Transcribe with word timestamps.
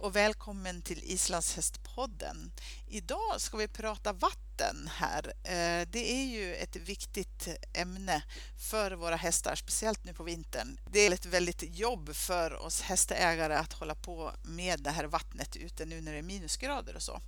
och 0.00 0.16
välkommen 0.16 0.82
till 0.82 1.02
Islandshästpodden. 1.04 2.52
Idag 2.88 3.40
ska 3.40 3.56
vi 3.56 3.68
prata 3.68 4.12
vatten 4.12 4.90
här. 4.92 5.26
Eh, 5.26 5.88
det 5.90 6.12
är 6.12 6.24
ju 6.24 6.54
ett 6.54 6.76
viktigt 6.76 7.48
ämne 7.72 8.22
för 8.70 8.90
våra 8.92 9.16
hästar, 9.16 9.54
speciellt 9.54 10.04
nu 10.04 10.12
på 10.12 10.22
vintern. 10.22 10.80
Det 10.90 11.00
är 11.00 11.12
ett 11.12 11.26
väldigt 11.26 11.78
jobb 11.78 12.14
för 12.14 12.66
oss 12.66 12.80
hästägare 12.80 13.54
att 13.54 13.72
hålla 13.72 13.94
på 13.94 14.32
med 14.42 14.80
det 14.80 14.90
här 14.90 15.04
vattnet 15.04 15.56
ute 15.56 15.84
nu 15.86 16.00
när 16.00 16.12
det 16.12 16.18
är 16.18 16.22
minusgrader 16.22 16.96
och 16.96 17.02
så. 17.02 17.20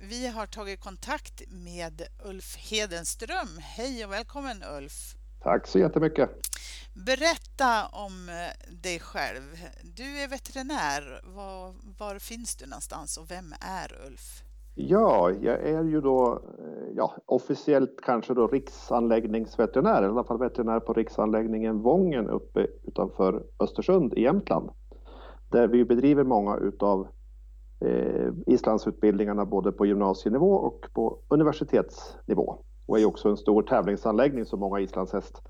Vi 0.00 0.26
har 0.26 0.46
tagit 0.46 0.80
kontakt 0.80 1.42
med 1.48 2.02
Ulf 2.24 2.56
Hedenström. 2.56 3.58
Hej 3.62 4.04
och 4.04 4.12
välkommen 4.12 4.64
Ulf! 4.76 5.14
Tack 5.42 5.66
så 5.66 5.78
jättemycket! 5.78 6.30
Berätta 6.94 7.86
om 7.92 8.28
eh, 8.28 8.72
dig 8.82 8.98
själv. 8.98 9.42
Du 9.96 10.18
är 10.22 10.28
veterinär. 10.28 11.20
Var, 11.24 11.74
var, 11.98 12.18
finns 12.18 12.56
du 12.56 12.66
någonstans 12.66 13.16
och 13.16 13.30
vem 13.30 13.52
är 13.60 14.06
Ulf? 14.06 14.42
Ja, 14.74 15.30
jag 15.30 15.62
är 15.62 15.84
ju 15.84 16.00
då 16.00 16.42
eh, 16.58 16.92
ja, 16.96 17.14
officiellt 17.26 18.00
kanske 18.02 18.34
då 18.34 18.46
riksanläggningsveterinär, 18.46 20.02
i 20.02 20.06
alla 20.06 20.24
fall 20.24 20.38
veterinär 20.38 20.80
på 20.80 20.92
riksanläggningen 20.92 21.82
Vången 21.82 22.30
uppe 22.30 22.66
utanför 22.82 23.42
Östersund 23.58 24.14
i 24.14 24.22
Jämtland. 24.22 24.70
Där 25.50 25.68
vi 25.68 25.84
bedriver 25.84 26.24
många 26.24 26.56
utav 26.56 27.08
eh, 27.80 28.32
islandsutbildningarna 28.46 29.44
både 29.44 29.72
på 29.72 29.86
gymnasienivå 29.86 30.54
och 30.54 30.86
på 30.94 31.18
universitetsnivå. 31.28 32.58
Och 32.86 33.00
är 33.00 33.04
också 33.04 33.28
en 33.28 33.36
stor 33.36 33.62
tävlingsanläggning 33.62 34.44
som 34.44 34.60
många 34.60 34.80
islandshästar 34.80 35.42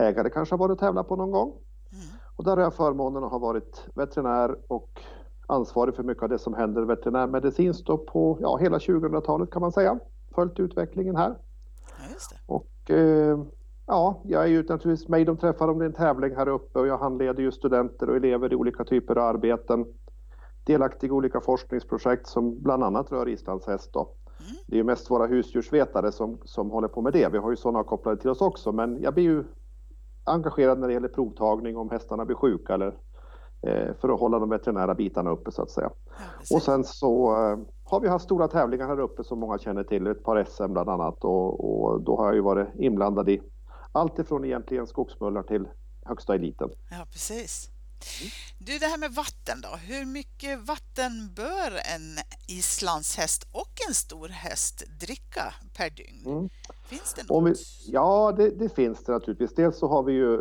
ägare 0.00 0.30
kanske 0.30 0.52
har 0.52 0.58
varit 0.58 0.72
och 0.72 0.78
tävlat 0.78 1.08
på 1.08 1.16
någon 1.16 1.30
gång. 1.30 1.48
Mm. 1.92 2.04
Och 2.36 2.44
där 2.44 2.56
har 2.56 2.62
jag 2.62 2.74
förmånen 2.74 3.24
att 3.24 3.30
ha 3.30 3.38
varit 3.38 3.86
veterinär 3.94 4.56
och 4.68 5.00
ansvarig 5.46 5.94
för 5.94 6.02
mycket 6.02 6.22
av 6.22 6.28
det 6.28 6.38
som 6.38 6.54
händer 6.54 6.82
veterinärmedicinskt 6.82 7.86
på 7.86 8.38
ja, 8.40 8.56
hela 8.56 8.78
2000-talet 8.78 9.50
kan 9.50 9.62
man 9.62 9.72
säga. 9.72 9.98
Följt 10.34 10.60
utvecklingen 10.60 11.16
här. 11.16 11.36
Ja, 11.98 12.36
och 12.46 12.90
eh, 12.90 13.38
ja, 13.86 14.20
jag 14.24 14.42
är 14.42 14.46
ju 14.46 14.62
naturligtvis 14.62 15.08
med 15.08 15.26
de 15.26 15.36
träffar 15.36 15.68
om 15.68 15.78
det 15.78 15.84
är 15.84 15.88
en 15.88 15.92
tävling 15.92 16.36
här 16.36 16.48
uppe 16.48 16.78
och 16.78 16.86
jag 16.86 16.98
handleder 16.98 17.42
ju 17.42 17.52
studenter 17.52 18.10
och 18.10 18.16
elever 18.16 18.52
i 18.52 18.56
olika 18.56 18.84
typer 18.84 19.16
av 19.16 19.24
arbeten. 19.24 19.86
Delaktig 20.66 21.08
i 21.08 21.10
olika 21.10 21.40
forskningsprojekt 21.40 22.26
som 22.26 22.62
bland 22.62 22.84
annat 22.84 23.12
rör 23.12 23.28
islandshäst. 23.28 23.92
Då. 23.92 24.00
Mm. 24.00 24.52
Det 24.66 24.74
är 24.74 24.78
ju 24.78 24.84
mest 24.84 25.10
våra 25.10 25.26
husdjursvetare 25.26 26.12
som, 26.12 26.38
som 26.44 26.70
håller 26.70 26.88
på 26.88 27.02
med 27.02 27.12
det. 27.12 27.28
Vi 27.32 27.38
har 27.38 27.50
ju 27.50 27.56
sådana 27.56 27.84
kopplade 27.84 28.20
till 28.20 28.30
oss 28.30 28.40
också 28.40 28.72
men 28.72 29.02
jag 29.02 29.14
blir 29.14 29.24
ju 29.24 29.44
engagerad 30.24 30.78
när 30.78 30.88
det 30.88 30.94
gäller 30.94 31.08
provtagning 31.08 31.76
om 31.76 31.90
hästarna 31.90 32.24
blir 32.24 32.36
sjuka 32.36 32.74
eller 32.74 32.98
eh, 33.62 33.94
för 34.00 34.14
att 34.14 34.20
hålla 34.20 34.38
de 34.38 34.50
veterinära 34.50 34.94
bitarna 34.94 35.30
uppe 35.30 35.52
så 35.52 35.62
att 35.62 35.70
säga. 35.70 35.90
Ja, 36.50 36.56
och 36.56 36.62
sen 36.62 36.84
så 36.84 37.30
eh, 37.30 37.58
har 37.84 38.00
vi 38.00 38.08
haft 38.08 38.24
stora 38.24 38.48
tävlingar 38.48 38.86
här 38.86 39.00
uppe 39.00 39.24
som 39.24 39.40
många 39.40 39.58
känner 39.58 39.84
till, 39.84 40.06
ett 40.06 40.22
par 40.22 40.44
SM 40.44 40.72
bland 40.72 40.90
annat 40.90 41.24
och, 41.24 41.70
och 41.70 42.00
då 42.00 42.16
har 42.16 42.26
jag 42.26 42.34
ju 42.34 42.40
varit 42.40 42.68
inblandad 42.74 43.28
i 43.28 43.42
allt 43.92 44.18
ifrån 44.18 44.44
egentligen 44.44 44.86
skogsmullar 44.86 45.42
till 45.42 45.68
högsta 46.04 46.34
eliten. 46.34 46.70
Ja 46.90 47.06
precis. 47.12 47.70
Du, 48.58 48.78
det 48.78 48.86
här 48.86 48.98
med 48.98 49.12
vatten 49.12 49.60
då. 49.60 49.68
Hur 49.68 50.04
mycket 50.06 50.58
vatten 50.68 51.30
bör 51.36 51.70
en 51.94 52.18
islandshäst 52.48 53.46
och 53.52 53.74
en 53.88 53.94
stor 53.94 54.28
häst 54.28 54.84
dricka 55.00 55.54
per 55.76 55.90
dygn? 55.90 56.26
Mm. 56.26 56.48
Finns 56.84 57.14
det 57.14 57.28
något? 57.28 57.50
Vi, 57.50 57.54
ja, 57.92 58.32
det, 58.36 58.50
det, 58.50 58.68
finns 58.68 59.04
det 59.04 59.12
naturligtvis. 59.12 59.54
Dels 59.54 59.78
så 59.78 59.88
har 59.88 60.02
vi 60.02 60.12
ju 60.12 60.40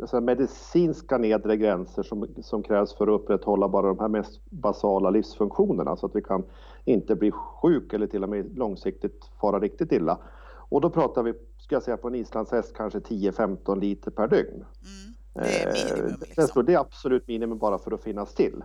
alltså, 0.00 0.20
medicinska 0.20 1.18
nedre 1.18 1.56
gränser 1.56 2.02
som, 2.02 2.28
som 2.42 2.62
krävs 2.62 2.94
för 2.94 3.06
att 3.06 3.20
upprätthålla 3.20 3.68
bara 3.68 3.86
de 3.86 3.98
här 3.98 4.08
mest 4.08 4.40
basala 4.50 5.10
livsfunktionerna 5.10 5.96
så 5.96 6.06
att 6.06 6.16
vi 6.16 6.22
kan 6.22 6.44
inte 6.84 7.14
bli 7.14 7.30
sjuk 7.30 7.92
eller 7.92 8.06
till 8.06 8.22
och 8.22 8.28
med 8.28 8.58
långsiktigt 8.58 9.30
fara 9.40 9.60
riktigt 9.60 9.92
illa. 9.92 10.18
Och 10.70 10.80
då 10.80 10.90
pratar 10.90 11.22
vi, 11.22 11.32
ska 11.58 11.74
jag 11.74 11.82
säga, 11.82 11.96
på 11.96 12.08
en 12.08 12.14
islandshäst 12.14 12.76
kanske 12.76 12.98
10-15 12.98 13.80
liter 13.80 14.10
per 14.10 14.28
dygn. 14.28 14.54
Mm. 14.54 15.14
Det 15.38 15.62
är 15.62 15.96
minimum? 15.96 16.16
Liksom. 16.20 16.64
Det 16.64 16.74
är 16.74 16.78
absolut 16.78 17.28
minimum 17.28 17.58
bara 17.58 17.78
för 17.78 17.94
att 17.94 18.02
finnas 18.02 18.34
till. 18.34 18.52
Mm. 18.52 18.64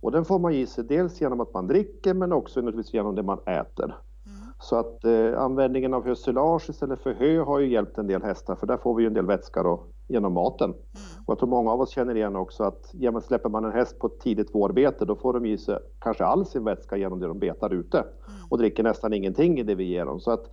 Och 0.00 0.12
den 0.12 0.24
får 0.24 0.38
man 0.38 0.52
i 0.52 0.66
sig 0.66 0.84
dels 0.84 1.20
genom 1.20 1.40
att 1.40 1.54
man 1.54 1.66
dricker 1.66 2.14
men 2.14 2.32
också 2.32 2.60
naturligtvis 2.60 2.94
genom 2.94 3.14
det 3.14 3.22
man 3.22 3.38
äter. 3.38 3.84
Mm. 3.84 4.38
Så 4.58 4.76
att 4.76 5.04
eh, 5.04 5.42
användningen 5.42 5.94
av 5.94 6.04
hösilage 6.04 6.70
istället 6.70 7.00
för 7.00 7.14
hö 7.14 7.42
har 7.42 7.58
ju 7.58 7.72
hjälpt 7.72 7.98
en 7.98 8.06
del 8.06 8.22
hästar 8.22 8.54
för 8.54 8.66
där 8.66 8.76
får 8.76 8.94
vi 8.94 9.02
ju 9.02 9.06
en 9.06 9.14
del 9.14 9.26
vätska 9.26 9.62
då, 9.62 9.84
genom 10.08 10.32
maten. 10.32 10.70
Mm. 10.70 10.84
Och 11.26 11.32
jag 11.32 11.38
tror 11.38 11.48
många 11.48 11.70
av 11.72 11.80
oss 11.80 11.90
känner 11.90 12.14
igen 12.14 12.36
också 12.36 12.64
att 12.64 12.90
ja, 12.92 13.20
släpper 13.20 13.48
man 13.48 13.64
en 13.64 13.72
häst 13.72 13.98
på 13.98 14.06
ett 14.06 14.20
tidigt 14.20 14.54
vårbete 14.54 15.04
då 15.04 15.16
får 15.16 15.32
de 15.32 15.46
i 15.46 15.58
sig 15.58 15.78
kanske 15.98 16.24
all 16.24 16.46
sin 16.46 16.64
vätska 16.64 16.96
genom 16.96 17.20
det 17.20 17.26
de 17.26 17.38
betar 17.38 17.74
ute 17.74 17.98
mm. 17.98 18.10
och 18.50 18.58
dricker 18.58 18.82
nästan 18.82 19.12
ingenting 19.12 19.58
i 19.58 19.62
det 19.62 19.74
vi 19.74 19.84
ger 19.84 20.04
dem. 20.04 20.20
Så 20.20 20.30
att 20.30 20.50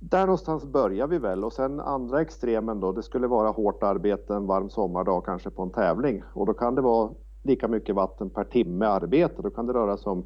där 0.00 0.20
någonstans 0.20 0.64
börjar 0.64 1.06
vi 1.06 1.18
väl 1.18 1.44
och 1.44 1.52
sen 1.52 1.80
andra 1.80 2.20
extremen 2.20 2.80
då, 2.80 2.92
det 2.92 3.02
skulle 3.02 3.26
vara 3.26 3.50
hårt 3.50 3.82
arbete 3.82 4.34
en 4.34 4.46
varm 4.46 4.70
sommardag 4.70 5.24
kanske 5.24 5.50
på 5.50 5.62
en 5.62 5.70
tävling 5.70 6.22
och 6.34 6.46
då 6.46 6.54
kan 6.54 6.74
det 6.74 6.82
vara 6.82 7.10
lika 7.42 7.68
mycket 7.68 7.94
vatten 7.94 8.30
per 8.30 8.44
timme 8.44 8.86
arbete. 8.86 9.42
Då 9.42 9.50
kan 9.50 9.66
det 9.66 9.72
röra 9.72 9.96
sig 9.96 10.10
om 10.10 10.24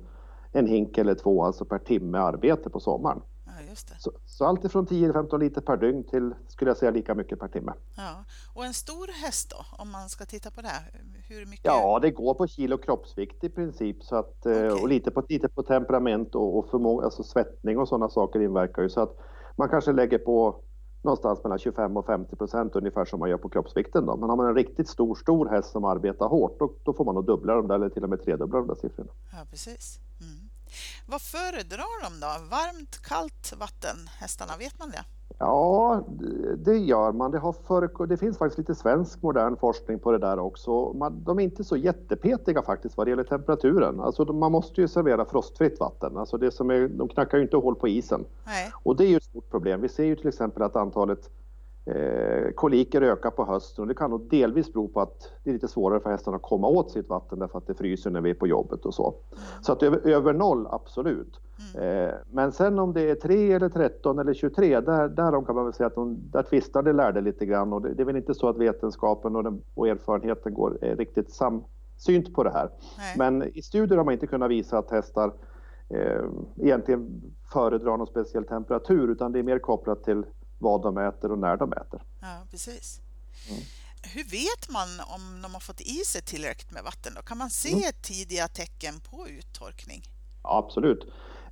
en 0.52 0.66
hink 0.66 0.98
eller 0.98 1.14
två 1.14 1.44
alltså 1.44 1.64
per 1.64 1.78
timme 1.78 2.18
arbete 2.18 2.70
på 2.70 2.80
sommaren. 2.80 3.22
Ja, 3.68 3.74
så, 3.98 4.12
så 4.26 4.44
allt 4.44 4.64
ifrån 4.64 4.86
10-15 4.86 5.38
liter 5.38 5.60
per 5.60 5.76
dygn 5.76 6.04
till 6.04 6.34
skulle 6.48 6.70
jag 6.70 6.76
säga 6.76 6.90
lika 6.90 7.14
mycket 7.14 7.38
per 7.38 7.48
timme. 7.48 7.72
Ja. 7.96 8.24
Och 8.54 8.64
en 8.64 8.74
stor 8.74 9.24
häst 9.24 9.50
då, 9.50 9.82
om 9.82 9.90
man 9.90 10.08
ska 10.08 10.24
titta 10.24 10.50
på 10.50 10.60
det? 10.60 10.68
Hur 11.28 11.46
mycket? 11.46 11.64
Ja, 11.64 11.98
det 12.02 12.10
går 12.10 12.34
på 12.34 12.46
kilo 12.46 12.78
kroppsvikt 12.78 13.44
i 13.44 13.48
princip 13.48 14.02
så 14.02 14.16
att, 14.16 14.46
okay. 14.46 14.68
och 14.68 14.88
lite 14.88 15.10
på, 15.10 15.22
lite 15.28 15.48
på 15.48 15.62
temperament 15.62 16.34
och, 16.34 16.58
och 16.58 16.68
förmåga, 16.70 17.04
alltså 17.04 17.22
svettning 17.22 17.78
och 17.78 17.88
sådana 17.88 18.08
saker 18.08 18.40
inverkar 18.40 18.82
ju. 18.82 18.88
Så 18.88 19.00
att 19.00 19.18
man 19.56 19.68
kanske 19.68 19.92
lägger 19.92 20.18
på 20.18 20.56
någonstans 21.02 21.44
mellan 21.44 21.58
25 21.58 21.96
och 21.96 22.06
50 22.06 22.36
procent 22.36 22.76
ungefär 22.76 23.04
som 23.04 23.20
man 23.20 23.30
gör 23.30 23.36
på 23.36 23.48
kroppsvikten. 23.48 24.06
Då. 24.06 24.16
Men 24.16 24.28
har 24.28 24.36
man 24.36 24.48
en 24.48 24.54
riktigt 24.54 24.88
stor, 24.88 25.14
stor 25.14 25.48
häst 25.48 25.70
som 25.70 25.84
arbetar 25.84 26.28
hårt 26.28 26.58
då, 26.58 26.72
då 26.84 26.92
får 26.92 27.04
man 27.04 27.14
nog 27.14 27.26
dubbla 27.26 27.54
de 27.54 27.68
där 27.68 27.74
eller 27.74 27.88
till 27.88 28.04
och 28.04 28.10
med 28.10 28.24
tredubbla 28.24 28.58
de 28.58 28.68
där 28.68 28.74
siffrorna. 28.74 29.10
Ja, 29.32 29.38
precis. 29.50 29.98
Mm. 30.20 30.48
Vad 31.06 31.22
föredrar 31.22 32.02
de 32.02 32.20
då? 32.20 32.26
Varmt, 32.50 33.02
kallt 33.02 33.52
vatten, 33.58 33.96
hästarna? 34.20 34.52
Vet 34.58 34.78
man 34.78 34.90
det? 34.90 35.04
Ja, 35.38 36.02
det 36.56 36.78
gör 36.78 37.12
man. 37.12 37.30
Det, 37.30 37.38
har 37.38 37.52
för, 37.52 38.06
det 38.06 38.16
finns 38.16 38.38
faktiskt 38.38 38.58
lite 38.58 38.74
svensk 38.74 39.22
modern 39.22 39.56
forskning 39.56 39.98
på 39.98 40.12
det 40.12 40.18
där 40.18 40.38
också. 40.38 40.92
Man, 40.92 41.24
de 41.24 41.38
är 41.38 41.42
inte 41.42 41.64
så 41.64 41.76
jättepetiga 41.76 42.62
faktiskt 42.62 42.96
vad 42.96 43.06
det 43.06 43.10
gäller 43.10 43.24
temperaturen. 43.24 44.00
Alltså, 44.00 44.24
man 44.24 44.52
måste 44.52 44.80
ju 44.80 44.88
servera 44.88 45.24
frostfritt 45.24 45.80
vatten. 45.80 46.16
Alltså 46.16 46.36
det 46.38 46.50
som 46.50 46.70
är, 46.70 46.88
de 46.88 47.08
knackar 47.08 47.38
ju 47.38 47.44
inte 47.44 47.56
hål 47.56 47.74
på 47.74 47.88
isen. 47.88 48.24
Nej. 48.44 48.72
Och 48.82 48.96
det 48.96 49.04
är 49.04 49.08
ju 49.08 49.16
ett 49.16 49.24
stort 49.24 49.50
problem. 49.50 49.80
Vi 49.80 49.88
ser 49.88 50.04
ju 50.04 50.16
till 50.16 50.28
exempel 50.28 50.62
att 50.62 50.76
antalet 50.76 51.30
eh, 51.84 52.52
koliker 52.54 53.02
ökar 53.02 53.30
på 53.30 53.44
hösten 53.44 53.82
och 53.82 53.88
det 53.88 53.94
kan 53.94 54.10
nog 54.10 54.30
delvis 54.30 54.72
bero 54.72 54.88
på 54.88 55.00
att 55.00 55.32
det 55.44 55.50
är 55.50 55.54
lite 55.54 55.68
svårare 55.68 56.00
för 56.00 56.10
hästarna 56.10 56.36
att 56.36 56.42
komma 56.42 56.68
åt 56.68 56.90
sitt 56.90 57.08
vatten 57.08 57.38
därför 57.38 57.58
att 57.58 57.66
det 57.66 57.74
fryser 57.74 58.10
när 58.10 58.20
vi 58.20 58.30
är 58.30 58.34
på 58.34 58.46
jobbet 58.46 58.86
och 58.86 58.94
så. 58.94 59.08
Mm. 59.08 59.42
Så 59.62 59.72
att 59.72 59.82
över, 59.82 60.08
över 60.08 60.32
noll, 60.32 60.66
absolut. 60.70 61.40
Mm. 61.74 62.08
Eh, 62.08 62.14
men 62.30 62.52
sen 62.52 62.78
om 62.78 62.92
det 62.92 63.10
är 63.10 63.14
3 63.14 63.52
eller 63.52 63.68
13 63.68 64.18
eller 64.18 64.34
23, 64.34 64.80
där, 64.80 65.08
där 65.08 65.44
kan 65.44 65.54
man 65.54 65.64
väl 65.64 65.72
säga 65.72 65.86
att 65.86 65.94
de, 65.94 66.18
där 66.32 66.42
tvistar 66.42 66.82
det 66.82 66.92
lärde 66.92 67.20
lite 67.20 67.46
grann 67.46 67.72
och 67.72 67.82
det, 67.82 67.94
det, 67.94 68.02
är 68.02 68.04
väl 68.04 68.16
inte 68.16 68.34
så 68.34 68.48
att 68.48 68.56
vetenskapen 68.56 69.36
och, 69.36 69.44
den, 69.44 69.62
och 69.74 69.88
erfarenheten 69.88 70.54
går 70.54 70.78
är 70.80 70.96
riktigt 70.96 71.30
samsynt 71.30 72.34
på 72.34 72.44
det 72.44 72.50
här. 72.50 72.70
Nej. 72.98 73.14
Men 73.18 73.56
i 73.56 73.62
studier 73.62 73.98
har 73.98 74.04
man 74.04 74.14
inte 74.14 74.26
kunnat 74.26 74.50
visa 74.50 74.78
att 74.78 74.90
hästar 74.90 75.32
eh, 75.88 76.24
egentligen 76.56 77.22
föredrar 77.52 77.96
någon 77.96 78.06
speciell 78.06 78.44
temperatur 78.44 79.10
utan 79.10 79.32
det 79.32 79.38
är 79.38 79.42
mer 79.42 79.58
kopplat 79.58 80.04
till 80.04 80.24
vad 80.62 80.82
de 80.82 80.98
äter 80.98 81.32
och 81.32 81.38
när 81.38 81.56
de 81.56 81.72
äter. 81.72 82.02
Ja, 82.20 82.46
precis. 82.50 83.00
Mm. 83.50 83.62
Hur 84.02 84.24
vet 84.24 84.68
man 84.68 84.88
om 85.00 85.42
de 85.42 85.54
har 85.54 85.60
fått 85.60 85.80
i 85.80 86.04
sig 86.04 86.22
tillräckligt 86.22 86.72
med 86.72 86.84
vatten? 86.84 87.14
Då? 87.14 87.22
Kan 87.22 87.38
man 87.38 87.50
se 87.50 87.72
mm. 87.72 87.92
tidiga 88.02 88.48
tecken 88.48 89.00
på 89.00 89.28
uttorkning? 89.28 90.02
Ja, 90.42 90.58
absolut. 90.58 91.00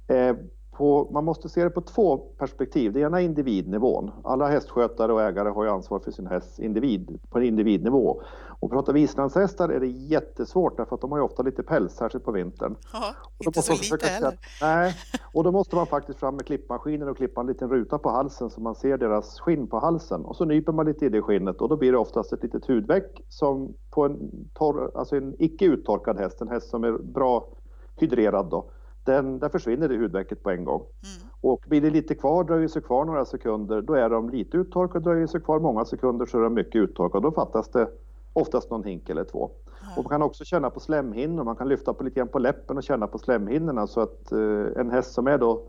Eh, 0.09 0.35
på, 0.73 1.09
man 1.13 1.25
måste 1.25 1.49
se 1.49 1.65
det 1.65 1.71
på 1.71 1.81
två 1.81 2.17
perspektiv. 2.17 2.93
Det 2.93 3.01
ena 3.01 3.21
är 3.21 3.25
individnivån. 3.25 4.11
Alla 4.25 4.49
hästskötare 4.49 5.13
och 5.13 5.23
ägare 5.23 5.49
har 5.49 5.65
ju 5.65 5.71
ansvar 5.71 5.99
för 5.99 6.11
sin 6.11 6.27
häst 6.27 6.59
individ, 6.59 7.19
på 7.31 7.39
en 7.39 7.45
individnivå. 7.45 8.23
Och 8.61 8.71
pratar 8.71 8.93
vi 8.93 9.01
islandshästar 9.01 9.69
är 9.69 9.81
det 9.81 9.87
jättesvårt 9.87 10.77
därför 10.77 10.95
att 10.95 11.01
de 11.01 11.11
har 11.11 11.19
ju 11.19 11.25
ofta 11.25 11.43
lite 11.43 11.63
päls, 11.63 11.93
särskilt 11.93 12.25
på 12.25 12.33
vintern. 12.33 12.77
Ja, 12.93 13.15
inte 13.45 13.63
så 13.63 13.95
lite 13.95 14.07
heller. 14.07 14.39
Nej, 14.63 14.95
och 15.35 15.45
då 15.45 15.53
måste 15.53 15.77
man 15.77 15.87
faktiskt 15.87 16.19
fram 16.19 16.37
med 16.37 16.47
klippmaskinen 16.47 17.09
och 17.09 17.17
klippa 17.17 17.41
en 17.41 17.47
liten 17.47 17.71
ruta 17.71 17.99
på 17.99 18.11
halsen 18.11 18.51
så 18.51 18.61
man 18.61 18.75
ser 18.75 18.99
deras 18.99 19.41
skinn 19.41 19.67
på 19.67 19.79
halsen. 19.79 20.25
Och 20.25 20.37
så 20.37 20.45
nyper 20.45 20.73
man 20.73 20.87
lite 20.87 21.07
i 21.07 21.09
det 21.09 21.23
skinnet 21.23 21.61
och 21.61 21.69
då 21.69 21.77
blir 21.77 21.93
det 21.93 21.99
oftast 21.99 22.33
ett 22.33 22.43
litet 22.43 22.67
hudveck 22.67 23.23
som 23.29 23.75
på 23.91 24.05
en, 24.05 24.31
torr, 24.55 24.91
alltså 24.95 25.17
en 25.17 25.35
icke 25.39 25.65
uttorkad 25.65 26.19
häst, 26.19 26.41
en 26.41 26.49
häst 26.49 26.71
som 26.71 26.85
är 26.85 26.93
bra 26.93 27.49
hydrerad 27.97 28.47
då 28.51 28.71
den, 29.05 29.39
där 29.39 29.49
försvinner 29.49 29.89
det 29.89 29.97
hudvecket 29.97 30.43
på 30.43 30.51
en 30.51 30.65
gång. 30.65 30.81
Mm. 30.81 31.31
Och 31.41 31.65
blir 31.69 31.81
det 31.81 31.91
lite 31.91 32.15
kvar, 32.15 32.45
dröjer 32.45 32.69
sig 32.69 32.83
kvar 32.83 33.05
några 33.05 33.25
sekunder, 33.25 33.83
då 33.83 33.95
är 33.95 34.11
de 34.11 34.31
lite 34.31 34.57
uttorkade, 34.57 35.05
dröjer 35.05 35.27
sig 35.27 35.41
kvar 35.41 35.61
många 35.61 35.85
sekunder 35.85 36.27
så 36.27 36.39
är 36.39 36.43
de 36.43 36.55
mycket 36.55 36.77
uttorkade. 36.77 37.27
Då 37.27 37.33
fattas 37.33 37.69
det 37.69 37.89
Oftast 38.33 38.71
någon 38.71 38.85
hink 38.85 39.09
eller 39.09 39.25
två. 39.25 39.51
Och 39.97 40.05
man 40.05 40.11
kan 40.11 40.23
också 40.23 40.45
känna 40.45 40.71
på 40.71 40.81
slemhinnor, 40.81 41.45
man 41.45 41.57
kan 41.57 41.69
lyfta 41.69 41.95
på 41.95 42.05
lite 42.05 42.21
grann 42.21 42.29
på 42.29 42.39
läppen 42.39 42.77
och 42.77 42.83
känna 42.83 43.07
på 43.07 43.19
slemhinnorna 43.19 43.87
så 43.87 44.01
att 44.01 44.33
eh, 44.33 44.67
en 44.77 44.91
häst 44.91 45.13
som 45.13 45.27
är 45.27 45.39
då 45.39 45.63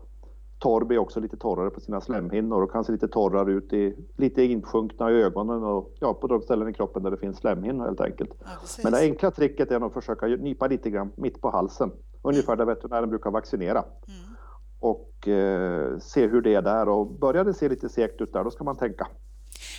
torr 0.58 0.84
blir 0.84 0.98
också 0.98 1.20
lite 1.20 1.36
torrare 1.36 1.70
på 1.70 1.80
sina 1.80 2.00
slemhinnor 2.00 2.62
och 2.62 2.72
kan 2.72 2.84
se 2.84 2.92
lite 2.92 3.08
torrare 3.08 3.52
ut, 3.52 3.72
i, 3.72 3.96
lite 4.16 4.42
insjunkna 4.42 5.10
i 5.10 5.22
ögonen 5.22 5.64
och 5.64 5.94
ja, 6.00 6.14
på 6.14 6.26
de 6.26 6.42
ställen 6.42 6.68
i 6.68 6.72
kroppen 6.72 7.02
där 7.02 7.10
det 7.10 7.16
finns 7.16 7.36
slemhinnor 7.36 7.84
helt 7.84 8.00
enkelt. 8.00 8.30
Ja, 8.38 8.46
Men 8.82 8.92
det 8.92 8.98
enkla 8.98 9.30
tricket 9.30 9.70
är 9.70 9.86
att 9.86 9.92
försöka 9.92 10.26
nypa 10.26 10.66
lite 10.66 10.90
grann 10.90 11.12
mitt 11.16 11.40
på 11.40 11.50
halsen, 11.50 11.90
ungefär 12.22 12.56
där 12.56 12.64
veterinären 12.64 13.10
brukar 13.10 13.30
vaccinera. 13.30 13.84
Mm. 14.08 14.36
Och 14.80 15.28
eh, 15.28 15.98
se 15.98 16.26
hur 16.26 16.42
det 16.42 16.54
är 16.54 16.62
där 16.62 16.88
och 16.88 17.06
börjar 17.06 17.44
det 17.44 17.54
se 17.54 17.68
lite 17.68 17.88
segt 17.88 18.20
ut 18.20 18.32
där, 18.32 18.44
då 18.44 18.50
ska 18.50 18.64
man 18.64 18.76
tänka. 18.76 19.08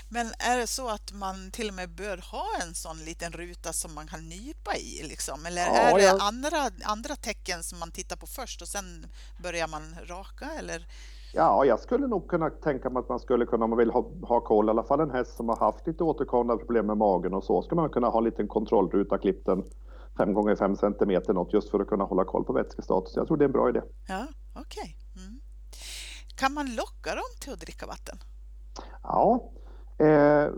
Men 0.10 0.28
är 0.28 0.58
det 0.58 0.68
så 0.68 0.90
att 0.90 1.14
man 1.14 1.52
till 1.52 1.70
och 1.70 1.76
med 1.76 1.90
bör 1.90 2.18
ha 2.32 2.46
en 2.62 2.74
sån 2.74 2.98
liten 2.98 3.32
ruta 3.32 3.74
som 3.74 3.94
man 3.96 4.08
kan 4.08 4.30
nypa 4.30 4.76
i? 4.76 5.04
Liksom? 5.10 5.46
Eller 5.46 5.62
ja, 5.62 5.74
är 5.74 5.96
det 5.96 6.04
ja. 6.04 6.18
andra, 6.22 6.58
andra 6.84 7.16
tecken 7.16 7.64
som 7.64 7.80
man 7.80 7.92
tittar 7.92 8.16
på 8.16 8.28
först 8.28 8.62
och 8.62 8.68
sen 8.68 9.06
börjar 9.44 9.68
man 9.68 9.84
raka? 10.08 10.46
Eller? 10.60 10.88
Ja, 11.34 11.66
jag 11.66 11.80
skulle 11.80 12.08
nog 12.08 12.28
kunna 12.28 12.50
tänka 12.50 12.90
mig 12.90 13.00
att 13.00 13.10
man 13.10 13.20
skulle 13.20 13.46
kunna, 13.46 13.64
om 13.64 13.70
man 13.70 13.80
vill 13.80 13.92
ha, 13.92 14.12
ha 14.22 14.40
koll, 14.40 14.68
i 14.68 14.70
alla 14.70 14.84
fall 14.84 15.00
en 15.00 15.12
häst 15.12 15.36
som 15.36 15.50
har 15.50 15.58
haft 15.58 15.88
lite 15.88 16.04
återkommande 16.04 16.64
problem 16.64 16.86
med 16.86 16.98
magen 16.98 17.34
och 17.34 17.44
så, 17.44 17.62
ska 17.62 17.76
man 17.76 17.90
kunna 17.90 18.08
ha 18.08 18.18
en 18.18 18.24
liten 18.24 18.48
kontrollruta 18.48 19.18
klippt 19.18 19.48
en 19.48 19.64
5 20.18 20.34
gånger 20.34 20.56
5 20.56 20.76
centimeter 20.76 21.34
något 21.34 21.54
just 21.54 21.70
för 21.72 21.80
att 21.80 21.88
kunna 21.88 22.04
hålla 22.04 22.26
koll 22.26 22.44
på 22.46 22.54
vätskestatus. 22.54 23.14
Jag 23.16 23.28
tror 23.28 23.38
det 23.38 23.44
är 23.44 23.46
en 23.46 23.52
bra 23.52 23.70
idé. 23.70 23.82
Ja, 24.08 24.28
okej. 24.54 24.98
Okay. 25.14 25.24
Mm. 25.26 25.40
Kan 26.36 26.54
man 26.54 26.76
locka 26.76 27.16
dem 27.16 27.30
till 27.40 27.54
att 27.54 27.60
dricka 27.60 27.86
vatten? 27.86 28.18
Ja, 29.04 29.52
Eh, 29.98 30.50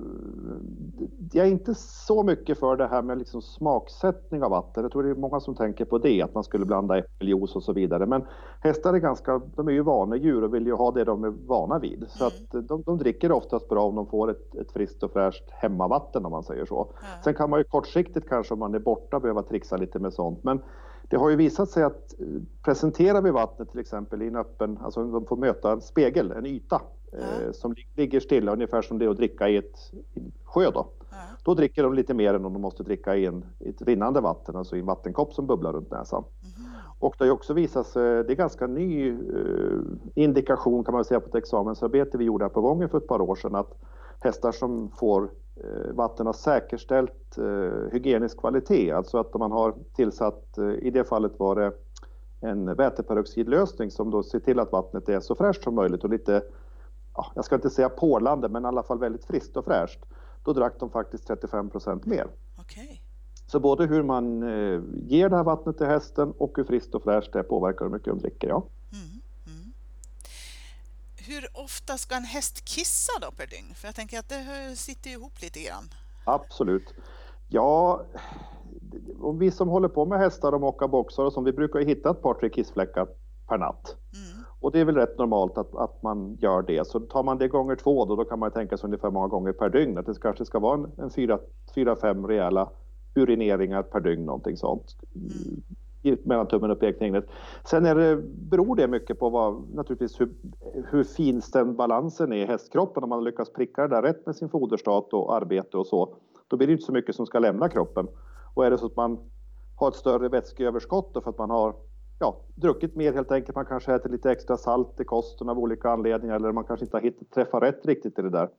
jag 1.32 1.48
är 1.48 1.52
inte 1.52 1.76
så 1.76 2.24
mycket 2.24 2.60
för 2.60 2.76
det 2.76 2.88
här 2.88 3.02
med 3.02 3.18
liksom 3.18 3.42
smaksättning 3.42 4.44
av 4.44 4.52
vatten. 4.52 4.84
Jag 4.84 4.92
tror 4.92 5.04
det 5.04 5.10
är 5.10 5.16
många 5.16 5.40
som 5.40 5.56
tänker 5.56 5.86
på 5.86 5.98
det, 5.98 6.22
att 6.22 6.34
man 6.34 6.44
skulle 6.44 6.66
blanda 6.66 6.98
äppeljuice 6.98 7.56
och 7.56 7.64
så 7.64 7.74
vidare. 7.74 8.06
Men 8.06 8.26
hästar 8.60 8.94
är 8.94 8.98
ganska, 8.98 9.42
de 9.56 9.68
är 9.68 9.72
ju 9.72 9.82
vanedjur 9.82 10.44
och 10.44 10.54
vill 10.54 10.66
ju 10.66 10.74
ha 10.74 10.92
det 10.92 11.04
de 11.04 11.24
är 11.24 11.30
vana 11.30 11.80
vid. 11.80 12.06
Så 12.10 12.24
mm. 12.24 12.28
att 12.28 12.68
de, 12.68 12.82
de 12.82 12.98
dricker 12.98 13.32
oftast 13.32 13.70
bra 13.70 13.84
om 13.84 13.96
de 13.96 14.08
får 14.08 14.32
ett, 14.32 14.56
ett 14.56 14.72
friskt 14.72 15.04
och 15.04 15.12
fräscht 15.12 15.50
hemmavatten 15.50 16.26
om 16.26 16.32
man 16.32 16.44
säger 16.44 16.66
så. 16.66 16.82
Mm. 16.84 17.24
Sen 17.24 17.34
kan 17.34 17.50
man 17.50 17.60
ju 17.60 17.64
kortsiktigt 17.64 18.30
kanske 18.30 18.54
om 18.54 18.60
man 18.60 18.76
är 18.76 18.80
borta 18.80 19.20
behöva 19.20 19.44
trixa 19.44 19.78
lite 19.78 20.00
med 20.00 20.14
sånt. 20.14 20.44
Men 20.44 20.60
det 21.10 21.18
har 21.18 21.30
ju 21.30 21.36
visat 21.36 21.70
sig 21.70 21.84
att 21.84 22.14
eh, 22.20 22.26
presenterar 22.64 23.22
vi 23.22 23.32
vattnet 23.32 23.72
till 23.72 23.80
exempel 23.80 24.22
i 24.22 24.28
en 24.28 24.36
öppen, 24.36 24.80
alltså 24.82 25.04
de 25.04 25.26
får 25.26 25.38
möta 25.38 25.72
en 25.72 25.82
spegel, 25.82 26.32
en 26.32 26.46
yta 26.46 26.82
mm. 27.14 27.54
som 27.54 27.76
ligger 27.96 28.20
stilla, 28.20 28.54
ungefär 28.54 28.82
som 28.82 29.00
det 29.00 29.06
är 29.06 29.10
att 29.10 29.18
dricka 29.18 29.50
i 29.50 29.58
ett 29.58 29.94
i 30.14 30.32
sjö 30.44 30.72
då. 30.72 30.88
Mm. 31.12 31.24
Då 31.44 31.54
dricker 31.54 31.84
de 31.84 31.94
lite 31.94 32.14
mer 32.14 32.34
än 32.34 32.46
om 32.46 32.54
de 32.54 32.62
måste 32.62 32.84
dricka 32.84 33.16
i, 33.16 33.26
en, 33.26 33.46
i 33.60 33.70
ett 33.70 33.82
rinnande 33.82 34.22
vatten, 34.22 34.56
alltså 34.56 34.76
i 34.76 34.80
en 34.80 34.86
vattenkopp 34.86 35.34
som 35.34 35.48
bubblar 35.48 35.74
runt 35.74 35.92
näsan. 35.92 36.24
Mm. 36.44 36.72
Och 37.00 37.16
det 37.20 37.26
har 37.26 37.32
också 37.32 37.54
visat 37.54 37.88
sig, 37.88 38.24
det 38.24 38.34
är 38.34 38.36
ganska 38.36 38.68
ny 38.68 39.10
eh, 39.10 39.80
indikation 40.16 40.84
kan 40.84 40.94
man 40.94 41.06
säga 41.06 41.20
på 41.20 41.28
ett 41.28 41.36
examensarbete 41.36 42.18
vi 42.18 42.26
gjorde 42.26 42.46
här 42.46 42.50
på 42.50 42.62
Vången 42.62 42.90
för 42.90 42.98
ett 42.98 43.08
par 43.08 43.22
år 43.22 43.36
sedan 43.36 43.56
att 43.56 43.76
hästar 44.20 44.52
som 44.52 44.92
får 45.00 45.30
vatten 45.92 46.26
har 46.26 46.34
säkerställt 46.34 47.38
eh, 47.38 47.92
hygienisk 47.92 48.40
kvalitet, 48.40 48.92
alltså 48.92 49.18
att 49.18 49.34
man 49.34 49.52
har 49.52 49.76
tillsatt, 49.96 50.58
eh, 50.58 50.70
i 50.70 50.92
det 50.92 51.04
fallet 51.04 51.40
var 51.40 51.56
det 51.56 51.72
en 52.42 52.76
väteperoxidlösning 52.76 53.92
som 53.92 54.12
då 54.12 54.24
ser 54.24 54.40
till 54.40 54.60
att 54.60 54.72
vattnet 54.72 55.10
är 55.10 55.20
så 55.20 55.36
fräscht 55.36 55.64
som 55.64 55.76
möjligt 55.76 56.04
och 56.04 56.10
lite 56.10 56.44
ja, 57.16 57.32
jag 57.36 57.46
ska 57.46 57.56
inte 57.56 57.70
säga 57.70 57.90
porlande, 57.90 58.50
men 58.50 58.64
i 58.64 58.68
alla 58.68 58.84
fall 58.84 59.00
väldigt 59.00 59.26
friskt 59.26 59.58
och 59.58 59.66
fräscht. 59.66 60.00
Då 60.44 60.54
drack 60.54 60.74
de 60.80 60.90
faktiskt 60.90 61.28
35 61.28 61.70
procent 61.70 62.06
mer. 62.06 62.28
Okay. 62.60 63.00
Så 63.48 63.60
både 63.60 63.86
hur 63.86 64.04
man 64.04 64.44
eh, 64.44 64.82
ger 64.94 65.30
det 65.30 65.36
här 65.36 65.44
vattnet 65.44 65.78
till 65.78 65.88
hästen 65.88 66.34
och 66.38 66.52
hur 66.56 66.64
friskt 66.64 66.96
och 66.96 67.04
fräscht 67.04 67.34
det 67.34 67.44
påverkar 67.44 67.86
hur 67.86 67.92
mycket 67.92 68.08
de 68.08 68.20
dricker. 68.20 68.48
Ja. 68.48 68.64
Hur 71.28 71.48
ofta 71.54 71.98
ska 71.98 72.16
en 72.16 72.24
häst 72.24 72.66
kissa 72.66 73.12
då 73.22 73.32
per 73.32 73.48
dygn? 73.48 73.76
För 73.76 73.88
jag 73.88 73.96
tänker 73.96 74.20
att 74.20 74.30
det 74.30 74.76
sitter 74.76 75.10
ihop 75.10 75.42
lite 75.42 75.60
grann. 75.60 75.90
Absolut. 76.26 76.94
Ja, 77.50 78.02
om 79.20 79.40
vi 79.40 79.52
som 79.52 79.68
håller 79.68 79.88
på 79.88 80.06
med 80.06 80.20
hästar 80.20 80.52
och 80.52 80.62
mockar 80.62 80.88
boxar 80.88 81.24
och 81.24 81.34
som 81.34 81.44
vi 81.44 81.52
brukar 81.52 81.80
hitta 81.80 82.12
ett 82.12 82.22
par 82.22 82.34
tre 82.34 82.50
kissfläckar 82.50 83.08
per 83.48 83.58
natt. 83.58 83.96
Mm. 84.14 84.46
Och 84.60 84.72
det 84.72 84.80
är 84.80 84.86
väl 84.86 84.96
rätt 84.96 85.18
normalt 85.18 85.58
att, 85.58 85.76
att 85.76 86.04
man 86.04 86.38
gör 86.42 86.62
det. 86.62 86.88
Så 86.88 87.00
tar 87.00 87.24
man 87.24 87.38
det 87.38 87.48
gånger 87.48 87.76
två 87.76 88.06
då, 88.06 88.16
då 88.16 88.26
kan 88.26 88.40
man 88.40 88.52
tänka 88.52 88.78
sig 88.78 88.88
ungefär 88.88 89.12
många 89.12 89.28
gånger 89.28 89.54
per 89.54 89.70
dygn. 89.70 89.98
Att 89.98 90.06
det 90.06 90.22
kanske 90.22 90.46
ska 90.46 90.60
vara 90.60 90.74
en, 90.74 90.92
en 90.98 91.10
fyra, 91.10 91.40
fyra, 91.76 91.96
fem 91.96 92.28
rejäla 92.28 92.70
urineringar 93.16 93.84
per 93.84 94.00
dygn, 94.00 94.26
någonting 94.26 94.58
sånt. 94.58 94.96
Mm. 95.16 95.64
Mellan 96.24 96.48
tummen 96.48 96.72
och 96.72 96.80
pekfingret. 96.80 97.26
Sen 97.64 97.86
är 97.86 97.96
det, 97.96 98.22
beror 98.50 98.76
det 98.76 98.88
mycket 98.88 99.20
på 99.20 99.30
vad, 99.30 99.76
naturligtvis 99.76 100.22
hur, 100.22 100.30
hur 100.90 101.04
finstämd 101.04 101.76
balansen 101.76 102.34
är 102.34 102.38
i 102.38 102.46
hästkroppen. 102.46 103.04
Om 103.04 103.10
man 103.10 103.24
lyckas 103.24 103.54
pricka 103.54 103.82
det 103.82 103.96
där 103.96 104.02
rätt 104.02 104.26
med 104.26 104.36
sin 104.36 104.50
foderstat 104.50 105.14
och 105.14 105.36
arbete 105.36 105.78
och 105.78 105.88
så, 105.88 106.16
då 106.48 106.58
blir 106.58 106.68
det 106.68 106.74
inte 106.74 106.86
så 106.86 106.92
mycket 106.92 107.16
som 107.16 107.26
ska 107.26 107.40
lämna 107.40 107.70
kroppen. 107.70 108.08
Och 108.54 108.66
är 108.66 108.72
det 108.72 108.78
så 108.78 108.86
att 108.86 108.96
man 108.96 109.20
har 109.76 109.88
ett 109.88 109.96
större 109.96 110.30
vätskeöverskott 110.30 111.24
för 111.24 111.30
att 111.30 111.38
man 111.38 111.50
har 111.50 111.76
ja, 112.20 112.42
druckit 112.56 112.96
mer 112.96 113.14
helt 113.14 113.32
enkelt. 113.32 113.56
Man 113.56 113.66
kanske 113.66 113.94
äter 113.94 114.10
lite 114.10 114.32
extra 114.32 114.58
salt 114.58 115.00
i 115.00 115.04
kosten 115.04 115.50
av 115.50 115.60
olika 115.60 115.90
anledningar 115.90 116.36
eller 116.36 116.52
man 116.52 116.64
kanske 116.64 116.86
inte 116.86 116.98
har 116.98 117.02
hittat 117.02 117.32
träffat 117.32 117.64
rätt 117.64 117.86
riktigt 117.86 118.20
i 118.20 118.22
det 118.22 118.30
där. 118.30 118.50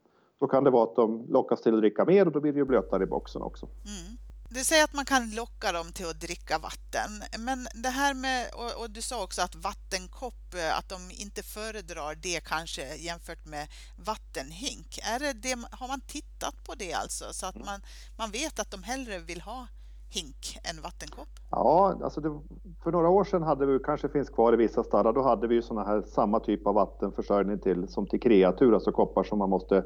Då 0.40 0.46
kan 0.46 0.64
det 0.64 0.70
vara 0.70 0.84
att 0.84 0.96
de 0.96 1.26
lockas 1.28 1.62
till 1.62 1.74
att 1.74 1.80
dricka 1.80 2.04
mer 2.04 2.26
och 2.26 2.32
då 2.32 2.40
blir 2.40 2.52
det 2.52 2.58
ju 2.58 2.64
blötare 2.64 3.02
i 3.02 3.06
boxen 3.06 3.42
också. 3.42 3.66
Mm. 3.66 4.18
Du 4.50 4.64
säger 4.64 4.84
att 4.84 4.94
man 4.94 5.04
kan 5.04 5.30
locka 5.30 5.72
dem 5.72 5.92
till 5.92 6.06
att 6.06 6.20
dricka 6.20 6.58
vatten, 6.58 7.10
men 7.38 7.58
det 7.82 7.88
här 7.88 8.14
med, 8.14 8.46
och, 8.80 8.90
du 8.90 9.02
sa 9.02 9.24
också 9.24 9.42
att 9.42 9.54
vattenkopp, 9.54 10.54
eh, 10.54 10.78
att 10.78 10.88
de 10.88 10.98
inte 11.10 11.42
föredrar 11.42 12.14
det 12.22 12.40
kanske 12.44 12.96
jämfört 12.96 13.44
med 13.46 13.68
vattenhink. 13.96 14.98
Är 15.14 15.18
det 15.18 15.32
det, 15.32 15.58
har 15.70 15.88
man 15.88 16.00
tittat 16.00 16.64
på 16.66 16.74
det 16.74 16.92
alltså, 16.92 17.24
så 17.30 17.46
att 17.46 17.54
man, 17.54 17.80
man 18.18 18.30
vet 18.30 18.58
att 18.58 18.70
de 18.70 18.82
hellre 18.82 19.18
vill 19.18 19.40
ha 19.40 19.66
hink 20.08 20.58
än 20.70 20.82
vattenkopp? 20.82 21.28
Ja, 21.50 21.98
alltså 22.04 22.20
det, 22.20 22.40
för 22.82 22.92
några 22.92 23.08
år 23.08 23.24
sedan 23.24 23.42
hade 23.42 23.66
vi, 23.66 23.78
kanske 23.78 24.08
finns 24.08 24.30
kvar 24.30 24.52
i 24.52 24.56
vissa 24.56 24.84
stallar, 24.84 25.12
då 25.12 25.22
hade 25.22 25.46
vi 25.46 25.54
ju 25.54 25.62
såna 25.62 25.84
här 25.84 26.02
samma 26.02 26.40
typ 26.40 26.66
av 26.66 26.74
vattenförsörjning 26.74 27.58
till 27.58 27.88
som 27.88 28.06
till 28.06 28.20
kreatur, 28.20 28.74
alltså 28.74 28.92
koppar 28.92 29.24
som 29.24 29.38
man 29.38 29.50
måste 29.50 29.84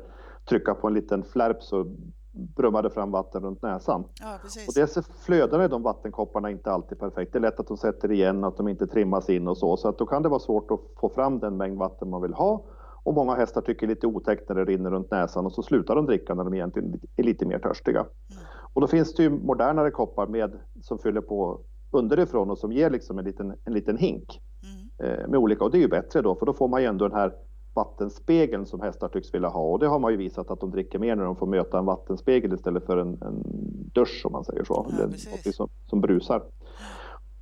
trycka 0.49 0.75
på 0.75 0.87
en 0.87 0.95
liten 0.95 1.23
flärp 1.23 1.63
så 1.63 1.87
brummade 2.33 2.91
fram 2.91 3.11
vatten 3.11 3.43
runt 3.43 3.63
näsan. 3.63 4.05
Ja. 4.21 4.39
Och 4.69 4.75
dels 4.75 4.99
flödar 5.25 5.69
de 5.69 5.83
vattenkopparna 5.83 6.51
inte 6.51 6.73
alltid 6.73 6.99
perfekt. 6.99 7.33
Det 7.33 7.39
är 7.39 7.41
lätt 7.41 7.61
att 7.61 7.69
de 7.69 7.77
sätter 7.77 8.13
igen, 8.13 8.45
att 8.45 8.57
de 8.57 8.69
inte 8.69 8.87
trimmas 8.87 9.31
in 9.31 9.49
och 9.49 9.59
så, 9.59 9.77
så 9.77 9.89
att 9.89 9.99
då 9.99 10.07
kan 10.07 10.23
det 10.23 10.29
vara 10.29 10.41
svårt 10.41 10.71
att 10.71 10.81
få 11.01 11.09
fram 11.09 11.39
den 11.39 11.57
mängd 11.57 11.79
vatten 11.79 12.11
man 12.11 12.23
vill 12.23 12.35
ha. 12.35 12.65
Och 13.03 13.15
många 13.15 13.35
hästar 13.35 13.61
tycker 13.61 13.87
lite 13.87 14.07
otäckt 14.07 14.49
när 14.49 14.57
det 14.57 14.65
rinner 14.65 14.91
runt 14.91 15.11
näsan 15.11 15.47
och 15.47 15.53
så 15.53 15.63
slutar 15.63 15.97
de 15.97 16.07
dricka 16.07 16.35
när 16.35 16.45
de 16.45 16.55
egentligen 16.55 17.01
är 17.17 17.23
lite 17.23 17.47
mer 17.47 17.59
törstiga. 17.59 18.01
Mm. 18.01 18.43
Och 18.73 18.81
då 18.81 18.87
finns 18.87 19.15
det 19.15 19.23
ju 19.23 19.31
modernare 19.31 19.91
koppar 19.91 20.27
med, 20.27 20.59
som 20.83 20.99
fyller 20.99 21.21
på 21.21 21.61
underifrån 21.91 22.51
och 22.51 22.59
som 22.59 22.73
ger 22.73 22.91
liksom 22.91 23.19
en 23.19 23.25
liten, 23.25 23.55
en 23.65 23.73
liten 23.73 23.97
hink 23.97 24.41
mm. 24.99 25.13
eh, 25.13 25.29
med 25.29 25.39
olika. 25.39 25.65
Och 25.65 25.71
det 25.71 25.79
är 25.79 25.83
ju 25.83 25.89
bättre 25.89 26.23
då, 26.23 26.35
för 26.35 26.47
då 26.47 26.53
får 26.53 26.69
man 26.69 26.83
ju 26.83 26.87
ändå 26.87 27.09
den 27.09 27.17
här 27.17 27.33
vattenspegeln 27.75 28.67
som 28.67 28.81
hästar 28.81 29.09
tycks 29.09 29.35
vilja 29.35 29.49
ha. 29.49 29.63
Och 29.63 29.79
det 29.79 29.87
har 29.87 29.99
man 29.99 30.11
ju 30.11 30.17
visat 30.17 30.51
att 30.51 30.61
de 30.61 30.71
dricker 30.71 30.99
mer 30.99 31.17
när 31.17 31.25
de 31.25 31.37
får 31.37 31.47
möta 31.47 31.79
en 31.79 31.85
vattenspegel 31.85 32.55
istället 32.55 32.87
för 32.87 32.97
en, 32.97 33.19
en 33.23 33.43
dusch 33.95 34.23
om 34.25 34.33
man 34.33 34.45
säger 34.45 34.65
så. 34.65 34.87
Ja, 34.91 35.05
Eller 35.05 35.53
som, 35.53 35.69
som 35.87 36.01
brusar. 36.01 36.43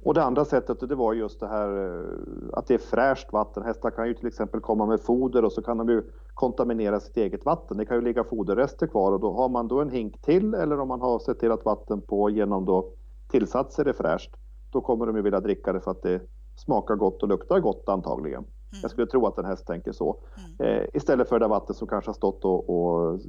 Och 0.05 0.15
det 0.15 0.23
andra 0.25 0.45
sättet 0.45 0.89
det 0.89 0.95
var 0.95 1.15
just 1.15 1.41
det 1.41 1.49
här 1.49 1.69
eh, 1.69 2.05
att 2.53 2.67
det 2.67 2.75
är 2.75 2.79
fräscht 2.79 3.33
vatten. 3.33 3.63
Hästar 3.63 3.91
kan 3.91 4.09
ju 4.09 4.15
till 4.15 4.27
exempel 4.27 4.61
komma 4.61 4.87
med 4.87 5.01
foder 5.01 5.45
och 5.45 5.53
så 5.53 5.63
kan 5.63 5.79
de 5.79 5.89
ju 5.89 6.03
kontaminera 6.35 7.01
sitt 7.01 7.17
eget 7.17 7.45
vatten. 7.45 7.77
Det 7.77 7.85
kan 7.85 7.97
ju 7.97 8.03
ligga 8.03 8.25
foderrester 8.25 8.87
kvar 8.87 9.13
och 9.13 9.21
då 9.21 9.33
har 9.33 9.49
man 9.49 9.69
då 9.69 9.81
en 9.81 9.91
hink 9.91 10.23
till 10.23 10.55
eller 10.55 10.81
om 10.81 10.89
man 10.89 11.01
har 11.01 11.19
sett 11.19 11.41
till 11.41 11.53
att 11.53 11.65
vatten 11.65 12.01
på 12.01 12.31
genom 12.31 12.65
då 12.65 12.93
tillsatser 13.31 13.85
är 13.85 13.93
fräscht. 13.93 14.31
Då 14.73 14.81
kommer 14.81 15.07
de 15.07 15.17
ju 15.17 15.23
vilja 15.23 15.41
dricka 15.41 15.73
det 15.73 15.81
för 15.81 15.91
att 15.91 16.03
det 16.03 16.21
smakar 16.57 16.95
gott 16.95 17.23
och 17.23 17.29
luktar 17.29 17.61
gott 17.61 17.89
antagligen. 17.89 18.45
Mm. 18.73 18.81
Jag 18.83 18.91
skulle 18.91 19.07
tro 19.07 19.27
att 19.27 19.39
en 19.39 19.45
häst 19.45 19.67
tänker 19.67 19.93
så. 19.93 20.17
Mm. 20.59 20.77
Eh, 20.77 20.87
istället 20.95 21.29
för 21.29 21.39
det 21.39 21.49
vatten 21.49 21.75
som 21.75 21.89
kanske 21.89 22.09
har 22.09 22.15
stått 22.15 22.45
och, 22.45 22.71
och 22.71 23.21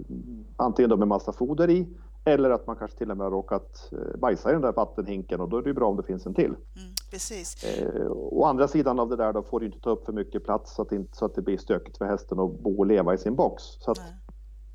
antingen 0.55 0.89
då 0.89 0.97
med 0.97 1.07
massa 1.07 1.33
foder 1.33 1.69
i 1.69 1.87
eller 2.25 2.49
att 2.49 2.67
man 2.67 2.75
kanske 2.75 2.97
till 2.97 3.11
och 3.11 3.17
med 3.17 3.25
har 3.25 3.31
råkat 3.31 3.89
eh, 3.91 4.19
bajsa 4.19 4.49
i 4.49 4.53
den 4.53 4.61
där 4.61 4.71
vattenhinken 4.71 5.41
och 5.41 5.49
då 5.49 5.57
är 5.57 5.61
det 5.61 5.69
ju 5.69 5.73
bra 5.73 5.87
om 5.87 5.97
det 5.97 6.03
finns 6.03 6.25
en 6.25 6.33
till. 6.33 6.45
Mm, 6.45 6.93
precis. 7.11 7.63
Eh, 7.63 8.11
å 8.11 8.45
andra 8.45 8.67
sidan 8.67 8.99
av 8.99 9.09
det 9.09 9.15
där 9.15 9.33
då 9.33 9.43
får 9.43 9.59
du 9.59 9.65
inte 9.65 9.79
ta 9.79 9.89
upp 9.89 10.05
för 10.05 10.13
mycket 10.13 10.43
plats 10.43 10.75
så 10.75 10.81
att, 10.81 10.91
inte, 10.91 11.17
så 11.17 11.25
att 11.25 11.35
det 11.35 11.41
blir 11.41 11.57
stökigt 11.57 11.97
för 11.97 12.05
hästen 12.05 12.39
att 12.39 12.59
bo 12.59 12.79
och 12.79 12.85
leva 12.85 13.13
i 13.13 13.17
sin 13.17 13.35
box. 13.35 13.63
Så 13.63 13.93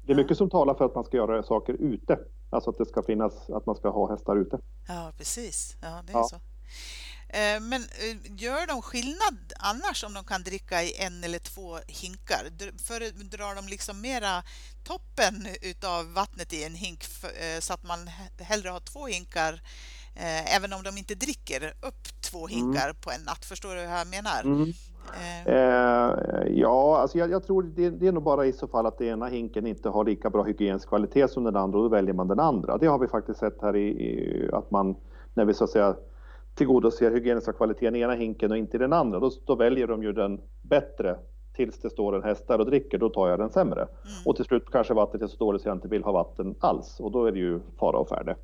det 0.07 0.13
är 0.13 0.17
mycket 0.17 0.39
som 0.39 0.51
talar 0.51 0.75
för 0.75 0.85
att 0.85 0.95
man 0.95 1.05
ska 1.05 1.17
göra 1.17 1.43
saker 1.43 1.73
ute. 1.73 2.19
Alltså 2.51 2.71
att 2.71 2.79
det 2.79 2.87
ska 2.87 3.03
finnas, 3.03 3.51
att 3.51 3.67
man 3.67 3.77
ska 3.77 3.89
ha 3.91 4.11
hästar 4.11 4.37
ute. 4.37 4.59
Ja, 4.89 5.13
precis. 5.19 5.77
Ja, 5.83 5.89
det 6.07 6.13
är 6.13 6.17
ja. 6.17 6.25
så. 6.25 6.37
Eh, 7.39 7.61
men 7.61 7.83
eh, 7.83 8.17
gör 8.37 8.67
de 8.67 8.83
skillnad 8.83 9.37
annars 9.59 10.05
om 10.05 10.15
de 10.15 10.25
kan 10.25 10.43
dricka 10.43 10.83
i 10.83 11.03
en 11.07 11.25
eller 11.25 11.39
två 11.39 11.79
hinkar? 11.87 12.43
Föredrar 12.89 13.55
de 13.55 13.69
liksom 13.69 14.01
mera 14.01 14.43
toppen 14.85 15.47
utav 15.63 16.13
vattnet 16.13 16.53
i 16.53 16.65
en 16.65 16.75
hink 16.75 17.05
eh, 17.23 17.61
så 17.61 17.73
att 17.75 17.85
man 17.85 17.99
hellre 18.39 18.69
har 18.69 18.81
två 18.81 19.07
hinkar 19.07 19.61
även 20.57 20.73
om 20.73 20.83
de 20.83 20.99
inte 20.99 21.15
dricker 21.15 21.75
upp 21.83 22.21
två 22.21 22.49
mm. 22.49 22.51
hinkar 22.51 22.85
mm. 22.85 22.97
på 23.01 23.11
en 23.11 23.21
natt? 23.21 23.45
Förstår 23.45 23.75
du 23.75 23.81
hur 23.81 23.89
jag 23.89 24.07
menar? 24.07 24.43
Mm. 24.43 24.73
Eh, 25.47 26.59
ja, 26.61 26.99
alltså 26.99 27.19
jag, 27.19 27.31
jag 27.31 27.47
tror 27.47 27.63
det, 27.63 27.91
det, 27.91 28.07
är 28.07 28.13
nog 28.13 28.23
bara 28.23 28.47
i 28.47 28.53
så 28.53 28.69
fall 28.69 28.87
att 28.87 28.99
den 28.99 29.09
ena 29.09 29.27
hinken 29.27 29.67
inte 29.67 29.89
har 29.89 30.05
lika 30.05 30.31
bra 30.31 30.43
hygienisk 30.43 30.89
kvalitet 30.89 31.29
som 31.29 31.45
den 31.45 31.57
andra 31.57 31.79
och 31.79 31.85
då 31.85 31.89
väljer 31.89 32.15
man 32.15 32.29
den 32.29 32.41
andra. 32.41 32.79
Det 32.79 32.87
har 32.87 32.99
vi 32.99 33.09
faktiskt 33.09 33.41
sett 33.41 33.63
här 33.63 33.77
i, 33.77 33.89
i 33.89 34.49
att 34.53 34.71
man 34.71 34.97
när 35.35 35.45
vi 35.45 35.55
så 35.55 35.65
att 35.65 35.71
säga 35.71 35.97
tillgodoser 36.55 37.11
hygieniska 37.11 37.53
kvaliteten 37.53 37.97
i 37.97 38.01
ena 38.01 38.15
hinken 38.15 38.51
och 38.51 38.59
inte 38.59 38.77
i 38.77 38.81
den 38.81 38.93
andra, 38.93 39.21
då, 39.21 39.31
då 39.47 39.55
väljer 39.55 39.87
de 39.87 40.03
ju 40.03 40.13
den 40.13 40.41
bättre 40.63 41.17
tills 41.57 41.81
det 41.81 41.91
står 41.91 42.17
en 42.17 42.23
häst 42.23 42.49
där 42.49 42.59
och 42.59 42.67
dricker, 42.67 42.99
då 42.99 43.09
tar 43.09 43.29
jag 43.29 43.39
den 43.39 43.51
sämre. 43.51 43.81
Mm. 43.81 43.93
Och 44.27 44.37
till 44.37 44.45
slut 44.45 44.71
kanske 44.71 44.95
vattnet 44.95 45.23
är 45.23 45.27
så 45.27 45.37
dåligt 45.37 45.63
så 45.63 45.69
jag 45.69 45.77
inte 45.77 45.89
vill 45.89 46.05
ha 46.05 46.13
vatten 46.13 46.55
alls 46.61 47.01
och 47.01 47.11
då 47.11 47.27
är 47.27 47.33
det 47.33 47.39
ju 47.39 47.61
fara 47.79 47.99
och 47.99 48.09
färde. 48.09 48.31
Mm. 48.31 48.39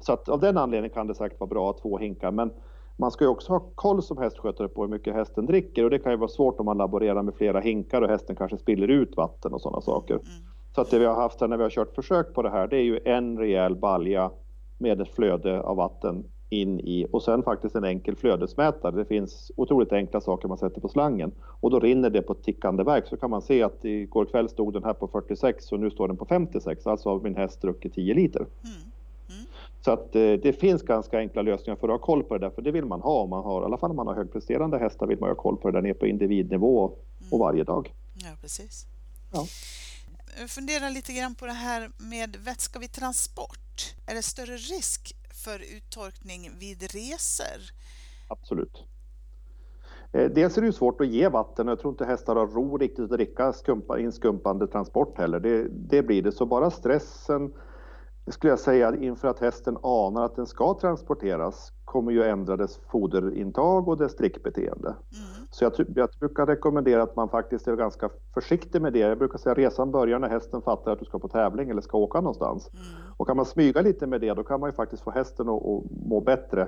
Så 0.00 0.12
att 0.12 0.28
av 0.28 0.40
den 0.40 0.58
anledningen 0.58 0.94
kan 0.94 1.06
det 1.06 1.14
säkert 1.14 1.40
vara 1.40 1.48
bra 1.48 1.70
att 1.70 1.76
ha 1.76 1.82
två 1.82 1.98
hinkar. 1.98 2.30
Men 2.30 2.50
man 2.96 3.10
ska 3.10 3.24
ju 3.24 3.30
också 3.30 3.52
ha 3.52 3.60
koll 3.74 4.02
som 4.02 4.18
hästskötare 4.18 4.68
på 4.68 4.82
hur 4.82 4.88
mycket 4.88 5.14
hästen 5.14 5.46
dricker 5.46 5.84
och 5.84 5.90
det 5.90 5.98
kan 5.98 6.12
ju 6.12 6.18
vara 6.18 6.28
svårt 6.28 6.60
om 6.60 6.66
man 6.66 6.78
laborerar 6.78 7.22
med 7.22 7.34
flera 7.34 7.60
hinkar 7.60 8.02
och 8.02 8.08
hästen 8.08 8.36
kanske 8.36 8.58
spiller 8.58 8.88
ut 8.88 9.16
vatten 9.16 9.52
och 9.52 9.60
sådana 9.60 9.80
saker. 9.80 10.14
Mm. 10.14 10.26
Så 10.74 10.80
att 10.80 10.90
det 10.90 10.98
vi 10.98 11.04
har 11.04 11.14
haft 11.14 11.40
här 11.40 11.48
när 11.48 11.56
vi 11.56 11.62
har 11.62 11.70
kört 11.70 11.94
försök 11.94 12.34
på 12.34 12.42
det 12.42 12.50
här, 12.50 12.66
det 12.66 12.76
är 12.76 12.82
ju 12.82 13.00
en 13.04 13.38
rejäl 13.38 13.76
balja 13.76 14.30
med 14.78 15.00
ett 15.00 15.14
flöde 15.14 15.60
av 15.60 15.76
vatten 15.76 16.24
in 16.48 16.80
i 16.80 17.06
och 17.10 17.22
sen 17.22 17.42
faktiskt 17.42 17.74
en 17.74 17.84
enkel 17.84 18.16
flödesmätare. 18.16 18.96
Det 18.96 19.04
finns 19.04 19.52
otroligt 19.56 19.92
enkla 19.92 20.20
saker 20.20 20.48
man 20.48 20.58
sätter 20.58 20.80
på 20.80 20.88
slangen 20.88 21.32
och 21.60 21.70
då 21.70 21.80
rinner 21.80 22.10
det 22.10 22.22
på 22.22 22.32
ett 22.32 22.42
tickande 22.42 22.84
verk 22.84 23.06
så 23.06 23.16
kan 23.16 23.30
man 23.30 23.42
se 23.42 23.62
att 23.62 23.84
igår 23.84 24.24
kväll 24.24 24.48
stod 24.48 24.72
den 24.72 24.84
här 24.84 24.92
på 24.92 25.08
46 25.08 25.72
och 25.72 25.80
nu 25.80 25.90
står 25.90 26.08
den 26.08 26.16
på 26.16 26.24
56. 26.24 26.86
Alltså 26.86 27.08
har 27.08 27.20
min 27.20 27.36
häst 27.36 27.62
druckit 27.62 27.94
10 27.94 28.14
liter. 28.14 28.40
Mm. 28.40 28.76
Mm. 29.28 29.46
Så 29.80 29.90
att 29.90 30.16
eh, 30.16 30.32
det 30.32 30.60
finns 30.60 30.82
ganska 30.82 31.18
enkla 31.18 31.42
lösningar 31.42 31.76
för 31.76 31.88
att 31.88 32.00
ha 32.00 32.06
koll 32.06 32.24
på 32.24 32.38
det 32.38 32.46
där, 32.46 32.50
för 32.50 32.62
det 32.62 32.70
vill 32.70 32.84
man 32.84 33.00
ha 33.00 33.22
om 33.22 33.30
man 33.30 33.44
har, 33.44 33.62
i 33.62 33.64
alla 33.64 33.78
fall 33.78 33.90
om 33.90 33.96
man 33.96 34.06
har 34.06 34.14
högpresterande 34.14 34.78
hästar 34.78 35.06
vill 35.06 35.20
man 35.20 35.28
ha 35.28 35.34
koll 35.34 35.56
på 35.56 35.70
det 35.70 35.76
där 35.76 35.82
nere 35.82 35.94
på 35.94 36.06
individnivå 36.06 36.78
och 36.84 36.98
mm. 37.20 37.38
varje 37.38 37.64
dag. 37.64 37.94
Ja, 38.14 38.30
precis. 38.40 38.86
Ja. 39.32 39.46
Jag 40.40 40.50
funderar 40.50 40.90
lite 40.90 41.12
grann 41.12 41.34
på 41.34 41.46
det 41.46 41.52
här 41.52 41.90
med 41.98 42.36
vätska 42.36 42.78
vid 42.78 42.92
transport. 42.92 43.94
Är 44.06 44.14
det 44.14 44.22
större 44.22 44.56
risk 44.56 45.16
för 45.46 45.76
uttorkning 45.76 46.50
vid 46.60 46.82
resor? 46.82 47.60
Absolut. 48.28 48.84
Eh, 50.12 50.30
dels 50.30 50.56
är 50.56 50.60
det 50.60 50.66
ju 50.66 50.72
svårt 50.72 51.00
att 51.00 51.06
ge 51.06 51.28
vatten 51.28 51.68
och 51.68 51.72
jag 51.72 51.80
tror 51.80 51.92
inte 51.92 52.04
hästar 52.04 52.36
har 52.36 52.46
ro 52.46 52.78
riktigt 52.78 53.04
att 53.04 53.10
dricka 53.10 53.52
skumpa, 53.52 53.98
inskumpande 53.98 54.66
transport 54.66 55.18
heller. 55.18 55.40
Det, 55.40 55.68
det 55.68 56.02
blir 56.02 56.22
det. 56.22 56.32
Så 56.32 56.46
bara 56.46 56.70
stressen 56.70 57.54
skulle 58.26 58.52
jag 58.52 58.58
säga 58.58 58.96
inför 58.96 59.28
att 59.28 59.40
hästen 59.40 59.78
anar 59.82 60.24
att 60.24 60.36
den 60.36 60.46
ska 60.46 60.78
transporteras 60.80 61.72
kommer 61.96 62.12
ju 62.12 62.22
ändra 62.22 62.56
dess 62.56 62.80
foderintag 62.90 63.88
och 63.88 63.96
dess 63.96 64.16
drickbeteende. 64.16 64.88
Mm. 64.88 65.46
Så 65.50 65.64
jag, 65.64 65.72
jag, 65.94 66.08
brukar 66.20 66.46
rekommendera 66.46 67.02
att 67.02 67.16
man 67.16 67.28
faktiskt 67.28 67.68
är 67.68 67.76
ganska 67.76 68.10
försiktig 68.34 68.82
med 68.82 68.92
det. 68.92 68.98
Jag 68.98 69.18
brukar 69.18 69.38
säga 69.38 69.52
att 69.52 69.58
resan 69.58 69.90
börjar 69.90 70.18
när 70.18 70.28
hästen 70.28 70.62
fattar 70.62 70.92
att 70.92 70.98
du 70.98 71.04
ska 71.04 71.18
på 71.18 71.28
tävling 71.28 71.70
eller 71.70 71.80
ska 71.80 71.98
åka 71.98 72.20
någonstans. 72.20 72.70
Mm. 72.72 72.84
Och 73.16 73.26
kan 73.26 73.36
man 73.36 73.46
smyga 73.46 73.80
lite 73.80 74.06
med 74.06 74.20
det 74.20 74.34
då 74.34 74.44
kan 74.44 74.60
man 74.60 74.70
ju 74.70 74.74
faktiskt 74.74 75.02
få 75.02 75.10
hästen 75.10 75.48
att, 75.48 75.54
att 75.54 75.82
må 76.08 76.20
bättre 76.20 76.62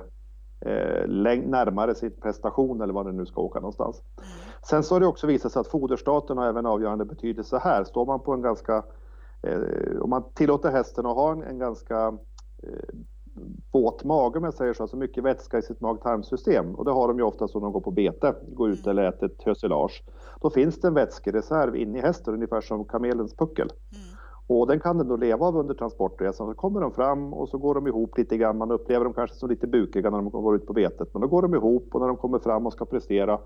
eh, 0.60 1.08
närmare 1.46 1.94
sin 1.94 2.10
prestation 2.10 2.80
eller 2.80 2.94
var 2.94 3.04
den 3.04 3.16
nu 3.16 3.26
ska 3.26 3.40
åka 3.40 3.60
någonstans. 3.60 4.02
Mm. 4.16 4.28
Sen 4.70 4.82
så 4.82 4.94
har 4.94 5.00
det 5.00 5.06
också 5.06 5.26
visat 5.26 5.52
sig 5.52 5.60
att 5.60 5.68
foderstaten 5.68 6.38
har 6.38 6.46
även 6.46 6.66
avgörande 6.66 7.04
betydelse 7.04 7.58
här. 7.58 7.84
Står 7.84 8.06
man 8.06 8.20
på 8.20 8.32
en 8.32 8.42
ganska 8.42 8.84
eh, 9.42 10.00
om 10.00 10.10
man 10.10 10.22
tillåter 10.34 10.70
hästen 10.70 11.06
att 11.06 11.16
ha 11.16 11.32
en, 11.32 11.42
en 11.42 11.58
ganska 11.58 12.18
eh, 12.62 12.94
våt 13.72 14.04
mage 14.04 14.38
om 14.38 14.44
jag 14.44 14.54
säger 14.54 14.72
så, 14.72 14.82
alltså 14.82 14.96
mycket 14.96 15.24
vätska 15.24 15.58
i 15.58 15.62
sitt 15.62 15.80
mag-tarmsystem 15.80 16.74
och 16.74 16.84
det 16.84 16.90
har 16.90 17.08
de 17.08 17.18
ju 17.18 17.24
ofta 17.24 17.44
om 17.44 17.62
de 17.62 17.72
går 17.72 17.80
på 17.80 17.90
bete, 17.90 18.34
går 18.52 18.70
ut 18.70 18.86
eller 18.86 19.08
äter 19.08 19.26
ett 19.26 19.42
hösilage. 19.42 20.02
Då 20.40 20.50
finns 20.50 20.80
det 20.80 20.88
en 20.88 20.94
vätskereserv 20.94 21.76
inne 21.76 21.98
i 21.98 22.00
hästen 22.00 22.34
ungefär 22.34 22.60
som 22.60 22.84
kamelens 22.84 23.36
puckel. 23.36 23.68
Mm. 23.68 24.18
Och 24.46 24.66
den 24.66 24.80
kan 24.80 24.98
den 24.98 25.08
då 25.08 25.16
leva 25.16 25.46
av 25.46 25.56
under 25.56 25.74
transportresan. 25.74 26.46
Så 26.46 26.54
kommer 26.54 26.80
de 26.80 26.92
fram 26.92 27.34
och 27.34 27.48
så 27.48 27.58
går 27.58 27.74
de 27.74 27.86
ihop 27.86 28.18
lite 28.18 28.36
grann. 28.36 28.58
Man 28.58 28.70
upplever 28.70 29.04
dem 29.04 29.14
kanske 29.14 29.36
som 29.36 29.48
lite 29.48 29.66
bukiga 29.66 30.10
när 30.10 30.18
de 30.18 30.30
går 30.30 30.56
ut 30.56 30.66
på 30.66 30.72
betet. 30.72 31.08
Men 31.12 31.22
då 31.22 31.28
går 31.28 31.42
de 31.42 31.54
ihop 31.54 31.88
och 31.94 32.00
när 32.00 32.08
de 32.08 32.16
kommer 32.16 32.38
fram 32.38 32.66
och 32.66 32.72
ska 32.72 32.84
prestera 32.84 33.38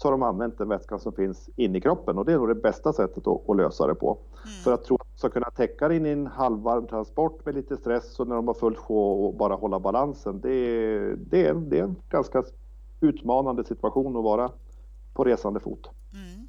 så 0.00 0.08
har 0.08 0.12
de 0.12 0.22
använt 0.22 0.58
den 0.58 0.68
vätskan 0.68 1.00
som 1.00 1.12
finns 1.12 1.50
inne 1.56 1.78
i 1.78 1.80
kroppen 1.80 2.18
och 2.18 2.24
det 2.24 2.32
är 2.32 2.36
nog 2.36 2.48
det 2.48 2.54
bästa 2.54 2.92
sättet 2.92 3.26
att, 3.26 3.50
att 3.50 3.56
lösa 3.56 3.86
det 3.86 3.94
på. 3.94 4.18
Mm. 4.44 4.54
För 4.64 4.72
att 4.72 4.84
tro 4.84 4.96
att 4.96 5.06
de 5.12 5.18
ska 5.18 5.28
kunna 5.28 5.50
täcka 5.50 5.88
det 5.88 5.96
in 5.96 6.06
i 6.06 6.10
en 6.10 6.26
halvvarm 6.26 6.86
transport 6.86 7.46
med 7.46 7.54
lite 7.54 7.76
stress 7.76 8.20
och 8.20 8.28
när 8.28 8.34
de 8.34 8.46
har 8.46 8.54
fullt 8.54 8.78
sjå 8.78 9.26
och 9.26 9.34
bara 9.34 9.54
hålla 9.54 9.80
balansen. 9.80 10.40
Det 10.40 10.52
är, 10.52 11.16
det, 11.16 11.46
är, 11.46 11.54
det 11.54 11.78
är 11.78 11.82
en 11.82 11.96
ganska 12.08 12.42
utmanande 13.00 13.64
situation 13.64 14.16
att 14.16 14.24
vara 14.24 14.50
på 15.14 15.24
resande 15.24 15.60
fot. 15.60 15.90
Mm. 16.12 16.48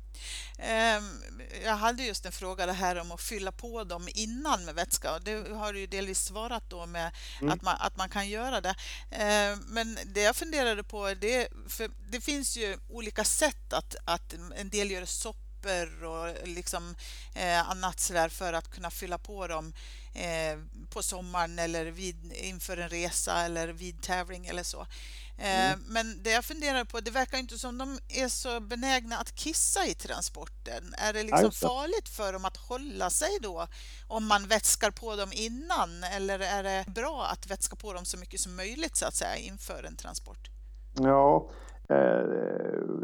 Jag 1.63 1.75
hade 1.75 2.03
just 2.03 2.25
en 2.25 2.31
fråga 2.31 2.65
det 2.65 2.73
här 2.73 2.99
om 2.99 3.11
att 3.11 3.21
fylla 3.21 3.51
på 3.51 3.83
dem 3.83 4.09
innan 4.13 4.65
med 4.65 4.75
vätska 4.75 5.13
och 5.13 5.21
det 5.23 5.53
har 5.53 5.73
du 5.73 5.79
ju 5.79 5.87
delvis 5.87 6.25
svarat 6.25 6.63
då 6.69 6.85
med 6.85 7.11
mm. 7.41 7.53
att, 7.53 7.61
man, 7.61 7.75
att 7.79 7.97
man 7.97 8.09
kan 8.09 8.29
göra 8.29 8.61
det. 8.61 8.75
Eh, 9.11 9.57
men 9.67 9.97
det 10.05 10.21
jag 10.21 10.35
funderade 10.35 10.83
på, 10.83 11.13
det, 11.13 11.47
för 11.67 11.91
det 12.09 12.21
finns 12.21 12.57
ju 12.57 12.77
olika 12.89 13.23
sätt 13.23 13.73
att, 13.73 13.95
att 14.05 14.33
en 14.55 14.69
del 14.69 14.91
gör 14.91 15.05
soppor 15.05 16.03
och 16.03 16.47
liksom 16.47 16.95
eh, 17.35 17.69
annat 17.69 17.99
sådär 17.99 18.29
för 18.29 18.53
att 18.53 18.71
kunna 18.71 18.91
fylla 18.91 19.17
på 19.17 19.47
dem 19.47 19.73
eh, 20.13 20.59
på 20.89 21.03
sommaren 21.03 21.59
eller 21.59 21.85
vid, 21.85 22.33
inför 22.33 22.77
en 22.77 22.89
resa 22.89 23.45
eller 23.45 23.67
vid 23.67 24.01
tävling 24.01 24.45
eller 24.45 24.63
så. 24.63 24.87
Mm. 25.41 25.79
Men 25.87 26.23
det 26.23 26.31
jag 26.31 26.45
funderar 26.45 26.83
på, 26.85 26.99
det 26.99 27.11
verkar 27.11 27.37
inte 27.37 27.57
som 27.57 27.77
de 27.77 27.97
är 28.09 28.27
så 28.27 28.59
benägna 28.59 29.15
att 29.17 29.35
kissa 29.35 29.85
i 29.87 29.93
transporten. 29.93 30.83
Är 30.97 31.13
det 31.13 31.23
liksom 31.23 31.51
farligt 31.51 32.09
för 32.09 32.33
dem 32.33 32.45
att 32.45 32.57
hålla 32.57 33.09
sig 33.09 33.29
då 33.41 33.67
om 34.07 34.27
man 34.27 34.47
vätskar 34.47 34.91
på 34.91 35.15
dem 35.15 35.29
innan 35.33 35.89
eller 36.15 36.39
är 36.39 36.63
det 36.63 36.85
bra 36.91 37.27
att 37.31 37.51
vätska 37.51 37.75
på 37.75 37.93
dem 37.93 38.05
så 38.05 38.17
mycket 38.17 38.39
som 38.39 38.55
möjligt 38.55 38.95
så 38.95 39.05
att 39.05 39.15
säga 39.15 39.35
inför 39.35 39.83
en 39.83 39.95
transport? 39.95 40.49
Ja, 40.99 41.49
eh, 41.89 42.25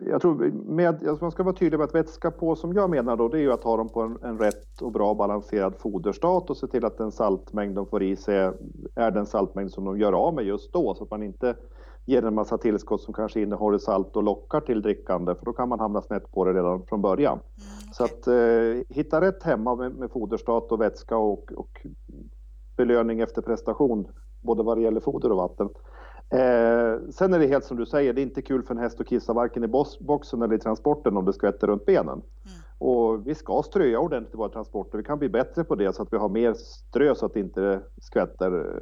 jag 0.05 0.21
tror 0.21 0.51
med, 0.51 1.07
alltså 1.07 1.23
man 1.23 1.31
ska 1.31 1.43
vara 1.43 1.55
tydlig 1.55 1.77
med 1.77 1.85
att 1.85 1.95
vätska 1.95 2.31
på 2.31 2.55
som 2.55 2.73
jag 2.73 2.89
menar 2.89 3.15
då, 3.15 3.27
det 3.27 3.37
är 3.37 3.41
ju 3.41 3.53
att 3.53 3.63
ha 3.63 3.77
dem 3.77 3.89
på 3.89 4.01
en, 4.01 4.17
en 4.23 4.37
rätt 4.39 4.81
och 4.81 4.91
bra 4.91 5.13
balanserad 5.13 5.75
foderstat 5.79 6.49
och 6.49 6.57
se 6.57 6.67
till 6.67 6.85
att 6.85 6.97
den 6.97 7.11
saltmängd 7.11 7.75
de 7.75 7.87
får 7.87 8.03
i 8.03 8.15
sig 8.15 8.51
är 8.95 9.11
den 9.11 9.25
saltmängd 9.25 9.71
som 9.71 9.85
de 9.85 9.99
gör 9.99 10.13
av 10.13 10.33
med 10.33 10.45
just 10.45 10.73
då 10.73 10.95
så 10.95 11.03
att 11.03 11.11
man 11.11 11.23
inte 11.23 11.55
ger 12.07 12.25
en 12.25 12.35
massa 12.35 12.57
tillskott 12.57 13.01
som 13.01 13.13
kanske 13.13 13.41
innehåller 13.41 13.77
salt 13.77 14.15
och 14.15 14.23
lockar 14.23 14.61
till 14.61 14.81
drickande 14.81 15.35
för 15.35 15.45
då 15.45 15.53
kan 15.53 15.69
man 15.69 15.79
hamna 15.79 16.01
snett 16.01 16.31
på 16.31 16.45
det 16.45 16.53
redan 16.53 16.85
från 16.85 17.01
början. 17.01 17.39
Mm. 17.39 17.93
Så 17.93 18.03
att 18.03 18.27
eh, 18.27 18.95
hitta 18.95 19.21
rätt 19.21 19.43
hemma 19.43 19.75
med, 19.75 19.91
med 19.91 20.11
foderstat 20.11 20.71
och 20.71 20.81
vätska 20.81 21.17
och, 21.17 21.51
och 21.51 21.85
belöning 22.77 23.19
efter 23.19 23.41
prestation 23.41 24.07
både 24.41 24.63
vad 24.63 24.77
det 24.77 24.81
gäller 24.81 24.99
foder 24.99 25.31
och 25.31 25.37
vatten. 25.37 25.69
Eh, 26.29 27.09
sen 27.11 27.33
är 27.33 27.39
det 27.39 27.47
helt 27.47 27.65
som 27.65 27.77
du 27.77 27.85
säger, 27.85 28.13
det 28.13 28.21
är 28.21 28.23
inte 28.23 28.41
kul 28.41 28.63
för 28.63 28.73
en 28.73 28.81
häst 28.81 29.01
att 29.01 29.07
kissa 29.07 29.33
varken 29.33 29.63
i 29.63 29.67
boxen 29.99 30.41
eller 30.41 30.55
i 30.55 30.59
transporten 30.59 31.17
om 31.17 31.25
det 31.25 31.33
skvätter 31.33 31.67
runt 31.67 31.85
benen. 31.85 32.07
Mm. 32.13 32.23
Och 32.79 33.27
vi 33.27 33.35
ska 33.35 33.63
ströa 33.63 33.99
ordentligt 33.99 34.33
i 34.33 34.37
våra 34.37 34.49
transporter. 34.49 34.97
Vi 34.97 35.03
kan 35.03 35.19
bli 35.19 35.29
bättre 35.29 35.63
på 35.63 35.75
det 35.75 35.95
så 35.95 36.01
att 36.01 36.13
vi 36.13 36.17
har 36.17 36.29
mer 36.29 36.53
strö 36.53 37.15
så 37.15 37.25
att 37.25 37.33
det 37.33 37.39
inte 37.39 37.81
skvätter. 38.01 38.79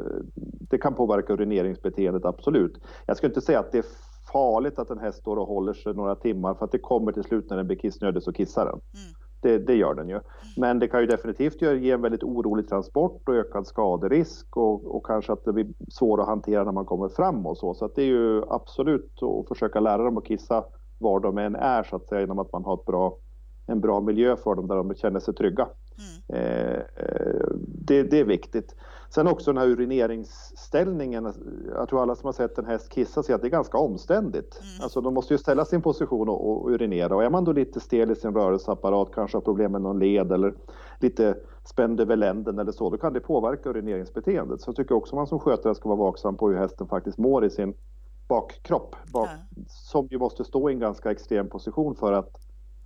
Det 0.69 0.77
kan 0.77 0.93
påverka 0.93 1.33
urineringsbeteendet, 1.33 2.25
absolut. 2.25 2.77
Jag 3.05 3.17
skulle 3.17 3.29
inte 3.29 3.41
säga 3.41 3.59
att 3.59 3.71
det 3.71 3.77
är 3.77 3.85
farligt 4.33 4.79
att 4.79 4.89
en 4.89 4.99
häst 4.99 5.17
står 5.19 5.37
och 5.37 5.47
håller 5.47 5.73
sig 5.73 5.93
några 5.93 6.15
timmar 6.15 6.53
för 6.53 6.65
att 6.65 6.71
det 6.71 6.79
kommer 6.79 7.11
till 7.11 7.23
slut 7.23 7.49
när 7.49 7.57
den 7.57 7.67
blir 7.67 7.77
kissnödig 7.77 8.23
så 8.23 8.33
kissar 8.33 8.65
den. 8.65 8.73
Mm. 8.73 9.15
Det, 9.41 9.57
det, 9.57 9.75
gör 9.75 9.93
den 9.93 10.09
ju. 10.09 10.19
Men 10.57 10.79
det 10.79 10.87
kan 10.87 11.01
ju 11.01 11.07
definitivt 11.07 11.61
ge 11.61 11.91
en 11.91 12.01
väldigt 12.01 12.23
orolig 12.23 12.69
transport 12.69 13.29
och 13.29 13.35
ökad 13.35 13.67
skaderisk 13.67 14.57
och, 14.57 14.95
och 14.95 15.05
kanske 15.05 15.33
att 15.33 15.45
det 15.45 15.53
blir 15.53 15.67
svårt 15.89 16.19
att 16.19 16.27
hantera 16.27 16.63
när 16.63 16.71
man 16.71 16.85
kommer 16.85 17.09
fram 17.09 17.45
och 17.45 17.57
så. 17.57 17.73
Så 17.73 17.87
det 17.87 18.01
är 18.01 18.05
ju 18.05 18.43
absolut 18.49 19.23
att 19.23 19.47
försöka 19.47 19.79
lära 19.79 20.03
dem 20.03 20.17
att 20.17 20.25
kissa 20.25 20.63
var 20.99 21.19
de 21.19 21.37
än 21.37 21.55
är 21.55 21.83
så 21.83 21.95
att 21.95 22.07
säga 22.07 22.21
genom 22.21 22.39
att 22.39 22.51
man 22.51 22.63
har 22.65 22.73
ett 22.73 22.85
bra 22.85 23.17
en 23.67 23.81
bra 23.81 24.01
miljö 24.01 24.36
för 24.36 24.55
dem 24.55 24.67
där 24.67 24.75
de 24.75 24.95
känner 24.95 25.19
sig 25.19 25.34
trygga. 25.34 25.67
Mm. 25.98 26.43
Eh, 26.43 26.79
eh, 26.95 27.48
det, 27.67 28.03
det, 28.03 28.19
är 28.19 28.25
viktigt. 28.25 28.75
Sen 29.10 29.27
också 29.27 29.53
den 29.53 29.57
här 29.62 29.67
urineringsställningen. 29.67 31.34
Jag 31.75 31.89
tror 31.89 32.01
alla 32.01 32.15
som 32.15 32.25
har 32.25 32.34
sett 32.34 32.57
en 32.57 32.65
häst 32.65 32.89
kissa 32.89 33.24
ser 33.24 33.36
att 33.36 33.41
det 33.41 33.48
är 33.48 33.50
ganska 33.50 33.77
omständigt. 33.77 34.60
Mm. 34.62 34.84
Alltså 34.84 35.01
de 35.01 35.13
måste 35.13 35.34
ju 35.34 35.38
ställa 35.38 35.65
sin 35.65 35.81
position 35.81 36.29
och, 36.29 36.51
och, 36.51 36.69
urinera 36.72 37.15
och 37.15 37.24
är 37.24 37.29
man 37.29 37.43
då 37.43 37.51
lite 37.51 37.79
stel 37.79 38.12
i 38.12 38.15
sin 38.15 38.34
rörelseapparat, 38.34 39.12
kanske 39.13 39.38
har 39.38 39.41
problem 39.41 39.72
med 39.72 39.81
någon 39.81 40.00
led 40.00 40.31
eller 40.31 40.53
lite 41.00 41.36
spänd 41.63 42.00
över 42.00 42.15
länden 42.15 42.60
eller 42.60 42.72
så, 42.72 42.89
då 42.89 42.98
kan 42.98 43.13
det 43.13 43.19
påverka 43.19 43.69
urineringsbeteendet. 43.69 44.62
Så 44.62 44.69
jag 44.69 44.75
tycker 44.75 44.95
också 44.95 45.15
man 45.15 45.27
som 45.27 45.39
skötare 45.39 45.75
ska 45.75 45.89
vara 45.89 46.00
vaksam 46.00 46.38
på 46.38 46.50
hur 46.50 46.57
hästen 46.57 46.88
faktiskt 46.88 47.17
mår 47.17 47.45
i 47.45 47.50
sin 47.50 47.74
bakkropp 48.27 48.95
bak, 49.13 49.29
ja. 49.29 49.63
som 49.67 50.07
ju 50.12 50.17
måste 50.17 50.43
stå 50.43 50.69
i 50.69 50.74
en 50.74 50.79
ganska 50.79 51.12
extrem 51.12 51.50
position 51.50 51.95
för 51.95 52.13
att, 52.13 52.29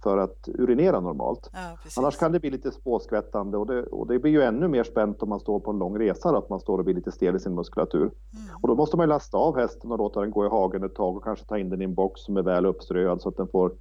för 0.04 0.18
att 0.18 0.50
urinera 0.54 1.00
normalt. 1.00 1.50
Ja, 1.54 1.78
Annars 1.98 2.18
kan 2.18 2.32
det 2.32 2.40
bli 2.40 2.50
lite 2.50 2.72
spåskvättande 2.72 3.58
och 3.58 3.68
det, 3.68 3.84
och 3.84 4.08
det 4.08 4.20
blir 4.20 4.32
ju 4.32 4.42
ännu 4.42 4.68
mer 4.68 4.84
spänt 4.84 5.24
om 5.24 5.30
man 5.30 5.40
står 5.40 5.60
på 5.60 5.72
en 5.72 5.80
lång 5.80 6.00
resa, 6.00 6.38
att 6.38 6.50
man 6.50 6.60
står 6.60 6.78
och 6.78 6.84
blir 6.84 6.96
lite 6.96 7.12
stel 7.12 7.36
i 7.36 7.40
sin 7.40 7.56
muskulatur. 7.56 8.02
Mm. 8.02 8.14
Och 8.62 8.68
då 8.68 8.76
måste 8.76 8.98
man 8.98 9.04
ju 9.04 9.10
lasta 9.10 9.38
av 9.38 9.58
hästen 9.58 9.92
och 9.92 9.98
låta 9.98 10.22
den 10.22 10.32
gå 10.32 10.46
i 10.46 10.50
hagen 10.50 10.84
ett 10.84 10.96
tag 10.96 11.18
och 11.18 11.24
kanske 11.24 11.46
ta 11.46 11.58
in 11.58 11.70
den 11.70 11.82
i 11.82 11.86
en 11.86 11.94
box 11.94 12.22
som 12.22 12.38
är 12.38 12.42
väl 12.42 12.66
uppströad 12.66 13.22
så 13.22 13.30
att 13.30 13.38
den 13.38 13.48
får, 13.48 13.72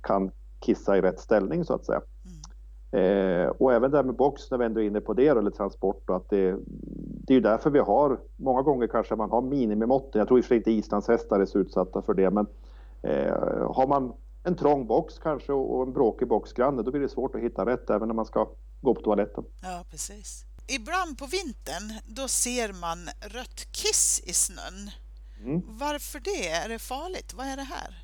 kan 0.00 0.30
kissa 0.60 0.98
i 0.98 1.00
rätt 1.00 1.20
ställning 1.20 1.64
så 1.64 1.74
att 1.74 1.84
säga. 1.84 2.02
Eh, 2.92 3.48
och 3.48 3.72
även 3.72 3.90
där 3.90 4.02
med 4.02 4.14
box, 4.14 4.50
när 4.50 4.58
vi 4.58 4.64
ändå 4.64 4.80
är 4.80 4.84
inne 4.84 5.00
på 5.00 5.14
det, 5.14 5.28
eller 5.28 5.50
transport, 5.50 6.10
och 6.10 6.16
att 6.16 6.30
det, 6.30 6.56
det 7.26 7.32
är 7.32 7.34
ju 7.34 7.40
därför 7.40 7.70
vi 7.70 7.78
har, 7.78 8.18
många 8.36 8.62
gånger 8.62 8.86
kanske 8.86 9.16
man 9.16 9.30
har 9.30 9.42
minimimåtten, 9.42 10.18
jag 10.18 10.28
tror 10.28 10.38
i 10.38 10.40
och 10.40 10.44
för 10.44 10.48
sig 10.48 10.56
inte 10.56 10.72
islandshästar 10.72 11.40
är 11.40 11.44
så 11.44 11.58
utsatta 11.58 12.02
för 12.02 12.14
det, 12.14 12.30
men 12.30 12.46
eh, 13.02 13.34
har 13.70 13.86
man 13.86 14.12
en 14.44 14.56
trång 14.56 14.86
box 14.86 15.18
kanske 15.18 15.52
och 15.52 15.82
en 15.86 15.92
bråkig 15.92 16.28
boxgranne, 16.28 16.82
då 16.82 16.90
blir 16.90 17.00
det 17.00 17.08
svårt 17.08 17.34
att 17.34 17.40
hitta 17.40 17.66
rätt 17.66 17.90
även 17.90 18.08
när 18.08 18.14
man 18.14 18.26
ska 18.26 18.48
gå 18.80 18.94
på 18.94 19.00
toaletten. 19.00 19.44
Ja, 19.62 19.84
precis. 19.90 20.44
Ibland 20.68 21.18
på 21.18 21.26
vintern, 21.26 22.14
då 22.16 22.28
ser 22.28 22.72
man 22.80 22.98
rött 23.20 23.72
kiss 23.72 24.22
i 24.26 24.32
snön. 24.32 24.90
Mm. 25.44 25.62
Varför 25.66 26.20
det? 26.20 26.48
Är 26.48 26.68
det 26.68 26.78
farligt? 26.78 27.34
Vad 27.34 27.46
är 27.46 27.56
det 27.56 27.62
här? 27.62 28.02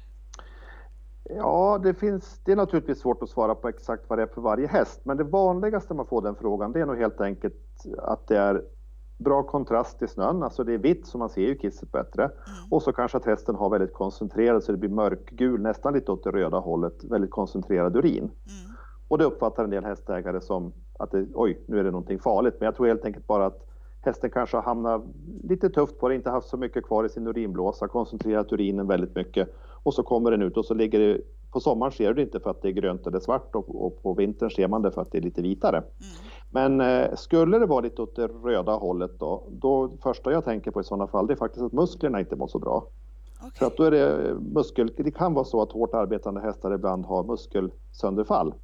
Ja, 1.25 1.81
det, 1.83 1.95
finns, 1.95 2.41
det 2.45 2.53
är 2.53 2.57
naturligtvis 2.57 2.99
svårt 2.99 3.23
att 3.23 3.29
svara 3.29 3.55
på 3.55 3.69
exakt 3.69 4.05
vad 4.09 4.19
det 4.19 4.23
är 4.23 4.27
för 4.27 4.41
varje 4.41 4.67
häst, 4.67 5.01
men 5.05 5.17
det 5.17 5.25
vanligaste 5.25 5.95
man 5.95 6.07
får 6.07 6.23
den 6.23 6.35
frågan 6.35 6.73
det 6.73 6.81
är 6.81 6.87
nog 6.87 6.99
helt 6.99 7.21
enkelt 7.21 7.55
att 7.99 8.29
det 8.29 8.39
är 8.39 8.65
bra 9.19 9.43
kontrast 9.43 10.03
i 10.03 10.09
snön, 10.09 10.43
alltså 10.43 10.65
det 10.65 10.75
är 10.75 10.79
vitt 10.79 11.07
så 11.07 11.19
man 11.19 11.29
ser 11.29 11.43
ju 11.43 11.59
kisset 11.59 11.93
bättre. 11.93 12.23
Mm. 12.25 12.35
Och 12.71 12.83
så 12.83 12.93
kanske 12.93 13.19
att 13.19 13.25
hästen 13.25 13.55
har 13.55 13.71
väldigt 13.71 13.93
koncentrerad 13.93 14.65
så 14.65 14.73
det 14.73 14.79
blir 14.79 14.91
mörkgul, 14.91 15.61
nästan 15.61 15.95
lite 15.95 16.13
åt 16.13 16.25
det 16.25 16.31
röda 16.31 16.59
hållet, 16.59 17.05
väldigt 17.05 17.31
koncentrerad 17.31 17.97
urin. 17.97 18.19
Mm. 18.19 18.33
Och 19.09 19.19
det 19.19 19.25
uppfattar 19.25 19.65
en 19.65 19.71
del 19.71 19.85
hästägare 19.85 20.41
som 20.41 20.73
att 20.99 21.11
det, 21.11 21.27
oj, 21.35 21.61
nu 21.67 21.79
är 21.79 21.85
det 21.85 21.91
någonting 21.91 22.19
farligt. 22.19 22.55
Men 22.59 22.67
jag 22.67 22.77
tror 22.77 22.87
helt 22.87 23.05
enkelt 23.05 23.27
bara 23.27 23.47
att 23.47 23.67
hästen 24.01 24.31
kanske 24.31 24.57
har 24.57 24.65
hamnat 24.65 25.03
lite 25.43 25.71
tufft 25.71 25.99
på 25.99 26.09
det, 26.09 26.15
inte 26.15 26.31
haft 26.31 26.49
så 26.49 26.57
mycket 26.57 26.85
kvar 26.85 27.05
i 27.05 27.09
sin 27.09 27.27
urinblåsa, 27.27 27.89
koncentrerat 27.89 28.53
urinen 28.53 28.87
väldigt 28.87 29.15
mycket 29.15 29.49
och 29.83 29.95
så 29.95 30.03
kommer 30.03 30.31
den 30.31 30.43
ut 30.43 30.57
och 30.57 30.65
så 30.65 30.75
ligger 30.75 30.99
det 30.99 31.21
på 31.53 31.61
sommaren 31.61 31.93
ser 31.93 32.09
du 32.09 32.15
det 32.15 32.23
inte 32.23 32.41
för 32.41 32.51
att 32.51 32.63
det 32.63 32.69
är 32.69 32.73
grönt 32.73 33.07
eller 33.07 33.21
svart 33.21 33.55
och, 33.55 33.87
och 33.87 34.03
på 34.03 34.15
vintern 34.15 34.51
ser 34.51 34.69
man 34.69 34.83
det 34.83 34.91
för 34.91 35.03
att 35.03 35.13
det 35.13 35.19
är 35.19 35.23
lite 35.23 35.43
vitare. 35.43 35.77
Mm. 35.77 35.89
Men 36.51 36.81
eh, 36.81 37.15
skulle 37.15 37.59
det 37.59 37.67
vara 37.67 37.81
lite 37.81 38.03
åt 38.03 38.17
det 38.17 38.27
röda 38.27 38.73
hållet 38.73 39.19
då, 39.19 39.43
då 39.51 39.91
första 40.03 40.33
jag 40.33 40.45
tänker 40.45 40.71
på 40.71 40.81
i 40.81 40.85
sådana 40.85 41.07
fall 41.07 41.27
det 41.27 41.35
är 41.35 41.37
faktiskt 41.37 41.65
att 41.65 41.73
musklerna 41.73 42.21
inte 42.21 42.37
mår 42.37 42.47
så 42.47 42.59
bra. 42.59 42.87
Okay. 43.39 43.51
För 43.55 43.67
att 43.67 43.77
då 43.77 43.85
är 43.85 43.91
det 43.91 44.35
muskel, 44.55 44.93
det 44.97 45.11
kan 45.11 45.35
vara 45.35 45.45
så 45.45 45.63
att 45.63 45.73
hårt 45.73 45.95
arbetande 45.95 46.41
hästar 46.41 46.75
ibland 46.75 47.05
har 47.05 47.25
muskelsönderfall. 47.25 48.55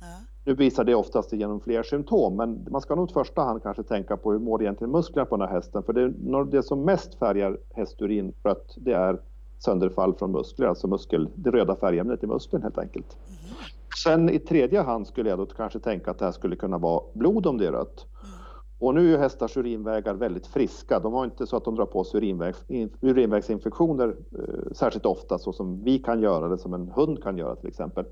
Ja. 0.00 0.06
Nu 0.44 0.54
visar 0.54 0.84
det 0.84 0.94
oftast 0.94 1.32
genom 1.32 1.60
fler 1.60 1.82
symptom, 1.82 2.36
men 2.36 2.66
man 2.70 2.80
ska 2.80 2.94
nog 2.94 3.10
i 3.10 3.12
första 3.12 3.42
hand 3.42 3.62
kanske 3.62 3.82
tänka 3.82 4.16
på 4.16 4.32
hur 4.32 4.38
mår 4.38 4.62
egentligen 4.62 4.90
musklerna 4.90 5.26
på 5.26 5.36
den 5.36 5.48
här 5.48 5.54
hästen? 5.54 5.82
För 5.82 5.92
det, 5.92 6.12
det 6.44 6.62
som 6.62 6.84
mest 6.84 7.14
färgar 7.14 7.58
hästurin 7.74 8.32
rött, 8.42 8.74
det 8.76 8.92
är 8.92 9.20
sönderfall 9.58 10.14
från 10.14 10.32
muskler, 10.32 10.66
alltså 10.66 10.88
muskel, 10.88 11.28
det 11.34 11.50
röda 11.50 11.76
färgämnet 11.76 12.24
i 12.24 12.26
muskeln 12.26 12.62
helt 12.62 12.78
enkelt. 12.78 13.16
Mm. 13.28 13.41
Sen 13.96 14.30
i 14.30 14.38
tredje 14.38 14.80
hand 14.80 15.06
skulle 15.06 15.30
jag 15.30 15.38
då 15.38 15.46
kanske 15.46 15.78
tänka 15.78 16.10
att 16.10 16.18
det 16.18 16.24
här 16.24 16.32
skulle 16.32 16.56
kunna 16.56 16.78
vara 16.78 17.02
blod 17.14 17.46
om 17.46 17.58
det 17.58 17.66
är 17.66 17.72
rött. 17.72 18.06
Mm. 18.22 18.34
Och 18.82 18.94
nu 18.94 19.00
är 19.00 19.10
ju 19.10 19.16
hästars 19.16 19.56
urinvägar 19.56 20.14
väldigt 20.14 20.46
friska. 20.46 20.98
De 20.98 21.12
har 21.12 21.24
inte 21.24 21.46
så 21.46 21.56
att 21.56 21.64
de 21.64 21.74
drar 21.74 21.86
på 21.86 22.04
sig 22.04 22.18
urinvägs, 22.18 22.64
urinvägsinfektioner 23.00 24.08
eh, 24.08 24.72
särskilt 24.72 25.06
ofta 25.06 25.38
så 25.38 25.52
som 25.52 25.84
vi 25.84 25.98
kan 25.98 26.22
göra 26.22 26.48
det, 26.48 26.58
som 26.58 26.74
en 26.74 26.88
hund 26.88 27.22
kan 27.22 27.38
göra 27.38 27.56
till 27.56 27.68
exempel. 27.68 28.04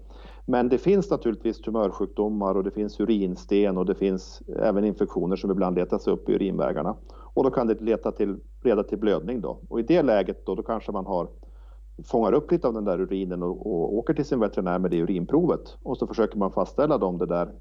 Men 0.47 0.69
det 0.69 0.79
finns 0.79 1.11
naturligtvis 1.11 1.61
tumörsjukdomar 1.61 2.55
och 2.55 2.65
det 2.65 2.71
finns 2.71 3.01
urinsten 3.01 3.79
och 3.79 3.87
det 3.87 3.95
finns 3.95 4.43
även 4.57 4.85
infektioner 4.85 5.37
som 5.37 5.51
ibland 5.51 5.77
letar 5.77 5.99
sig 5.99 6.13
upp 6.13 6.29
i 6.29 6.33
urinvägarna. 6.33 6.97
Och 7.35 7.45
då 7.45 7.51
kan 7.51 7.67
det 7.67 7.81
leta 7.81 8.13
till, 8.13 8.37
leda 8.63 8.83
till 8.83 8.99
blödning 8.99 9.41
då. 9.41 9.59
Och 9.69 9.81
i 9.81 9.83
det 9.83 10.03
läget 10.03 10.47
då, 10.47 10.55
då 10.55 10.63
kanske 10.63 10.93
man 10.93 11.07
har 11.07 11.29
fångar 12.05 12.33
upp 12.33 12.51
lite 12.51 12.69
av 12.69 12.75
den 12.75 12.85
där 12.85 13.01
urinen 13.01 13.43
och, 13.43 13.67
och 13.67 13.95
åker 13.95 14.15
till 14.15 14.25
sin 14.25 14.41
veterinär 14.41 14.79
med 14.79 14.91
det 14.91 14.97
urinprovet 14.97 15.77
och 15.83 15.97
så 15.99 16.07
försöker 16.07 16.39
man 16.39 16.53
fastställa 16.53 16.97
om 16.97 17.19
det 17.19 17.27
där 17.27 17.53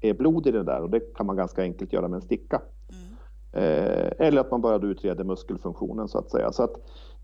är 0.00 0.14
blod 0.14 0.46
i 0.46 0.50
det 0.50 0.62
där 0.62 0.82
och 0.82 0.90
det 0.90 1.00
kan 1.00 1.26
man 1.26 1.36
ganska 1.36 1.62
enkelt 1.62 1.92
göra 1.92 2.08
med 2.08 2.16
en 2.16 2.22
sticka. 2.22 2.62
Mm. 2.88 3.16
Eh, 3.52 4.12
eller 4.18 4.40
att 4.40 4.50
man 4.50 4.60
börjar 4.60 4.84
utreda 4.84 5.24
muskelfunktionen 5.24 6.08
så 6.08 6.18
att 6.18 6.30
säga. 6.30 6.52
Så 6.52 6.62
att, 6.62 6.72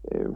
eh, 0.02 0.30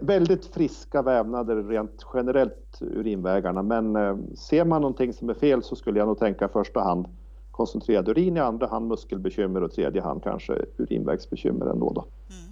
väldigt 0.00 0.46
friska 0.46 1.02
vävnader 1.02 1.62
rent 1.62 2.06
generellt 2.14 2.78
urinvägarna 2.80 3.62
men 3.62 3.96
eh, 3.96 4.16
ser 4.34 4.64
man 4.64 4.82
någonting 4.82 5.12
som 5.12 5.30
är 5.30 5.34
fel 5.34 5.62
så 5.62 5.76
skulle 5.76 5.98
jag 5.98 6.08
nog 6.08 6.18
tänka 6.18 6.44
i 6.44 6.48
första 6.48 6.80
hand 6.80 7.06
koncentrerad 7.50 8.08
urin, 8.08 8.36
i 8.36 8.40
andra 8.40 8.66
hand 8.66 8.88
muskelbekymmer 8.88 9.62
och 9.62 9.72
tredje 9.72 10.02
hand 10.02 10.22
kanske 10.22 10.64
urinvägsbekymmer 10.76 11.66
ändå. 11.66 11.92
Då. 11.92 12.00
Mm. 12.00 12.47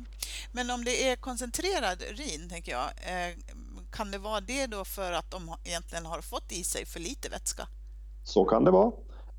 Men 0.57 0.71
om 0.71 0.85
det 0.85 0.97
är 1.11 1.17
koncentrerad 1.17 1.99
urin, 2.11 2.49
tänker 2.49 2.73
jag, 2.73 2.89
eh, 3.11 3.31
kan 3.97 4.11
det 4.11 4.19
vara 4.19 4.41
det 4.41 4.67
då 4.67 4.85
för 4.85 5.13
att 5.13 5.31
de 5.31 5.41
egentligen 5.65 6.07
har 6.07 6.21
fått 6.21 6.53
i 6.53 6.63
sig 6.65 6.87
för 6.87 7.01
lite 7.01 7.29
vätska? 7.29 7.65
Så 8.25 8.45
kan 8.45 8.65
det 8.65 8.71
vara. 8.71 8.93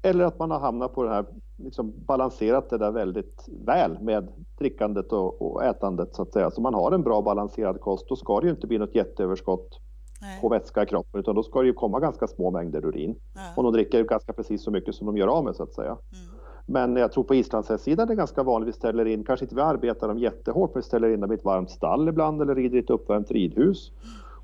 Eller 0.03 0.23
att 0.25 0.39
man 0.39 0.51
har 0.51 0.59
hamnat 0.59 0.93
på 0.93 1.03
det 1.03 1.09
här, 1.09 1.25
liksom 1.57 1.93
balanserat 2.05 2.69
det 2.69 2.77
där 2.77 2.91
väldigt 2.91 3.45
väl 3.65 3.99
med 4.01 4.27
drickandet 4.59 5.11
och, 5.11 5.41
och 5.41 5.63
ätandet 5.63 6.15
så 6.15 6.21
att 6.21 6.33
säga. 6.33 6.51
Så 6.51 6.61
man 6.61 6.73
har 6.73 6.91
en 6.91 7.03
bra 7.03 7.21
balanserad 7.21 7.81
kost, 7.81 8.09
då 8.09 8.15
ska 8.15 8.39
det 8.39 8.47
ju 8.47 8.51
inte 8.51 8.67
bli 8.67 8.77
något 8.77 8.95
jätteöverskott 8.95 9.79
Nej. 10.21 10.41
på 10.41 10.49
vätska 10.49 10.83
i 10.83 10.85
kroppen 10.85 11.19
utan 11.19 11.35
då 11.35 11.43
ska 11.43 11.61
det 11.61 11.67
ju 11.67 11.73
komma 11.73 11.99
ganska 11.99 12.27
små 12.27 12.51
mängder 12.51 12.85
urin. 12.85 13.15
Ja. 13.35 13.41
Och 13.55 13.63
de 13.63 13.73
dricker 13.73 14.03
ganska 14.03 14.33
precis 14.33 14.63
så 14.63 14.71
mycket 14.71 14.95
som 14.95 15.07
de 15.07 15.17
gör 15.17 15.27
av 15.27 15.43
med 15.43 15.55
så 15.55 15.63
att 15.63 15.73
säga. 15.73 15.97
Mm. 16.13 16.36
Men 16.69 16.95
jag 16.95 17.11
tror 17.11 17.23
på 17.23 17.35
islandshästsidan 17.35 18.03
är 18.03 18.07
det 18.07 18.15
ganska 18.15 18.43
vanligt 18.43 18.67
vi 18.67 18.73
ställer 18.73 19.05
in, 19.05 19.23
kanske 19.23 19.45
inte 19.45 19.55
vi 19.55 19.61
arbetar 19.61 20.07
dem 20.07 20.17
jättehårt, 20.17 20.73
men 20.73 20.81
vi 20.81 20.85
ställer 20.85 21.09
in 21.09 21.19
dem 21.19 21.31
i 21.31 21.35
ett 21.35 21.45
varmt 21.45 21.69
stall 21.69 22.09
ibland 22.09 22.41
eller 22.41 22.55
rider 22.55 22.77
i 22.77 22.79
ett 22.79 22.89
uppvärmt 22.89 23.31
ridhus. 23.31 23.91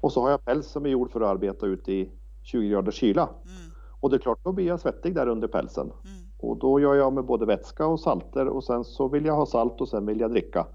Och 0.02 0.12
så 0.12 0.22
har 0.22 0.30
jag 0.30 0.46
päls 0.46 0.68
som 0.68 0.86
är 0.86 0.90
gjord 0.90 1.12
för 1.12 1.22
att 1.22 1.28
arbeta 1.28 1.66
ute 1.66 1.94
i 1.94 2.10
20 2.44 2.70
graders 2.70 2.96
kyla. 2.96 3.22
Mm. 3.22 3.72
Och 4.00 4.10
det 4.10 4.16
är 4.16 4.20
klart, 4.20 4.40
då 4.44 4.52
blir 4.52 4.68
jag 4.68 4.80
svettig 4.80 5.16
där 5.16 5.28
under 5.28 5.48
pälsen. 5.48 5.86
Mm. 5.86 6.24
Och 6.40 6.58
då 6.58 6.80
gör 6.80 6.96
jag 6.96 7.14
med 7.14 7.26
både 7.26 7.46
vätska 7.46 7.88
och 7.88 8.00
salter 8.00 8.48
och 8.48 8.64
sen 8.64 8.84
så 8.84 9.08
vill 9.08 9.26
jag 9.26 9.36
ha 9.36 9.46
salt 9.46 9.82
och 9.82 9.88
sen 9.88 10.06
vill 10.06 10.20
jag 10.20 10.32
dricka. 10.32 10.68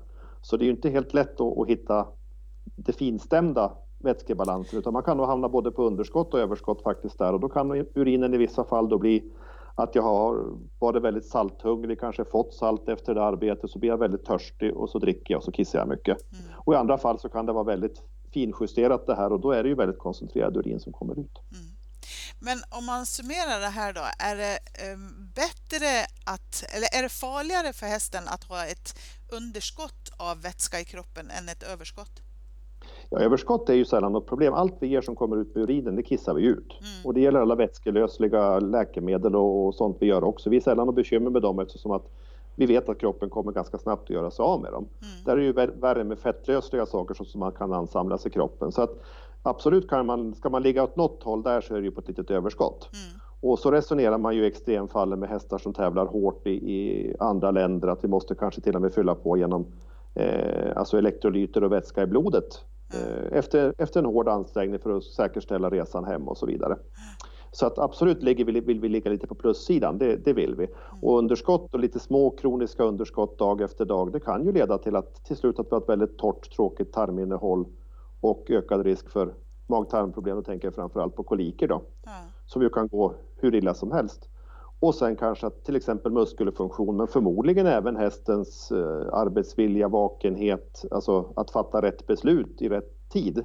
Så 0.42 0.56
det 0.56 0.64
är 0.64 0.66
ju 0.66 0.72
inte 0.72 0.90
helt 0.90 1.14
lätt 1.14 1.40
att, 1.40 1.58
att 1.58 1.68
hitta 1.68 2.06
det 2.76 2.92
finstämda 2.92 3.72
vätskebalansen 3.98 4.78
utan 4.78 4.92
man 4.92 5.02
kan 5.02 5.16
nog 5.16 5.26
hamna 5.26 5.48
både 5.48 5.70
på 5.70 5.82
underskott 5.82 6.34
och 6.34 6.40
överskott 6.40 6.82
faktiskt 6.82 7.18
där 7.18 7.32
och 7.32 7.40
då 7.40 7.48
kan 7.48 7.70
urinen 7.94 8.34
i 8.34 8.36
vissa 8.36 8.64
fall 8.64 8.88
då 8.88 8.98
bli 8.98 9.32
att 9.78 9.94
jag 9.94 10.02
har 10.02 10.58
varit 10.78 11.02
väldigt 11.02 11.26
salthungrig, 11.26 12.00
kanske 12.00 12.24
fått 12.24 12.54
salt 12.54 12.88
efter 12.88 13.14
det 13.14 13.22
arbetet, 13.22 13.70
så 13.70 13.78
blir 13.78 13.90
jag 13.90 13.98
väldigt 13.98 14.24
törstig 14.24 14.76
och 14.76 14.90
så 14.90 14.98
dricker 14.98 15.34
jag 15.34 15.38
och 15.38 15.44
så 15.44 15.52
kissar 15.52 15.78
jag 15.78 15.88
mycket. 15.88 16.32
Mm. 16.32 16.44
Och 16.56 16.74
i 16.74 16.76
andra 16.76 16.98
fall 16.98 17.18
så 17.18 17.28
kan 17.28 17.46
det 17.46 17.52
vara 17.52 17.64
väldigt 17.64 18.02
finjusterat 18.32 19.06
det 19.06 19.16
här 19.16 19.32
och 19.32 19.40
då 19.40 19.52
är 19.52 19.62
det 19.62 19.68
ju 19.68 19.74
väldigt 19.74 19.98
koncentrerad 19.98 20.56
urin 20.56 20.80
som 20.80 20.92
kommer 20.92 21.12
ut. 21.12 21.38
Mm. 21.52 21.66
Men 22.40 22.58
om 22.70 22.86
man 22.86 23.06
summerar 23.06 23.60
det 23.60 23.68
här 23.68 23.92
då, 23.92 24.00
är 24.18 24.36
det 24.36 24.58
ehm, 24.74 25.32
bättre 25.34 26.06
att, 26.26 26.64
eller 26.74 26.98
är 26.98 27.02
det 27.02 27.08
farligare 27.08 27.72
för 27.72 27.86
hästen 27.86 28.28
att 28.28 28.44
ha 28.44 28.64
ett 28.64 28.98
underskott 29.32 30.10
av 30.16 30.42
vätska 30.42 30.80
i 30.80 30.84
kroppen 30.84 31.30
än 31.30 31.48
ett 31.48 31.62
överskott? 31.62 32.27
Ja, 33.10 33.18
överskott 33.18 33.68
är 33.68 33.74
ju 33.74 33.84
sällan 33.84 34.12
något 34.12 34.26
problem. 34.26 34.54
Allt 34.54 34.74
vi 34.78 34.86
ger 34.86 35.00
som 35.00 35.16
kommer 35.16 35.36
ut 35.36 35.54
med 35.54 35.64
urinen, 35.64 35.96
det 35.96 36.02
kissar 36.02 36.34
vi 36.34 36.42
ut. 36.42 36.72
Mm. 36.80 37.06
Och 37.06 37.14
det 37.14 37.20
gäller 37.20 37.40
alla 37.40 37.54
vätskelösliga 37.54 38.60
läkemedel 38.60 39.36
och 39.36 39.74
sånt 39.74 39.96
vi 40.00 40.06
gör 40.06 40.24
också. 40.24 40.50
Vi 40.50 40.56
är 40.56 40.60
sällan 40.60 40.86
något 40.86 40.94
bekymmer 40.94 41.30
med 41.30 41.42
dem 41.42 41.58
eftersom 41.58 41.92
att 41.92 42.10
vi 42.56 42.66
vet 42.66 42.88
att 42.88 42.98
kroppen 42.98 43.30
kommer 43.30 43.52
ganska 43.52 43.78
snabbt 43.78 44.02
att 44.02 44.10
göra 44.10 44.30
sig 44.30 44.42
av 44.42 44.62
med 44.62 44.72
dem. 44.72 44.86
Mm. 45.02 45.24
Där 45.24 45.32
är 45.32 45.36
det 45.36 45.44
ju 45.44 45.52
värre 45.80 46.04
med 46.04 46.18
fettlösliga 46.18 46.86
saker 46.86 47.24
som 47.24 47.40
man 47.40 47.52
kan 47.52 47.72
ansamlas 47.72 48.26
i 48.26 48.30
kroppen. 48.30 48.72
Så 48.72 48.82
att 48.82 48.90
absolut 49.42 49.88
kan 49.88 50.06
man, 50.06 50.34
ska 50.34 50.50
man 50.50 50.62
ligga 50.62 50.82
åt 50.82 50.96
något 50.96 51.22
håll 51.22 51.42
där 51.42 51.60
så 51.60 51.74
är 51.74 51.78
det 51.78 51.84
ju 51.84 51.90
på 51.90 52.00
ett 52.00 52.08
litet 52.08 52.30
överskott. 52.30 52.88
Mm. 52.92 53.20
Och 53.40 53.58
så 53.58 53.70
resonerar 53.70 54.18
man 54.18 54.36
ju 54.36 54.44
i 54.44 54.46
extremfallen 54.46 55.20
med 55.20 55.28
hästar 55.28 55.58
som 55.58 55.72
tävlar 55.72 56.06
hårt 56.06 56.46
i, 56.46 56.50
i, 56.50 57.14
andra 57.18 57.50
länder 57.50 57.88
att 57.88 58.04
vi 58.04 58.08
måste 58.08 58.34
kanske 58.34 58.60
till 58.60 58.76
och 58.76 58.82
med 58.82 58.92
fylla 58.94 59.14
på 59.14 59.36
genom 59.36 59.66
eh, 60.14 60.76
alltså 60.76 60.98
elektrolyter 60.98 61.64
och 61.64 61.72
vätska 61.72 62.02
i 62.02 62.06
blodet 62.06 62.64
efter, 63.30 63.74
efter 63.78 64.00
en 64.00 64.06
hård 64.06 64.28
ansträngning 64.28 64.78
för 64.78 64.96
att 64.96 65.04
säkerställa 65.04 65.70
resan 65.70 66.04
hem 66.04 66.28
och 66.28 66.38
så 66.38 66.46
vidare. 66.46 66.76
Så 67.52 67.66
att 67.66 67.78
absolut 67.78 68.22
ligger 68.22 68.44
vi, 68.44 68.60
vill 68.60 68.80
vi 68.80 68.88
ligga 68.88 69.10
lite 69.10 69.26
på 69.26 69.34
plussidan, 69.34 69.98
det, 69.98 70.16
det 70.16 70.32
vill 70.32 70.54
vi. 70.54 70.68
Och 71.02 71.18
underskott 71.18 71.74
och 71.74 71.80
lite 71.80 71.98
små 71.98 72.30
kroniska 72.30 72.84
underskott 72.84 73.38
dag 73.38 73.60
efter 73.60 73.84
dag, 73.84 74.12
det 74.12 74.20
kan 74.20 74.44
ju 74.44 74.52
leda 74.52 74.78
till 74.78 74.96
att 74.96 75.24
till 75.24 75.36
slut 75.36 75.58
att 75.58 75.66
vi 75.66 75.70
har 75.70 75.80
ett 75.80 75.88
väldigt 75.88 76.18
torrt, 76.18 76.56
tråkigt 76.56 76.92
tarminnehåll 76.92 77.66
och 78.20 78.50
ökad 78.50 78.86
risk 78.86 79.10
för 79.10 79.34
mag-tarmproblem. 79.66 80.36
Då 80.36 80.42
tänker 80.42 80.66
jag 80.66 80.74
framförallt 80.74 81.16
på 81.16 81.22
koliker 81.22 81.68
då, 81.68 81.74
mm. 81.74 82.30
som 82.46 82.62
ju 82.62 82.68
kan 82.68 82.88
gå 82.88 83.14
hur 83.36 83.54
illa 83.54 83.74
som 83.74 83.92
helst. 83.92 84.28
Och 84.80 84.94
sen 84.94 85.16
kanske 85.16 85.46
att 85.46 85.64
till 85.64 85.76
exempel 85.76 86.12
muskelfunktion, 86.12 86.96
men 86.96 87.06
förmodligen 87.06 87.66
även 87.66 87.96
hästens 87.96 88.70
eh, 88.70 89.08
arbetsvilja, 89.12 89.88
vakenhet, 89.88 90.84
alltså 90.90 91.32
att 91.36 91.50
fatta 91.50 91.82
rätt 91.82 92.06
beslut 92.06 92.62
i 92.62 92.68
rätt 92.68 93.08
tid. 93.08 93.44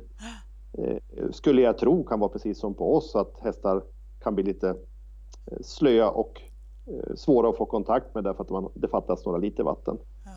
Eh, 0.77 0.97
skulle 1.31 1.61
jag 1.61 1.77
tro 1.77 2.03
kan 2.03 2.19
vara 2.19 2.29
precis 2.29 2.59
som 2.59 2.73
på 2.73 2.95
oss, 2.95 3.15
att 3.15 3.39
hästar 3.39 3.83
kan 4.23 4.35
bli 4.35 4.43
lite 4.43 4.69
eh, 4.69 5.57
slöa 5.61 6.09
och 6.09 6.41
eh, 6.87 7.15
svåra 7.15 7.49
att 7.49 7.57
få 7.57 7.65
kontakt 7.65 8.15
med 8.15 8.23
därför 8.23 8.43
att 8.43 8.49
man, 8.49 8.71
det 8.73 8.87
fattas 8.87 9.25
några 9.25 9.37
liter 9.37 9.63
vatten. 9.63 9.97
Ja. 10.25 10.31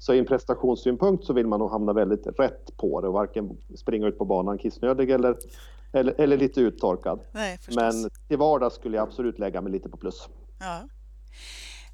Så 0.00 0.14
i 0.14 0.18
en 0.18 0.26
prestationssynpunkt 0.26 1.24
så 1.24 1.32
vill 1.32 1.46
man 1.46 1.60
nog 1.60 1.70
hamna 1.70 1.92
väldigt 1.92 2.26
rätt 2.38 2.76
på 2.76 3.00
det 3.00 3.08
och 3.08 3.14
varken 3.14 3.56
springa 3.74 4.06
ut 4.06 4.18
på 4.18 4.24
banan 4.24 4.58
kissnödig 4.58 5.10
eller, 5.10 5.36
eller, 5.94 6.20
eller 6.20 6.36
lite 6.36 6.60
uttorkad. 6.60 7.20
Nej. 7.32 7.58
Men 7.68 8.10
till 8.28 8.38
vardags 8.38 8.74
skulle 8.76 8.96
jag 8.96 9.08
absolut 9.08 9.38
lägga 9.38 9.60
mig 9.60 9.72
lite 9.72 9.88
på 9.88 9.96
plus. 9.96 10.28
Ja. 10.60 10.88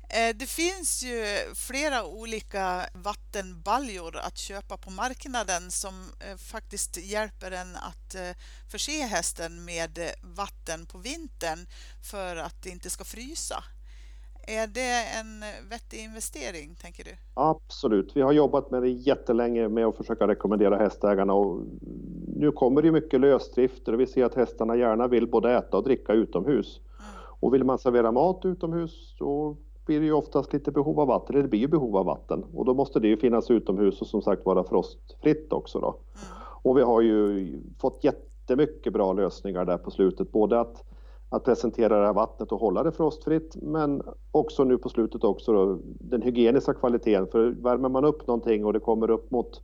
Eh, 0.08 0.36
Det 0.36 0.46
finns 0.46 1.02
ju 1.02 1.24
flera 1.54 2.04
olika 2.04 2.86
vattenbaljor 2.94 4.16
att 4.16 4.38
köpa 4.38 4.76
på 4.76 4.90
marknaden 4.90 5.70
som 5.70 5.94
eh, 6.20 6.36
faktiskt 6.36 6.96
hjälper 6.96 7.50
en 7.50 7.76
att 7.76 8.14
eh, 8.14 8.30
förse 8.70 9.02
hästen 9.02 9.64
med 9.64 9.98
vatten 10.22 10.86
på 10.86 10.98
vintern 10.98 11.66
för 12.10 12.36
att 12.36 12.62
det 12.62 12.70
inte 12.70 12.90
ska 12.90 13.04
frysa. 13.04 13.64
Är 14.46 14.66
det 14.66 15.20
en 15.20 15.40
vettig 15.70 16.05
investering, 16.05 16.74
tänker 16.83 17.05
du? 17.05 17.11
Absolut, 17.35 18.16
vi 18.16 18.20
har 18.20 18.33
jobbat 18.33 18.70
med 18.70 18.83
det 18.83 18.88
jättelänge 18.88 19.68
med 19.68 19.87
att 19.87 19.96
försöka 19.96 20.29
rekommendera 20.29 20.76
hästägarna 20.76 21.33
och 21.33 21.62
nu 22.37 22.53
kommer 22.53 22.83
det 22.83 22.92
mycket 22.92 23.20
lösdrifter 23.20 23.92
och 23.92 24.00
vi 24.00 24.07
ser 24.07 24.24
att 24.24 24.35
hästarna 24.35 24.76
gärna 24.76 25.09
vill 25.09 25.29
både 25.29 25.57
äta 25.57 25.76
och 25.76 25.85
dricka 25.85 26.12
utomhus. 26.12 26.81
Och 27.40 27.55
vill 27.55 27.64
man 27.64 27.79
servera 27.79 28.12
mat 28.12 28.44
utomhus 28.44 29.16
så 29.18 29.57
blir 29.87 30.00
det 30.00 30.07
ju 30.07 30.12
oftast 30.12 30.53
lite 30.53 30.70
behov 30.72 31.00
av 31.00 31.09
vatten, 31.09 31.35
eller 31.35 31.42
det 31.42 31.48
blir 31.48 31.61
ju 31.61 31.68
behov 31.68 31.96
av 31.96 32.07
vatten 32.07 32.44
och 32.55 32.64
då 32.64 32.74
måste 32.74 33.00
det 33.00 33.09
ju 33.09 33.16
finnas 33.16 33.50
utomhus 33.50 34.00
och 34.00 34.07
som 34.07 34.22
sagt 34.22 34.46
vara 34.46 34.64
frostfritt 34.64 35.53
också 35.53 35.81
då. 35.81 35.96
Och 36.62 36.79
vi 36.79 36.83
har 36.83 37.00
ju 37.00 37.57
fått 37.79 38.05
jättemycket 38.05 38.92
bra 38.92 39.12
lösningar 39.12 39.64
där 39.64 39.79
på 39.79 39.90
slutet, 39.90 40.33
både 40.33 40.61
att, 40.61 40.85
att 41.32 41.44
presentera 41.44 42.00
det 42.00 42.06
här 42.06 42.12
vattnet 42.12 42.52
och 42.52 42.60
hålla 42.60 42.82
det 42.82 42.92
frostfritt, 42.92 43.56
men 43.62 44.02
också 44.30 44.64
nu 44.64 44.78
på 44.78 44.88
slutet 44.88 45.24
också 45.24 45.52
då, 45.52 45.78
den 45.84 46.22
hygieniska 46.22 46.74
kvaliteten. 46.74 47.26
För 47.26 47.50
värmer 47.50 47.88
man 47.88 48.04
upp 48.04 48.26
någonting 48.26 48.64
och 48.64 48.72
det 48.72 48.80
kommer 48.80 49.10
upp 49.10 49.30
mot 49.30 49.62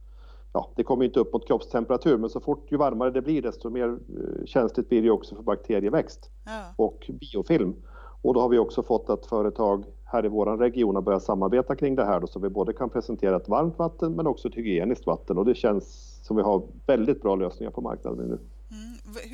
Ja, 0.52 0.70
det 0.76 0.83
kommer 0.85 1.05
inte 1.05 1.20
upp 1.20 1.33
mot 1.33 1.46
kroppstemperatur, 1.46 2.16
men 2.18 2.31
så 2.31 2.40
fort 2.40 2.72
ju 2.72 2.76
varmare 2.76 3.11
det 3.11 3.22
blir 3.22 3.42
desto 3.42 3.70
mer 3.70 3.88
eh, 3.88 4.44
känsligt 4.46 4.88
blir 4.88 5.02
det 5.02 5.11
också 5.11 5.35
för 5.35 5.42
bakterieväxt 5.42 6.31
Ja. 6.46 6.74
och 6.76 7.11
biofilm. 7.20 7.74
Och 8.22 8.35
då 8.35 8.40
har 8.40 8.48
vi 8.48 8.59
också 8.59 8.83
fått 8.83 9.11
att 9.11 9.26
företag 9.26 9.85
här 10.05 10.24
i 10.24 10.29
vår 10.29 10.57
region 10.57 10.94
har 10.94 11.02
börjat 11.02 11.22
samarbeta 11.22 11.76
kring 11.76 11.96
det 11.96 12.05
här 12.05 12.20
då, 12.20 12.26
så 12.26 12.38
vi 12.38 12.48
både 12.48 12.72
kan 12.72 12.90
presentera 12.90 13.37
ett 13.37 13.48
varmt 13.48 13.79
vatten 13.79 14.12
men 14.12 14.26
också 14.26 14.48
ett 14.48 14.55
hygieniskt 14.55 15.07
vatten 15.07 15.38
och 15.38 15.44
det 15.44 15.55
känns 15.55 16.18
som 16.26 16.37
vi 16.37 16.42
har 16.42 16.62
väldigt 16.87 17.22
bra 17.22 17.37
lösningar 17.37 17.70
på 17.70 17.81
marknaden 17.81 18.29
nu. 18.29 18.38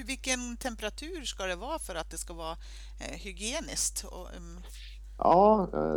Vilken 0.07 0.57
temperatur 0.57 1.23
ska 1.25 1.45
det 1.45 1.57
vara 1.57 1.79
för 1.79 1.95
att 1.95 2.11
det 2.11 2.19
ska 2.19 2.35
vara 2.35 2.57
eh, 3.01 3.19
hygieniskt? 3.19 4.05
Mm, 4.37 4.63
Ja, 5.19 5.69
eh, 5.73 5.97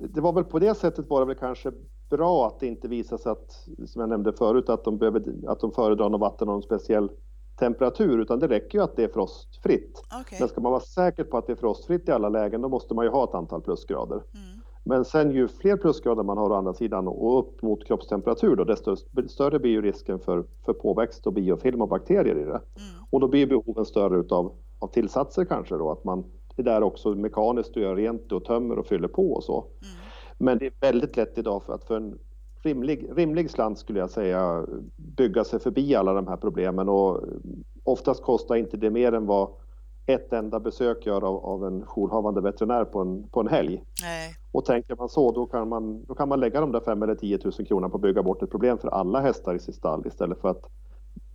det 0.00 0.20
var 0.20 0.32
väl 0.32 0.44
på 0.44 0.58
det 0.58 0.74
sättet 0.74 1.08
var 1.08 1.20
det 1.20 1.26
väl 1.26 1.36
kanske 1.36 1.72
bra 2.10 2.46
att 2.46 2.60
det 2.60 2.66
inte 2.66 2.88
visade 2.88 3.22
sig 3.22 3.32
att, 3.32 3.52
som 3.88 4.00
jag 4.00 4.08
nämnde 4.08 4.32
förut, 4.32 4.68
att 4.68 4.84
de, 4.84 4.98
behöver, 4.98 5.22
att 5.46 5.60
de 5.60 5.72
föredrar 5.72 6.10
något 6.10 6.20
vatten 6.20 6.48
av 6.48 6.54
någon 6.54 6.62
speciell 6.62 7.10
temperatur, 7.58 8.18
utan 8.18 8.38
det 8.38 8.48
räcker 8.48 8.78
ju 8.78 8.84
att 8.84 8.96
det 8.96 9.04
är 9.04 9.08
frostfritt. 9.08 10.02
Okej. 10.20 10.38
Men 10.40 10.48
ska 10.48 10.60
man 10.60 10.72
vara 10.72 10.80
säker 10.80 11.24
på 11.24 11.38
att 11.38 11.46
det 11.46 11.52
är 11.52 11.56
frostfritt 11.56 12.08
i 12.08 12.12
alla 12.12 12.28
lägen, 12.28 12.60
då 12.60 12.68
måste 12.68 12.94
man 12.94 13.04
ju 13.04 13.10
ha 13.10 13.24
ett 13.24 13.34
antal 13.34 13.62
plusgrader. 13.62 14.22
Mm. 14.34 14.53
Men 14.86 15.04
sen 15.04 15.30
ju 15.30 15.48
fler 15.48 15.76
plusgrader 15.76 16.22
man 16.22 16.38
har 16.38 16.50
å 16.50 16.54
andra 16.54 16.74
sidan 16.74 17.08
och 17.08 17.38
upp 17.38 17.62
mot 17.62 17.84
kroppstemperatur, 17.84 18.56
då, 18.56 18.64
desto 18.64 18.96
större 19.28 19.58
blir 19.58 19.70
ju 19.70 19.82
risken 19.82 20.18
för, 20.18 20.44
för 20.64 20.72
påväxt 20.72 21.26
och 21.26 21.32
biofilm 21.32 21.80
och 21.80 21.88
bakterier 21.88 22.36
i 22.36 22.44
det. 22.44 22.50
Mm. 22.50 22.60
Och 23.10 23.20
då 23.20 23.28
blir 23.28 23.46
behoven 23.46 23.84
större 23.84 24.20
utav, 24.20 24.52
av 24.78 24.88
tillsatser 24.88 25.44
kanske 25.44 25.74
då, 25.74 25.90
att 25.90 26.04
man 26.04 26.24
är 26.56 26.62
där 26.62 26.82
också 26.82 27.14
mekaniskt 27.14 27.76
och 27.76 27.82
gör 27.82 27.96
rent 27.96 28.32
och 28.32 28.44
tömmer 28.44 28.78
och 28.78 28.86
fyller 28.86 29.08
på 29.08 29.32
och 29.32 29.44
så. 29.44 29.60
Mm. 29.60 29.94
Men 30.38 30.58
det 30.58 30.66
är 30.66 30.72
väldigt 30.80 31.16
lätt 31.16 31.38
idag 31.38 31.62
för 31.62 31.72
att 31.72 31.84
för 31.84 31.96
en 31.96 32.18
rimlig, 32.62 33.10
rimlig 33.16 33.50
slant 33.50 33.78
skulle 33.78 33.98
jag 33.98 34.10
säga 34.10 34.66
bygga 34.96 35.44
sig 35.44 35.60
förbi 35.60 35.94
alla 35.94 36.12
de 36.12 36.26
här 36.26 36.36
problemen 36.36 36.88
och 36.88 37.20
oftast 37.84 38.22
kostar 38.22 38.56
inte 38.56 38.76
det 38.76 38.90
mer 38.90 39.12
än 39.12 39.26
vad 39.26 39.48
ett 40.06 40.32
enda 40.32 40.60
besök 40.60 41.06
gör 41.06 41.24
av, 41.24 41.44
av 41.44 41.64
en 41.64 41.82
jourhavande 41.86 42.40
veterinär 42.40 42.84
på 42.84 43.00
en, 43.00 43.28
på 43.28 43.40
en 43.40 43.48
helg. 43.48 43.84
Nej. 44.02 44.34
Och 44.54 44.64
tänker 44.64 44.96
man 44.96 45.08
så, 45.08 45.32
då 45.32 45.46
kan 45.46 45.68
man, 45.68 46.04
då 46.04 46.14
kan 46.14 46.28
man 46.28 46.40
lägga 46.40 46.60
de 46.60 46.72
där 46.72 46.80
5 46.80 47.02
eller 47.02 47.14
10 47.14 47.38
000 47.44 47.52
kronorna 47.52 47.88
på 47.88 47.96
att 47.96 48.02
bygga 48.02 48.22
bort 48.22 48.42
ett 48.42 48.50
problem 48.50 48.78
för 48.78 48.88
alla 48.88 49.20
hästar 49.20 49.54
i 49.54 49.58
sitt 49.58 49.74
stall 49.74 50.06
istället 50.06 50.40
för 50.40 50.48
att 50.48 50.62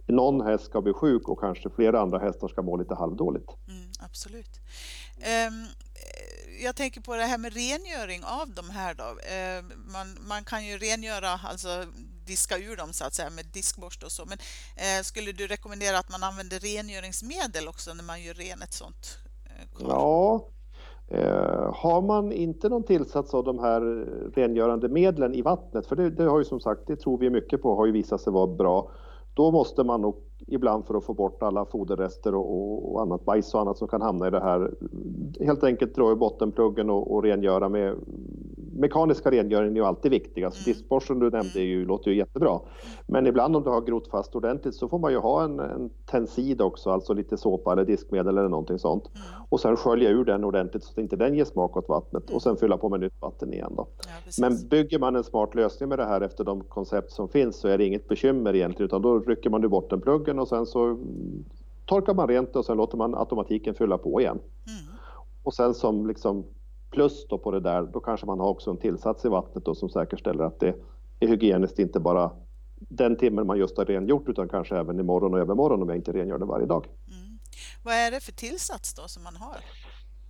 någon 0.07 0.41
häst 0.41 0.65
ska 0.65 0.81
bli 0.81 0.93
sjuk 0.93 1.29
och 1.29 1.39
kanske 1.39 1.69
flera 1.69 2.01
andra 2.01 2.19
hästar 2.19 2.47
ska 2.47 2.61
må 2.61 2.77
lite 2.77 2.95
halvdåligt. 2.95 3.49
Mm, 3.67 3.91
absolut. 3.99 4.59
Eh, 5.17 5.51
jag 6.63 6.75
tänker 6.75 7.01
på 7.01 7.15
det 7.15 7.23
här 7.23 7.37
med 7.37 7.53
rengöring 7.53 8.23
av 8.23 8.49
de 8.49 8.69
här 8.69 8.93
då. 8.93 9.17
Ehm, 9.33 9.71
man, 9.93 10.07
man 10.27 10.43
kan 10.43 10.65
ju 10.65 10.77
rengöra, 10.77 11.39
alltså 11.43 11.85
diska 12.25 12.57
ur 12.57 12.75
dem 12.75 12.93
så 12.93 13.05
att 13.05 13.13
säga 13.13 13.29
med 13.29 13.45
diskborste 13.45 14.05
och 14.05 14.11
så. 14.11 14.25
Men 14.25 14.37
eh, 14.75 15.03
skulle 15.03 15.31
du 15.31 15.47
rekommendera 15.47 15.97
att 15.97 16.11
man 16.11 16.23
använder 16.23 16.59
rengöringsmedel 16.59 17.67
också 17.67 17.93
när 17.93 18.03
man 18.03 18.21
gör 18.21 18.33
ren 18.33 18.61
ett 18.61 18.73
sånt 18.73 19.17
kar? 19.77 19.87
Ja, 19.89 20.45
eh, 21.09 21.73
har 21.73 22.01
man 22.01 22.31
inte 22.31 22.69
någon 22.69 22.83
tillsats 22.83 23.33
av 23.33 23.43
de 23.43 23.59
här 23.59 23.81
rengörande 24.35 24.89
medlen 24.89 25.33
i 25.35 25.41
vattnet, 25.41 25.87
för 25.87 25.95
det, 25.95 26.09
det 26.09 26.23
har 26.23 26.39
ju 26.39 26.45
som 26.45 26.59
sagt, 26.59 26.87
det 26.87 26.95
tror 26.95 27.17
vi 27.17 27.29
mycket 27.29 27.61
på, 27.61 27.75
har 27.75 27.85
ju 27.85 27.91
visat 27.91 28.21
sig 28.21 28.33
vara 28.33 28.47
bra. 28.47 28.91
Då 29.33 29.51
måste 29.51 29.83
man 29.83 30.01
nog 30.01 30.15
ibland 30.47 30.85
för 30.85 30.95
att 30.95 31.03
få 31.03 31.13
bort 31.13 31.43
alla 31.43 31.65
foderrester 31.65 32.35
och, 32.35 32.51
och, 32.51 32.93
och 32.93 33.01
annat 33.01 33.25
bajs 33.25 33.53
och 33.53 33.61
annat 33.61 33.77
som 33.77 33.87
kan 33.87 34.01
hamna 34.01 34.27
i 34.27 34.31
det 34.31 34.39
här, 34.39 34.71
helt 35.39 35.63
enkelt 35.63 35.95
dra 35.95 36.11
i 36.11 36.15
bottenpluggen 36.15 36.89
och, 36.89 37.13
och 37.13 37.23
rengöra 37.23 37.69
med 37.69 37.95
mekaniska 38.79 39.31
rengöringen 39.31 39.73
är 39.75 39.79
ju 39.79 39.85
alltid 39.85 40.11
viktig. 40.11 40.43
Alltså 40.43 40.59
Mm. 40.67 40.73
diskborsten 40.73 41.19
du 41.19 41.29
nämnde 41.29 41.59
ju, 41.59 41.85
låter 41.85 42.11
ju 42.11 42.17
jättebra. 42.17 42.59
Men 43.07 43.27
ibland 43.27 43.55
om 43.55 43.63
du 43.63 43.69
har 43.69 43.81
grott 43.81 44.07
fast 44.07 44.35
ordentligt 44.35 44.75
så 44.75 44.87
får 44.87 44.99
man 44.99 45.11
ju 45.11 45.17
ha 45.17 45.43
en, 45.43 45.59
en 45.59 45.89
tensid 46.05 46.61
också, 46.61 46.89
alltså 46.89 47.13
lite 47.13 47.37
såpa 47.37 47.71
eller 47.71 47.85
diskmedel 47.85 48.37
eller 48.37 48.49
någonting 48.49 48.79
sånt. 48.79 49.03
Mm. 49.13 49.43
Och 49.49 49.59
sen 49.59 49.75
skölja 49.77 50.09
ur 50.09 50.25
den 50.25 50.43
ordentligt 50.43 50.83
så 50.83 50.91
att 50.91 50.97
inte 50.97 51.15
den 51.15 51.35
ger 51.35 51.45
smak 51.45 51.77
åt 51.77 51.89
vattnet 51.89 52.29
och 52.29 52.41
sen 52.41 52.57
fylla 52.57 52.77
på 52.77 52.89
med 52.89 52.99
nytt 52.99 53.21
vatten 53.21 53.53
igen 53.53 53.73
då. 53.77 53.87
Ja. 53.97 54.31
Men 54.41 54.67
bygger 54.67 54.99
man 54.99 55.15
en 55.15 55.23
smart 55.23 55.55
lösning 55.55 55.89
med 55.89 55.99
det 55.99 56.05
här 56.05 56.21
efter 56.21 56.43
de 56.43 56.61
koncept 56.61 57.11
som 57.11 57.29
finns 57.29 57.55
så 57.55 57.67
är 57.67 57.77
det 57.77 57.85
inget 57.85 58.07
bekymmer 58.07 58.55
egentligen 58.55 58.85
utan 58.85 59.01
då 59.01 59.19
rycker 59.19 59.49
man 59.49 59.63
ur 59.63 59.67
bottenpluggen 59.67 60.39
och 60.39 60.47
sen 60.47 60.65
så 60.65 60.85
mm, 60.85 61.43
torkar 61.85 62.13
man 62.13 62.27
rent 62.27 62.55
och 62.55 62.65
sen 62.65 62.77
låter 62.77 62.97
man 62.97 63.15
automatiken 63.15 63.73
fylla 63.73 63.97
på 63.97 64.21
igen. 64.21 64.39
Mm. 64.67 64.97
Och 65.43 65.53
sen 65.53 65.73
som 65.73 66.07
liksom 66.07 66.43
plus 66.91 67.27
då 67.27 67.37
på 67.37 67.51
det 67.51 67.59
där, 67.59 67.83
då 67.83 67.99
kanske 67.99 68.25
man 68.25 68.39
har 68.39 68.47
också 68.47 68.71
en 68.71 68.77
tillsats 68.77 69.25
i 69.25 69.29
vattnet 69.29 69.65
då 69.65 69.75
som 69.75 69.89
säkerställer 69.89 70.43
att 70.43 70.59
det 70.59 70.75
är 71.19 71.27
hygieniskt 71.27 71.79
inte 71.79 71.99
bara 71.99 72.31
den 72.79 73.15
timmen 73.15 73.47
man 73.47 73.57
just 73.57 73.77
har 73.77 73.85
rengjort 73.85 74.29
utan 74.29 74.49
kanske 74.49 74.77
även 74.77 74.99
imorgon 74.99 75.33
och 75.33 75.39
övermorgon 75.39 75.81
om 75.81 75.89
jag 75.89 75.97
inte 75.97 76.13
rengör 76.13 76.37
det 76.37 76.45
varje 76.45 76.65
dag. 76.65 76.85
Mm. 77.07 77.39
Vad 77.83 77.93
är 77.93 78.11
det 78.11 78.19
för 78.19 78.31
tillsats 78.31 78.93
då 78.93 79.01
som 79.07 79.23
man 79.23 79.35
har? 79.35 79.57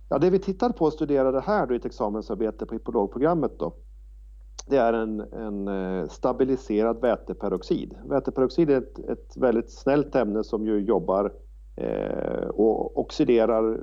Ja, 0.08 0.18
det 0.18 0.30
vi 0.30 0.38
tittar 0.38 0.70
på 0.70 0.84
och 0.84 0.92
studerade 0.92 1.40
här 1.40 1.66
då 1.66 1.74
i 1.74 1.76
ett 1.76 1.84
examensarbete 1.84 2.66
på 2.66 2.74
hippologprogrammet 2.74 3.58
då, 3.58 3.74
det 4.68 4.76
är 4.76 4.92
en, 4.92 5.20
en 5.20 5.68
eh, 5.68 6.08
stabiliserad 6.08 7.00
väteperoxid. 7.00 7.94
Väteperoxid 8.04 8.70
är 8.70 8.78
ett, 8.78 8.98
ett 8.98 9.36
väldigt 9.36 9.72
snällt 9.72 10.14
ämne 10.14 10.44
som 10.44 10.66
ju 10.66 10.80
jobbar 10.80 11.32
eh, 11.76 12.48
och 12.48 12.98
oxiderar, 12.98 13.80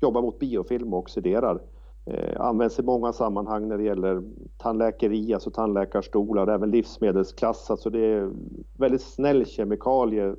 jobbar 0.00 0.22
mot 0.22 0.38
biofilm 0.38 0.94
och 0.94 0.98
oxiderar. 0.98 1.60
Eh, 2.04 2.40
används 2.40 2.78
i 2.78 2.82
många 2.82 3.12
sammanhang 3.12 3.68
när 3.68 3.78
det 3.78 3.84
gäller 3.84 4.22
tandläkeri, 4.58 5.34
alltså 5.34 5.50
tandläkarstolar, 5.50 6.46
även 6.48 6.70
livsmedelsklass. 6.70 7.70
Alltså 7.70 7.90
det 7.90 8.06
är 8.06 8.30
väldigt 8.78 9.02
snäll 9.02 9.46
kemikalie 9.46 10.34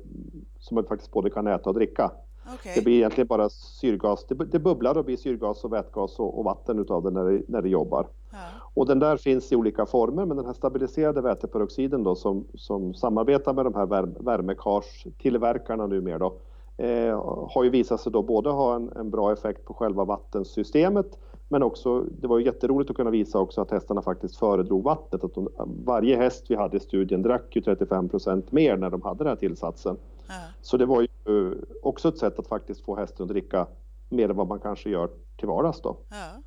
som 0.58 0.74
man 0.74 0.84
faktiskt 0.84 1.12
både 1.12 1.30
kan 1.30 1.46
äta 1.46 1.70
och 1.70 1.74
dricka. 1.74 2.10
Okej. 2.54 2.72
Det 2.74 2.84
blir 2.84 2.94
egentligen 2.94 3.26
bara 3.26 3.48
syrgas. 3.48 4.26
Det, 4.26 4.34
det 4.34 4.58
bubblar 4.58 4.98
och 4.98 5.04
blir 5.04 5.16
syrgas 5.16 5.64
och 5.64 5.72
vätgas 5.72 6.18
och, 6.18 6.38
och 6.38 6.44
vatten 6.44 6.78
utav 6.78 7.02
det 7.02 7.10
när, 7.10 7.24
det 7.24 7.42
när 7.48 7.62
det 7.62 7.68
jobbar. 7.68 8.06
Ja. 8.32 8.38
Och 8.74 8.86
den 8.86 8.98
där 8.98 9.16
finns 9.16 9.52
i 9.52 9.56
olika 9.56 9.86
former, 9.86 10.24
men 10.24 10.36
den 10.36 10.46
här 10.46 10.52
stabiliserade 10.52 11.20
väteperoxiden 11.20 12.02
då 12.02 12.14
som, 12.14 12.44
som 12.54 12.94
samarbetar 12.94 13.52
med 13.52 13.66
de 13.66 13.74
här 13.74 13.86
värme, 13.86 14.14
värmekarstillverkarna 14.20 15.86
numera 15.86 16.18
då, 16.18 16.36
eh, 16.76 17.46
har 17.50 17.64
ju 17.64 17.70
visat 17.70 18.00
sig 18.00 18.12
då 18.12 18.22
både 18.22 18.50
ha 18.50 18.76
en, 18.76 18.92
en 18.96 19.10
bra 19.10 19.32
effekt 19.32 19.64
på 19.64 19.74
själva 19.74 20.04
vattensystemet 20.04 21.18
men 21.48 21.62
också, 21.62 22.00
det 22.00 22.26
var 22.26 22.38
ju 22.38 22.44
jätteroligt 22.44 22.90
att 22.90 22.96
kunna 22.96 23.10
visa 23.10 23.38
också 23.38 23.60
att 23.60 23.70
hästarna 23.70 24.02
faktiskt 24.02 24.36
föredrog 24.36 24.82
vattnet. 24.82 25.24
Att 25.24 25.34
de, 25.34 25.48
varje 25.84 26.16
häst 26.16 26.44
vi 26.48 26.54
hade 26.54 26.76
i 26.76 26.80
studien 26.80 27.22
drack 27.22 27.56
ju 27.56 27.62
35% 27.62 28.42
mer 28.50 28.76
när 28.76 28.90
de 28.90 29.02
hade 29.02 29.18
den 29.18 29.26
här 29.26 29.36
tillsatsen. 29.36 29.96
Ja. 30.26 30.34
Så 30.60 30.76
det 30.76 30.86
var 30.86 31.00
ju 31.00 31.08
eh, 31.24 31.58
också 31.82 32.08
ett 32.08 32.18
sätt 32.18 32.38
att 32.38 32.46
faktiskt 32.46 32.84
få 32.84 32.96
hästen 32.96 33.24
att 33.24 33.28
dricka 33.28 33.66
mer 34.08 34.28
än 34.28 34.36
vad 34.36 34.48
man 34.48 34.60
kanske 34.60 34.90
gör 34.90 35.10
till 35.36 35.48
vardags 35.48 35.80
då. 35.80 35.96
Ja. 36.10 36.42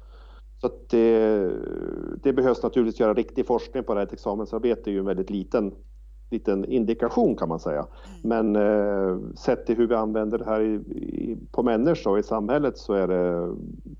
Så 0.61 0.71
det, 0.89 1.51
det 2.23 2.33
behövs 2.33 2.63
naturligtvis 2.63 2.99
göra 2.99 3.13
riktig 3.13 3.45
forskning 3.45 3.83
på 3.83 3.93
det 3.93 3.99
här. 3.99 4.07
Ett 4.07 4.13
examensarbete 4.13 4.89
är 4.89 4.91
ju 4.91 4.99
en 4.99 5.05
väldigt 5.05 5.29
liten, 5.29 5.75
liten 6.29 6.65
indikation 6.65 7.35
kan 7.35 7.49
man 7.49 7.59
säga. 7.59 7.87
Men 8.21 8.55
eh, 8.55 9.17
sett 9.35 9.65
till 9.65 9.75
hur 9.75 9.87
vi 9.87 9.95
använder 9.95 10.37
det 10.37 10.45
här 10.45 10.61
i, 10.61 10.73
i, 10.75 11.37
på 11.51 11.63
människor 11.63 12.11
och 12.11 12.19
i 12.19 12.23
samhället 12.23 12.77
så 12.77 12.93
är 12.93 13.07
det, 13.07 13.55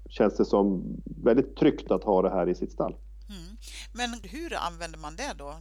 känns 0.10 0.38
det 0.38 0.46
som 0.46 0.84
väldigt 1.24 1.56
tryggt 1.56 1.92
att 1.92 2.04
ha 2.04 2.22
det 2.22 2.30
här 2.30 2.50
i 2.50 2.56
sitt 2.56 2.72
stall. 2.72 2.96
Mm. 3.30 3.58
Men 3.94 4.10
hur 4.24 4.54
använder 4.68 5.00
man 5.00 5.16
det 5.16 5.34
då? 5.38 5.54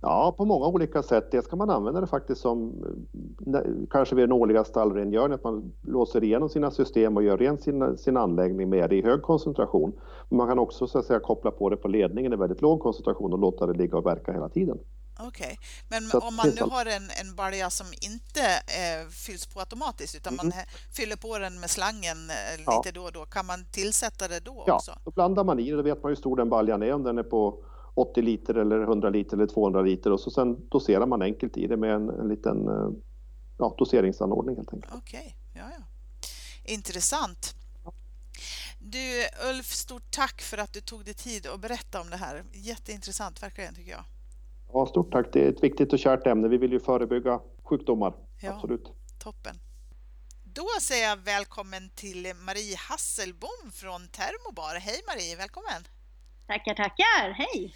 Ja, 0.00 0.34
på 0.36 0.44
många 0.44 0.66
olika 0.66 1.02
sätt. 1.02 1.30
Det 1.30 1.42
ska 1.42 1.56
man 1.56 1.70
använda 1.70 2.00
det 2.00 2.06
faktiskt 2.06 2.40
som 2.40 2.72
kanske 3.90 4.14
vid 4.14 4.22
den 4.22 4.32
årliga 4.32 4.64
stallrengöringen, 4.64 5.32
att 5.32 5.44
man 5.44 5.72
låser 5.82 6.24
igenom 6.24 6.48
sina 6.48 6.70
system 6.70 7.16
och 7.16 7.22
gör 7.22 7.38
rent 7.38 7.62
sin, 7.62 7.96
sin 7.98 8.16
anläggning 8.16 8.70
med 8.70 8.90
det 8.90 8.96
i 8.96 9.02
hög 9.02 9.22
koncentration. 9.22 9.92
Men 10.28 10.36
man 10.36 10.48
kan 10.48 10.58
också 10.58 10.86
så 10.86 10.98
att 10.98 11.04
säga, 11.04 11.20
koppla 11.20 11.50
på 11.50 11.70
det 11.70 11.76
på 11.76 11.88
ledningen 11.88 12.32
i 12.32 12.36
väldigt 12.36 12.62
låg 12.62 12.80
koncentration 12.80 13.32
och 13.32 13.38
låta 13.38 13.66
det 13.66 13.78
ligga 13.78 13.98
och 13.98 14.06
verka 14.06 14.32
hela 14.32 14.48
tiden. 14.48 14.78
Okej, 15.20 15.28
okay. 15.28 15.56
men 15.88 16.08
så 16.08 16.18
om 16.18 16.34
man 16.34 16.48
nu 16.48 16.62
har 16.62 16.86
en, 16.86 17.10
en 17.20 17.34
balja 17.36 17.70
som 17.70 17.86
inte 18.00 18.40
eh, 18.80 19.08
fylls 19.08 19.46
på 19.46 19.60
automatiskt 19.60 20.14
utan 20.14 20.34
mm. 20.34 20.46
man 20.46 20.64
fyller 20.92 21.16
på 21.16 21.38
den 21.38 21.60
med 21.60 21.70
slangen 21.70 22.30
eh, 22.30 22.58
lite 22.58 22.82
ja. 22.84 22.92
då 22.94 23.02
och 23.02 23.12
då, 23.12 23.24
kan 23.24 23.46
man 23.46 23.64
tillsätta 23.64 24.28
det 24.28 24.40
då 24.40 24.64
ja, 24.66 24.74
också? 24.74 24.90
Ja, 24.90 25.00
då 25.04 25.10
blandar 25.10 25.44
man 25.44 25.58
i 25.58 25.70
det, 25.70 25.76
då 25.76 25.82
vet 25.82 26.02
man 26.02 26.10
hur 26.10 26.16
stor 26.16 26.36
den 26.36 26.48
baljan 26.48 26.82
är, 26.82 26.92
om 26.92 27.02
den 27.02 27.18
är 27.18 27.22
på 27.22 27.64
80 27.94 28.22
liter 28.22 28.54
eller 28.54 28.82
100 28.82 29.10
liter 29.10 29.36
eller 29.36 29.46
200 29.46 29.82
liter 29.82 30.12
och 30.12 30.20
så 30.20 30.30
sen 30.30 30.68
doserar 30.68 31.06
man 31.06 31.22
enkelt 31.22 31.56
i 31.56 31.66
det 31.66 31.76
med 31.76 31.94
en, 31.94 32.08
en 32.08 32.28
liten 32.28 32.68
eh, 32.68 32.90
ja, 33.58 33.74
doseringsanordning 33.78 34.56
helt 34.56 34.72
enkelt. 34.72 34.94
Okej, 34.94 35.36
okay. 35.52 35.62
ja, 35.62 35.70
ja. 35.78 35.84
Intressant. 36.72 37.54
Du 38.78 39.26
Ulf, 39.50 39.66
stort 39.66 40.10
tack 40.10 40.40
för 40.40 40.58
att 40.58 40.72
du 40.72 40.80
tog 40.80 41.04
dig 41.04 41.14
tid 41.14 41.46
att 41.46 41.60
berätta 41.60 42.00
om 42.00 42.10
det 42.10 42.16
här. 42.16 42.44
Jätteintressant 42.52 43.42
verkligen 43.42 43.74
tycker 43.74 43.90
jag. 43.90 44.04
Ja, 44.72 44.86
stort 44.86 45.12
tack. 45.12 45.26
Det 45.32 45.44
är 45.44 45.48
ett 45.48 45.62
viktigt 45.62 45.92
och 45.92 45.98
kärt 45.98 46.26
ämne. 46.26 46.48
Vi 46.48 46.58
vill 46.58 46.72
ju 46.72 46.80
förebygga 46.80 47.40
sjukdomar. 47.64 48.14
Ja, 48.42 48.52
Absolut. 48.54 48.92
Toppen. 49.18 49.56
Då 50.44 50.66
säger 50.80 51.08
jag 51.08 51.16
välkommen 51.16 51.90
till 51.94 52.32
Marie 52.46 52.76
Hasselbom 52.76 53.70
från 53.72 54.08
Termobar. 54.08 54.74
Hej 54.80 55.00
Marie, 55.06 55.36
välkommen! 55.36 55.82
Tackar, 56.46 56.74
tackar! 56.74 57.30
Hej! 57.30 57.74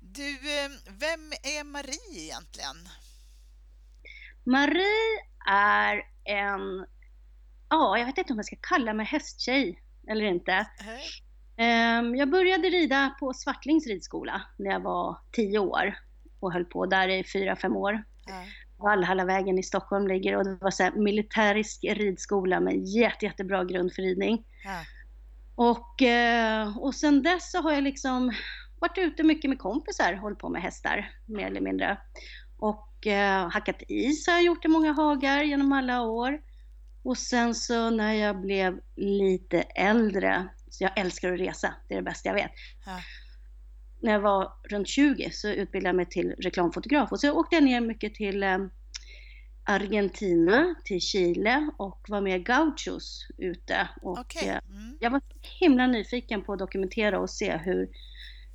Du, 0.00 0.30
eh, 0.30 0.70
vem 0.86 1.32
är 1.32 1.64
Marie 1.64 2.24
egentligen? 2.24 2.76
Marie 4.44 5.20
är 5.50 6.02
en, 6.24 6.86
ja, 7.68 7.98
jag 7.98 8.06
vet 8.06 8.18
inte 8.18 8.32
om 8.32 8.38
jag 8.38 8.46
ska 8.46 8.56
kalla 8.62 8.94
mig 8.94 9.06
hästtjej 9.06 9.82
eller 10.08 10.24
inte. 10.24 10.66
Hej. 10.78 11.02
Ehm, 11.56 12.16
jag 12.16 12.30
började 12.30 12.68
rida 12.68 13.16
på 13.20 13.32
Svartlings 13.34 13.86
ridskola 13.86 14.42
när 14.58 14.70
jag 14.70 14.80
var 14.80 15.18
tio 15.32 15.58
år 15.58 15.94
och 16.40 16.52
höll 16.52 16.64
på 16.64 16.86
där 16.86 17.08
i 17.08 17.24
fyra, 17.24 17.56
fem 17.56 17.76
år. 17.76 18.04
Ja. 18.26 18.44
Valhallavägen 18.76 19.58
i 19.58 19.62
Stockholm 19.62 20.06
ligger 20.06 20.36
och 20.36 20.44
det 20.44 20.58
var 20.60 20.70
så 20.70 20.82
här 20.82 20.92
militärisk 20.92 21.84
ridskola 21.84 22.60
med 22.60 22.86
jätte, 22.86 23.24
jättebra 23.24 23.64
grund 23.64 23.92
för 23.92 24.02
ridning. 24.02 24.44
Ja. 24.64 24.80
Och, 25.54 26.02
eh, 26.02 26.78
och 26.78 26.94
sen 26.94 27.22
dess 27.22 27.50
så 27.50 27.62
har 27.62 27.72
jag 27.72 27.82
liksom 27.82 28.32
varit 28.80 28.98
ute 28.98 29.22
mycket 29.22 29.48
med 29.48 29.58
kompisar, 29.58 30.14
hållit 30.14 30.38
på 30.38 30.48
med 30.48 30.62
hästar 30.62 31.10
mer 31.26 31.46
eller 31.46 31.60
mindre. 31.60 31.98
Och 32.58 33.06
eh, 33.06 33.50
hackat 33.50 33.82
is 33.88 34.26
har 34.26 34.34
jag 34.34 34.42
gjort 34.42 34.64
i 34.64 34.68
många 34.68 34.92
hagar 34.92 35.42
genom 35.42 35.72
alla 35.72 36.02
år. 36.02 36.40
Och 37.02 37.18
sen 37.18 37.54
så 37.54 37.90
när 37.90 38.12
jag 38.12 38.40
blev 38.40 38.80
lite 38.96 39.60
äldre, 39.60 40.48
så 40.70 40.84
jag 40.84 40.98
älskar 40.98 41.32
att 41.32 41.40
resa, 41.40 41.74
det 41.88 41.94
är 41.94 41.98
det 41.98 42.04
bästa 42.04 42.28
jag 42.28 42.34
vet. 42.34 42.52
Ja 42.86 42.98
när 44.00 44.12
jag 44.12 44.20
var 44.20 44.52
runt 44.70 44.88
20 44.88 45.30
så 45.30 45.48
utbildade 45.48 45.88
jag 45.88 45.96
mig 45.96 46.06
till 46.06 46.34
reklamfotograf 46.38 47.12
och 47.12 47.20
så 47.20 47.32
åkte 47.32 47.56
jag 47.56 47.64
ner 47.64 47.80
mycket 47.80 48.14
till 48.14 48.42
eh, 48.42 48.58
Argentina, 49.64 50.74
till 50.84 51.00
Chile 51.00 51.70
och 51.76 52.06
var 52.08 52.20
med 52.20 52.46
gauchos 52.46 53.26
ute. 53.38 53.88
Och 54.02 54.18
okay. 54.18 54.48
Eh, 54.48 54.58
mm. 54.70 54.98
Jag 55.00 55.10
var 55.10 55.20
himla 55.60 55.86
nyfiken 55.86 56.42
på 56.42 56.52
att 56.52 56.58
dokumentera 56.58 57.20
och 57.20 57.30
se 57.30 57.56
hur, 57.56 57.88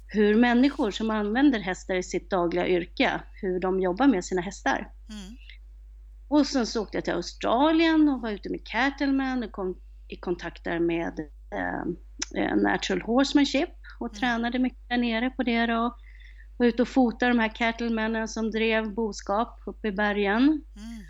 hur 0.08 0.36
människor 0.36 0.92
som 0.92 1.10
använder 1.10 1.60
hästar 1.60 1.96
i 1.96 2.04
sitt 2.04 2.30
dagliga 2.30 2.68
yrke, 2.68 3.22
hur 3.42 3.60
de 3.60 3.80
jobbar 3.80 4.08
med 4.08 4.26
sina 4.26 4.42
hästar. 4.42 4.92
Mm. 5.10 5.38
Och 6.28 6.48
sen 6.48 6.68
så 6.68 6.82
åkte 6.82 6.98
jag 6.98 7.04
till 7.04 7.14
Australien 7.14 8.10
och 8.10 8.22
var 8.22 8.32
ute 8.32 8.50
med 8.50 8.68
Cattleman 8.68 9.44
och 9.44 9.52
kom 9.52 9.78
i 10.08 10.16
kontakt 10.16 10.64
där 10.64 10.80
med 10.80 11.20
eh, 11.54 12.44
eh 12.44 12.56
Natural 12.56 13.02
Horsemanship 13.02 13.70
och 14.00 14.08
mm. 14.08 14.20
tränade 14.20 14.60
mycket 14.60 14.90
där 14.90 14.98
nere 14.98 15.30
på 15.30 15.44
det 15.44 15.66
då. 15.66 15.98
Var 16.58 16.66
ute 16.66 16.82
och 16.82 16.88
fotade 16.88 17.32
de 17.32 17.40
här 17.40 17.56
cattlemännen 17.56 18.28
som 18.28 18.52
drev 18.52 18.94
boskap 18.94 19.60
uppe 19.66 19.88
i 19.88 19.92
bergen. 19.92 20.42
Mm. 20.42 21.04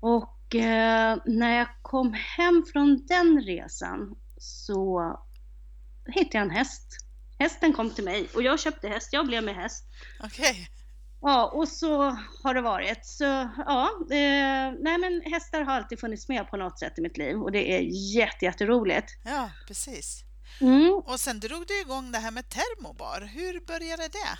Och 0.00 0.54
eh, 0.54 1.18
när 1.24 1.58
jag 1.58 1.68
kom 1.82 2.12
hem 2.36 2.64
från 2.72 3.06
den 3.06 3.40
resan 3.40 4.16
så 4.38 5.16
hittade 6.06 6.38
jag 6.38 6.44
en 6.44 6.50
häst. 6.50 6.96
Hästen 7.38 7.72
kom 7.72 7.90
till 7.90 8.04
mig 8.04 8.28
och 8.34 8.42
jag 8.42 8.60
köpte 8.60 8.88
häst, 8.88 9.12
jag 9.12 9.26
blev 9.26 9.44
med 9.44 9.54
häst. 9.54 9.84
Okay. 10.24 10.66
Ja, 11.20 11.50
och 11.54 11.68
så 11.68 12.16
har 12.42 12.54
det 12.54 12.60
varit. 12.60 13.06
Så 13.06 13.24
ja, 13.66 13.90
eh, 14.10 14.72
nej 14.80 14.98
men 14.98 15.22
hästar 15.32 15.62
har 15.62 15.72
alltid 15.72 16.00
funnits 16.00 16.28
med 16.28 16.50
på 16.50 16.56
något 16.56 16.78
sätt 16.78 16.98
i 16.98 17.00
mitt 17.00 17.16
liv 17.16 17.42
och 17.42 17.52
det 17.52 17.72
är 17.76 17.80
jätte, 18.16 18.44
jätteroligt. 18.44 19.06
Ja, 19.24 19.50
precis. 19.66 20.24
Mm. 20.60 20.94
Och 20.94 21.20
sen 21.20 21.40
drog 21.40 21.66
du 21.66 21.80
igång 21.80 22.12
det 22.12 22.18
här 22.18 22.30
med 22.30 22.48
termobar. 22.48 23.20
Hur 23.20 23.66
började 23.66 24.02
det? 24.02 24.38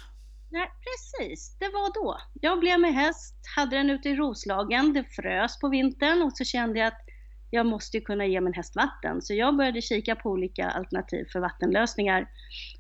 Nej, 0.51 0.71
precis, 0.87 1.57
det 1.59 1.69
var 1.69 1.95
då. 1.95 2.21
Jag 2.33 2.61
blev 2.61 2.81
med 2.81 2.95
häst, 2.95 3.35
hade 3.57 3.77
den 3.77 3.91
ute 3.91 4.09
i 4.09 4.17
Roslagen, 4.17 4.93
det 4.93 5.05
frös 5.05 5.59
på 5.59 5.69
vintern 5.69 6.23
och 6.23 6.33
så 6.37 6.45
kände 6.45 6.79
jag 6.79 6.89
att 6.89 7.08
jag 7.51 7.67
måste 7.67 8.01
kunna 8.01 8.27
ge 8.27 8.41
min 8.41 8.53
häst 8.53 8.77
vatten. 8.77 9.23
Så 9.23 9.35
jag 9.35 9.57
började 9.57 9.83
kika 9.83 10.17
på 10.17 10.31
olika 10.31 10.71
alternativ 10.71 11.25
för 11.33 11.41
vattenlösningar 11.41 12.29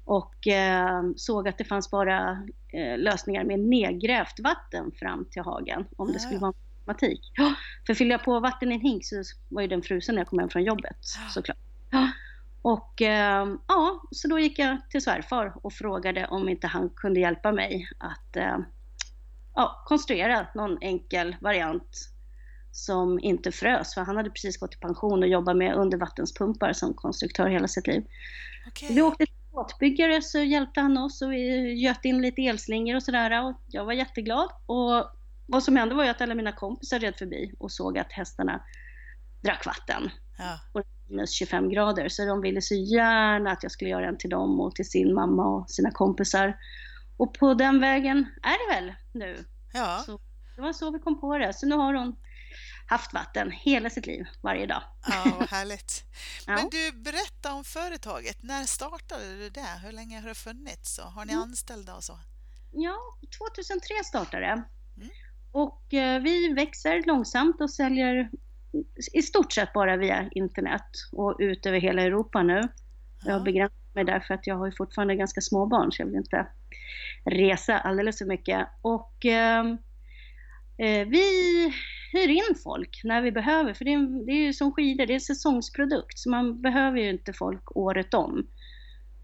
och 0.04 0.46
eh, 0.46 1.02
såg 1.16 1.48
att 1.48 1.58
det 1.58 1.64
fanns 1.64 1.90
bara 1.90 2.30
eh, 2.72 2.98
lösningar 2.98 3.44
med 3.44 3.60
nedgrävt 3.60 4.40
vatten 4.40 4.92
fram 4.92 5.24
till 5.30 5.42
hagen 5.42 5.86
om 5.96 6.12
det 6.12 6.18
skulle 6.18 6.40
vara 6.40 6.52
problematik. 6.52 7.32
Ja, 7.34 7.54
för 7.86 7.94
fyller 7.94 8.10
jag 8.10 8.24
på 8.24 8.40
vatten 8.40 8.72
i 8.72 8.74
en 8.74 8.80
hink 8.80 9.04
så 9.04 9.22
var 9.48 9.62
ju 9.62 9.68
den 9.68 9.82
frusen 9.82 10.14
när 10.14 10.20
jag 10.20 10.28
kom 10.28 10.38
hem 10.38 10.48
från 10.48 10.64
jobbet 10.64 10.96
såklart. 11.30 11.58
Ja, 11.90 12.08
och 12.62 13.02
eh, 13.02 13.48
ja, 13.68 14.02
så 14.10 14.28
då 14.28 14.38
gick 14.38 14.58
jag 14.58 14.78
till 14.90 15.02
svärfar 15.02 15.52
och 15.62 15.72
frågade 15.72 16.26
om 16.26 16.48
inte 16.48 16.66
han 16.66 16.90
kunde 16.90 17.20
hjälpa 17.20 17.52
mig 17.52 17.88
att 17.98 18.36
eh, 18.36 18.58
ja, 19.54 19.82
konstruera 19.86 20.46
någon 20.54 20.78
enkel 20.80 21.36
variant 21.40 22.10
som 22.72 23.20
inte 23.20 23.52
frös, 23.52 23.94
för 23.94 24.00
han 24.00 24.16
hade 24.16 24.30
precis 24.30 24.60
gått 24.60 24.74
i 24.74 24.78
pension 24.78 25.22
och 25.22 25.28
jobbat 25.28 25.56
med 25.56 25.74
undervattenspumpar 25.74 26.72
som 26.72 26.94
konstruktör 26.94 27.48
hela 27.48 27.68
sitt 27.68 27.86
liv. 27.86 28.04
Okay. 28.68 28.94
Vi 28.94 29.02
åkte 29.02 29.26
till 29.26 29.34
båtbyggare 29.50 30.22
så 30.22 30.38
hjälpte 30.38 30.80
han 30.80 30.98
oss 30.98 31.22
och 31.22 31.32
vi 31.32 31.72
göt 31.72 32.04
in 32.04 32.22
lite 32.22 32.42
elslingor 32.42 32.96
och 32.96 33.02
sådär 33.02 33.44
och 33.44 33.56
jag 33.66 33.84
var 33.84 33.92
jätteglad. 33.92 34.50
Och 34.66 35.06
vad 35.46 35.62
som 35.62 35.76
hände 35.76 35.94
var 35.94 36.04
ju 36.04 36.10
att 36.10 36.20
alla 36.20 36.34
mina 36.34 36.52
kompisar 36.52 36.98
red 36.98 37.16
förbi 37.16 37.54
och 37.58 37.72
såg 37.72 37.98
att 37.98 38.12
hästarna 38.12 38.62
drack 39.40 39.66
vatten. 39.66 40.10
Ja. 40.38 40.58
Och 40.72 40.82
minus 41.08 41.30
25 41.30 41.70
grader. 41.70 42.08
Så 42.08 42.24
de 42.24 42.40
ville 42.40 42.62
så 42.62 42.74
gärna 42.74 43.50
att 43.50 43.62
jag 43.62 43.72
skulle 43.72 43.90
göra 43.90 44.08
en 44.08 44.18
till 44.18 44.30
dem 44.30 44.60
och 44.60 44.74
till 44.74 44.90
sin 44.90 45.14
mamma 45.14 45.46
och 45.46 45.70
sina 45.70 45.90
kompisar. 45.90 46.56
Och 47.16 47.34
på 47.34 47.54
den 47.54 47.80
vägen 47.80 48.26
är 48.42 48.68
det 48.68 48.80
väl 48.80 48.94
nu. 49.12 49.44
Ja. 49.72 50.02
Så 50.06 50.20
det 50.56 50.62
var 50.62 50.72
så 50.72 50.90
vi 50.90 50.98
kom 50.98 51.20
på 51.20 51.38
det. 51.38 51.52
Så 51.54 51.66
nu 51.66 51.74
har 51.74 51.94
hon 51.94 52.16
haft 52.88 53.14
vatten 53.14 53.50
hela 53.50 53.90
sitt 53.90 54.06
liv, 54.06 54.26
varje 54.40 54.66
dag. 54.66 54.82
Ja, 55.08 55.36
vad 55.38 55.48
härligt. 55.50 56.04
ja. 56.46 56.54
Men 56.54 56.68
du, 56.70 56.92
berätta 56.92 57.54
om 57.54 57.64
företaget. 57.64 58.42
När 58.42 58.64
startade 58.64 59.36
du 59.36 59.50
det? 59.50 59.80
Hur 59.84 59.92
länge 59.92 60.20
har 60.20 60.28
det 60.28 60.34
funnits? 60.34 60.98
Och 60.98 61.12
har 61.12 61.24
ni 61.24 61.32
mm. 61.32 61.42
anställda 61.42 61.94
och 61.94 62.04
så? 62.04 62.18
Ja, 62.72 62.96
2003 63.38 63.94
startade 64.04 64.46
det. 64.46 64.62
Mm. 64.96 65.08
Och 65.52 65.94
eh, 65.94 66.22
vi 66.22 66.52
växer 66.52 67.02
långsamt 67.06 67.60
och 67.60 67.70
säljer 67.70 68.30
i 69.12 69.22
stort 69.22 69.52
sett 69.52 69.72
bara 69.72 69.96
via 69.96 70.28
internet 70.30 70.90
och 71.12 71.36
ut 71.38 71.66
över 71.66 71.80
hela 71.80 72.02
Europa 72.02 72.42
nu. 72.42 72.60
Jag 73.24 73.32
har 73.32 73.40
begränsat 73.40 73.94
mig 73.94 74.04
därför 74.04 74.34
att 74.34 74.46
jag 74.46 74.56
har 74.56 74.66
ju 74.66 74.72
fortfarande 74.72 75.16
ganska 75.16 75.40
små 75.40 75.66
barn 75.66 75.92
så 75.92 76.02
jag 76.02 76.06
vill 76.06 76.16
inte 76.16 76.46
resa 77.24 77.78
alldeles 77.78 78.18
för 78.18 78.24
mycket. 78.24 78.68
Och 78.82 79.24
ehm, 79.24 79.78
eh, 80.78 81.08
vi 81.08 81.72
hyr 82.12 82.28
in 82.28 82.54
folk 82.62 83.00
när 83.04 83.22
vi 83.22 83.32
behöver, 83.32 83.74
för 83.74 83.84
det 83.84 83.92
är, 83.92 84.26
det 84.26 84.32
är 84.32 84.46
ju 84.46 84.52
som 84.52 84.72
skidor, 84.72 85.06
det 85.06 85.12
är 85.12 85.14
en 85.14 85.20
säsongsprodukt, 85.20 86.18
så 86.18 86.30
man 86.30 86.62
behöver 86.62 86.98
ju 86.98 87.10
inte 87.10 87.32
folk 87.32 87.76
året 87.76 88.14
om. 88.14 88.46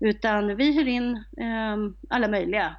Utan 0.01 0.57
vi 0.57 0.73
hyr 0.73 0.87
in 0.89 1.17
eh, 1.17 1.77
alla 2.09 2.29
möjliga 2.29 2.77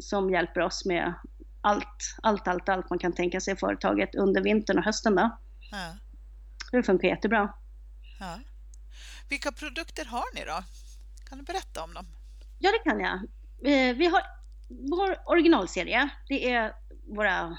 som 0.00 0.30
hjälper 0.30 0.60
oss 0.60 0.84
med 0.84 1.14
allt, 1.60 2.16
allt, 2.22 2.48
allt, 2.48 2.68
allt 2.68 2.90
man 2.90 2.98
kan 2.98 3.12
tänka 3.12 3.40
sig 3.40 3.54
i 3.54 3.56
företaget 3.56 4.14
under 4.14 4.42
vintern 4.42 4.78
och 4.78 4.84
hösten. 4.84 5.14
Då. 5.14 5.38
Ja. 5.70 5.94
Det 6.72 6.82
funkar 6.82 7.08
jättebra. 7.08 7.54
Ja. 8.20 8.38
Vilka 9.28 9.52
produkter 9.52 10.04
har 10.04 10.34
ni 10.34 10.44
då? 10.44 10.62
Kan 11.28 11.38
du 11.38 11.44
berätta 11.44 11.84
om 11.84 11.94
dem? 11.94 12.06
Ja, 12.58 12.70
det 12.70 12.90
kan 12.90 13.00
jag. 13.00 13.14
Eh, 13.72 13.96
vi 13.96 14.06
har 14.06 14.22
vår 14.68 15.30
originalserie. 15.30 16.08
Det 16.28 16.52
är 16.52 16.72
våra 17.06 17.58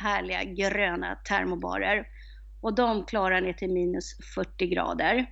härliga 0.00 0.44
gröna 0.44 1.14
termobarer 1.14 2.06
och 2.60 2.74
de 2.74 3.04
klarar 3.04 3.40
ner 3.40 3.52
till 3.52 3.70
minus 3.70 4.16
40 4.34 4.66
grader. 4.66 5.26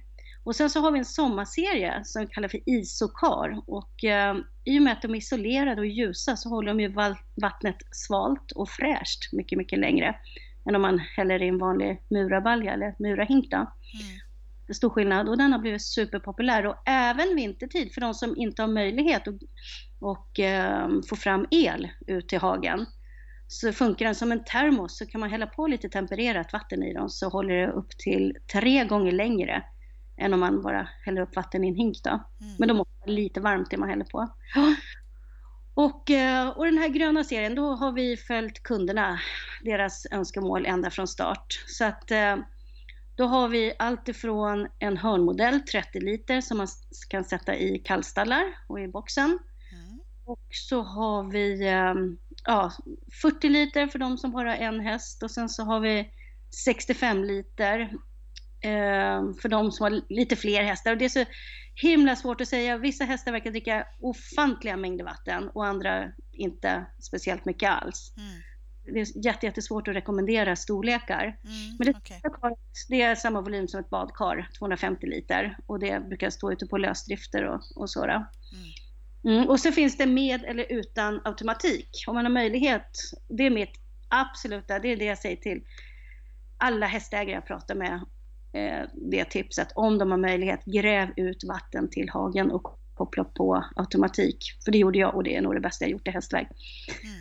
Och 0.44 0.56
sen 0.56 0.70
så 0.70 0.80
har 0.80 0.92
vi 0.92 0.98
en 0.98 1.04
sommarserie 1.04 2.00
som 2.04 2.22
vi 2.22 2.28
kallar 2.28 2.48
för 2.48 2.60
Isokar 2.66 3.62
och 3.66 4.04
eh, 4.04 4.36
i 4.64 4.78
och 4.78 4.82
med 4.82 4.92
att 4.92 5.02
de 5.02 5.14
är 5.14 5.18
isolerade 5.18 5.80
och 5.80 5.86
ljusa 5.86 6.36
så 6.36 6.48
håller 6.48 6.68
de 6.68 6.80
ju 6.80 6.94
vattnet 7.34 7.76
svalt 7.90 8.52
och 8.52 8.68
fräscht 8.68 9.32
mycket, 9.32 9.58
mycket 9.58 9.78
längre 9.78 10.16
än 10.68 10.76
om 10.76 10.82
man 10.82 10.98
häller 10.98 11.42
i 11.42 11.48
en 11.48 11.58
vanlig 11.58 12.02
murabalja 12.08 12.72
eller 12.72 12.94
murahink. 12.98 13.52
Mm. 13.52 13.66
Det 14.66 14.72
är 14.72 14.74
stor 14.74 14.90
skillnad 14.90 15.28
och 15.28 15.38
den 15.38 15.52
har 15.52 15.58
blivit 15.58 15.82
superpopulär 15.82 16.66
och 16.66 16.76
även 16.86 17.36
vintertid 17.36 17.94
för 17.94 18.00
de 18.00 18.14
som 18.14 18.36
inte 18.36 18.62
har 18.62 18.68
möjlighet 18.68 19.28
att 19.28 19.34
och, 19.98 20.40
eh, 20.40 20.88
få 21.08 21.16
fram 21.16 21.46
el 21.50 21.88
ut 22.06 22.28
till 22.28 22.38
hagen 22.38 22.86
så 23.52 23.72
funkar 23.72 24.06
den 24.06 24.14
som 24.14 24.32
en 24.32 24.44
termos 24.44 24.98
så 24.98 25.06
kan 25.06 25.20
man 25.20 25.30
hälla 25.30 25.46
på 25.46 25.66
lite 25.66 25.88
tempererat 25.88 26.52
vatten 26.52 26.82
i 26.82 26.94
dem 26.94 27.10
så 27.10 27.28
håller 27.28 27.54
det 27.54 27.72
upp 27.72 27.98
till 27.98 28.36
tre 28.52 28.84
gånger 28.84 29.12
längre 29.12 29.62
än 30.16 30.34
om 30.34 30.40
man 30.40 30.62
bara 30.62 30.88
häller 31.04 31.22
upp 31.22 31.36
vatten 31.36 31.64
i 31.64 31.68
en 31.68 31.74
hink 31.74 32.02
då. 32.04 32.10
Mm. 32.10 32.54
Men 32.58 32.68
då 32.68 32.74
måste 32.74 32.92
det 32.94 33.06
vara 33.06 33.16
lite 33.16 33.40
varmt 33.40 33.70
det 33.70 33.76
man 33.76 33.88
häller 33.88 34.04
på. 34.04 34.28
Och, 35.74 36.10
eh, 36.10 36.48
och 36.48 36.64
den 36.64 36.78
här 36.78 36.88
gröna 36.88 37.24
serien, 37.24 37.54
då 37.54 37.74
har 37.74 37.92
vi 37.92 38.16
följt 38.16 38.62
kunderna, 38.62 39.20
deras 39.64 40.06
önskemål 40.10 40.66
ända 40.66 40.90
från 40.90 41.08
start. 41.08 41.64
Så 41.66 41.84
att 41.84 42.10
eh, 42.10 42.36
då 43.14 43.24
har 43.26 43.48
vi 43.48 43.72
allt 43.78 44.08
ifrån 44.08 44.68
en 44.78 44.96
hörnmodell, 44.96 45.60
30 45.60 46.00
liter, 46.00 46.40
som 46.40 46.58
man 46.58 46.66
kan 47.08 47.24
sätta 47.24 47.56
i 47.56 47.78
kallstallar 47.78 48.44
och 48.66 48.80
i 48.80 48.88
boxen. 48.88 49.38
Mm. 49.72 50.00
Och 50.24 50.48
så 50.50 50.82
har 50.82 51.30
vi 51.30 51.68
eh, 51.68 51.94
ja, 52.44 52.72
40 53.22 53.48
liter 53.48 53.86
för 53.86 53.98
de 53.98 54.18
som 54.18 54.32
bara 54.32 54.50
har 54.50 54.56
en 54.56 54.80
häst 54.80 55.22
och 55.22 55.30
sen 55.30 55.48
så 55.48 55.62
har 55.62 55.80
vi 55.80 56.10
65 56.64 57.24
liter 57.24 57.80
eh, 58.60 59.34
för 59.42 59.48
de 59.48 59.72
som 59.72 59.84
har 59.84 60.02
lite 60.08 60.36
fler 60.36 60.62
hästar. 60.62 60.92
Och 60.92 60.98
det 60.98 61.04
är 61.04 61.08
så 61.08 61.24
himla 61.74 62.16
svårt 62.16 62.40
att 62.40 62.48
säga. 62.48 62.78
Vissa 62.78 63.04
hästar 63.04 63.32
verkar 63.32 63.50
dricka 63.50 63.86
ofantliga 64.00 64.76
mängder 64.76 65.04
vatten 65.04 65.48
och 65.48 65.66
andra 65.66 66.12
inte 66.32 66.86
speciellt 67.00 67.44
mycket 67.44 67.70
alls. 67.70 68.12
Mm. 68.16 68.42
Det 68.84 69.00
är 69.00 69.26
jätte, 69.26 69.46
jättesvårt 69.46 69.88
att 69.88 69.94
rekommendera 69.94 70.56
storlekar. 70.56 71.22
Mm, 71.24 71.76
Men 71.78 71.86
det, 71.86 71.98
okay. 71.98 72.20
det, 72.88 73.02
är 73.02 73.14
samma 73.14 73.40
volym 73.40 73.68
som 73.68 73.80
ett 73.80 73.90
badkar, 73.90 74.48
250 74.58 75.06
liter. 75.06 75.56
Och 75.66 75.78
det 75.78 76.00
brukar 76.08 76.30
stå 76.30 76.52
ute 76.52 76.66
på 76.66 76.78
lösdrifter 76.78 77.44
och, 77.44 77.60
och 77.76 77.90
så. 77.90 78.04
Mm. 78.04 78.24
Mm. 79.24 79.48
Och 79.48 79.60
så 79.60 79.72
finns 79.72 79.96
det 79.96 80.06
med 80.06 80.44
eller 80.44 80.72
utan 80.72 81.20
automatik. 81.24 82.04
Om 82.06 82.14
man 82.14 82.24
har 82.24 82.32
möjlighet, 82.32 82.90
det 83.28 83.46
är 83.46 83.50
mitt 83.50 83.72
absoluta, 84.08 84.78
det 84.78 84.88
är 84.88 84.96
det 84.96 85.04
jag 85.04 85.18
säger 85.18 85.36
till 85.36 85.62
alla 86.58 86.86
hästägare 86.86 87.34
jag 87.34 87.46
pratar 87.46 87.74
med 87.74 88.00
Eh, 88.52 88.88
det 88.94 89.24
tipset. 89.24 89.68
Om 89.74 89.98
de 89.98 90.10
har 90.10 90.18
möjlighet, 90.18 90.64
gräv 90.64 91.08
ut 91.16 91.44
vatten 91.44 91.90
till 91.90 92.08
hagen 92.08 92.50
och 92.50 92.78
koppla 92.94 93.24
på 93.24 93.64
automatik. 93.76 94.38
För 94.64 94.72
det 94.72 94.78
gjorde 94.78 94.98
jag 94.98 95.14
och 95.14 95.24
det 95.24 95.36
är 95.36 95.40
nog 95.40 95.54
det 95.54 95.60
bästa 95.60 95.84
jag 95.84 95.90
gjort 95.90 96.08
i 96.08 96.10
hästväg. 96.10 96.46
Mm. 97.02 97.16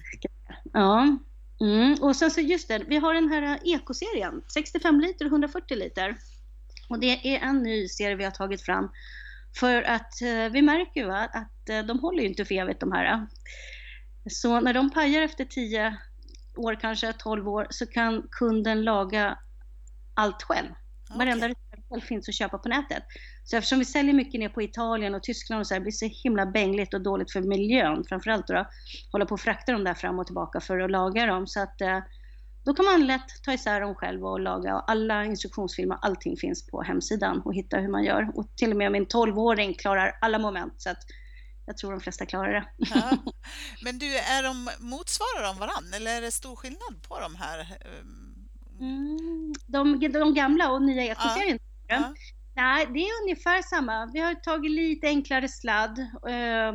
Ja. 0.73 1.17
Mm. 1.61 1.95
Och 2.01 2.15
sen 2.15 2.31
så 2.31 2.41
just 2.41 2.67
det, 2.67 2.83
vi 2.87 2.97
har 2.97 3.13
den 3.13 3.29
här 3.29 3.59
ekoserien, 3.63 4.41
65 4.53 4.99
liter 4.99 5.25
och 5.25 5.31
140 5.31 5.77
liter. 5.77 6.17
Och 6.89 6.99
det 6.99 7.35
är 7.35 7.39
en 7.39 7.63
ny 7.63 7.87
serie 7.87 8.15
vi 8.15 8.23
har 8.23 8.31
tagit 8.31 8.61
fram. 8.61 8.89
För 9.57 9.83
att 9.83 10.21
eh, 10.21 10.51
vi 10.51 10.61
märker 10.61 11.01
ju 11.01 11.11
att 11.11 11.69
eh, 11.69 11.85
de 11.85 11.99
håller 11.99 12.21
ju 12.21 12.29
inte 12.29 12.45
för 12.45 12.55
evigt 12.55 12.79
de 12.79 12.91
här. 12.91 13.27
Så 14.29 14.59
när 14.59 14.73
de 14.73 14.91
pajar 14.91 15.21
efter 15.21 15.45
10 15.45 15.97
år, 16.55 16.79
kanske 16.81 17.13
12 17.13 17.49
år, 17.49 17.67
så 17.69 17.85
kan 17.85 18.27
kunden 18.31 18.83
laga 18.83 19.37
allt 20.13 20.43
själv. 20.43 20.69
Okay. 20.69 21.17
Varenda 21.17 21.47
reservdel 21.47 22.01
finns 22.01 22.29
att 22.29 22.35
köpa 22.35 22.57
på 22.57 22.69
nätet. 22.69 23.03
Så 23.43 23.57
eftersom 23.57 23.79
vi 23.79 23.85
säljer 23.85 24.13
mycket 24.13 24.39
ner 24.39 24.49
på 24.49 24.61
Italien 24.61 25.15
och 25.15 25.23
Tyskland 25.23 25.59
och 25.59 25.67
så 25.67 25.73
här, 25.73 25.79
det 25.79 25.83
blir 25.83 25.91
så 25.91 26.09
himla 26.23 26.45
bängligt 26.45 26.93
och 26.93 27.01
dåligt 27.01 27.31
för 27.31 27.41
miljön 27.41 28.03
framförallt 28.09 28.47
då, 28.47 28.53
då 28.53 28.65
hålla 29.11 29.25
på 29.25 29.33
och 29.33 29.39
frakta 29.39 29.71
dem 29.71 29.83
där 29.83 29.93
fram 29.93 30.19
och 30.19 30.25
tillbaka 30.25 30.59
för 30.59 30.79
att 30.79 30.91
laga 30.91 31.25
dem. 31.25 31.47
Så 31.47 31.59
att 31.59 31.81
eh, 31.81 31.99
då 32.63 32.73
kan 32.73 32.85
man 32.85 33.07
lätt 33.07 33.43
ta 33.43 33.53
isär 33.53 33.81
dem 33.81 33.95
själv 33.95 34.25
och 34.25 34.39
laga 34.39 34.75
och 34.75 34.91
alla 34.91 35.25
instruktionsfilmer, 35.25 35.97
allting 36.01 36.37
finns 36.37 36.67
på 36.67 36.81
hemsidan 36.81 37.41
och 37.45 37.53
hitta 37.53 37.77
hur 37.77 37.89
man 37.89 38.03
gör. 38.03 38.31
Och 38.35 38.55
till 38.55 38.71
och 38.71 38.77
med 38.77 38.91
min 38.91 39.07
12-åring 39.07 39.73
klarar 39.73 40.17
alla 40.21 40.39
moment 40.39 40.73
så 40.77 40.89
att 40.89 41.03
jag 41.65 41.77
tror 41.77 41.91
de 41.91 41.99
flesta 41.99 42.25
klarar 42.25 42.53
det. 42.53 42.65
Ja. 42.77 43.17
Men 43.83 43.99
du, 43.99 44.17
är 44.17 44.43
de, 44.43 44.69
motsvarar 44.79 45.43
de 45.43 45.59
varandra 45.59 45.97
eller 45.97 46.17
är 46.17 46.21
det 46.21 46.31
stor 46.31 46.55
skillnad 46.55 47.01
på 47.07 47.19
de 47.19 47.35
här 47.35 47.77
Mm, 48.79 49.53
de, 49.67 49.99
de 49.99 50.33
gamla 50.33 50.71
och 50.71 50.81
nya 50.81 51.03
ekoserien? 51.03 51.59
Ja. 51.87 51.95
Ja. 51.95 52.13
Nej, 52.55 52.87
det 52.93 52.99
är 52.99 53.21
ungefär 53.23 53.61
samma. 53.61 54.05
Vi 54.13 54.19
har 54.19 54.35
tagit 54.35 54.71
lite 54.71 55.07
enklare 55.07 55.49
sladd. 55.49 55.99
Eh, 56.27 56.73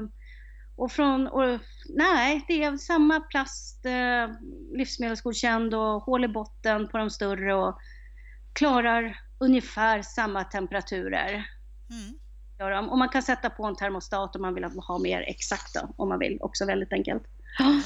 och 0.76 0.92
från, 0.92 1.26
och, 1.26 1.60
nej, 1.96 2.44
det 2.48 2.64
är 2.64 2.76
samma 2.76 3.20
plast, 3.20 3.86
eh, 3.86 4.36
livsmedelsgodkänd 4.72 5.74
och 5.74 6.02
hål 6.02 6.24
i 6.24 6.28
botten 6.28 6.88
på 6.88 6.98
de 6.98 7.10
större 7.10 7.54
och 7.54 7.78
klarar 8.52 9.20
ungefär 9.38 10.02
samma 10.02 10.44
temperaturer. 10.44 11.46
Mm. 11.90 12.88
Och 12.88 12.98
man 12.98 13.08
kan 13.08 13.22
sätta 13.22 13.50
på 13.50 13.64
en 13.66 13.76
termostat 13.76 14.36
om 14.36 14.42
man 14.42 14.54
vill 14.54 14.64
ha 14.64 14.98
mer 14.98 15.20
exakt 15.20 15.74
då, 15.74 15.94
om 15.96 16.08
man 16.08 16.18
vill, 16.18 16.38
också 16.40 16.66
väldigt 16.66 16.92
enkelt. 16.92 17.22
Ja, 17.58 17.82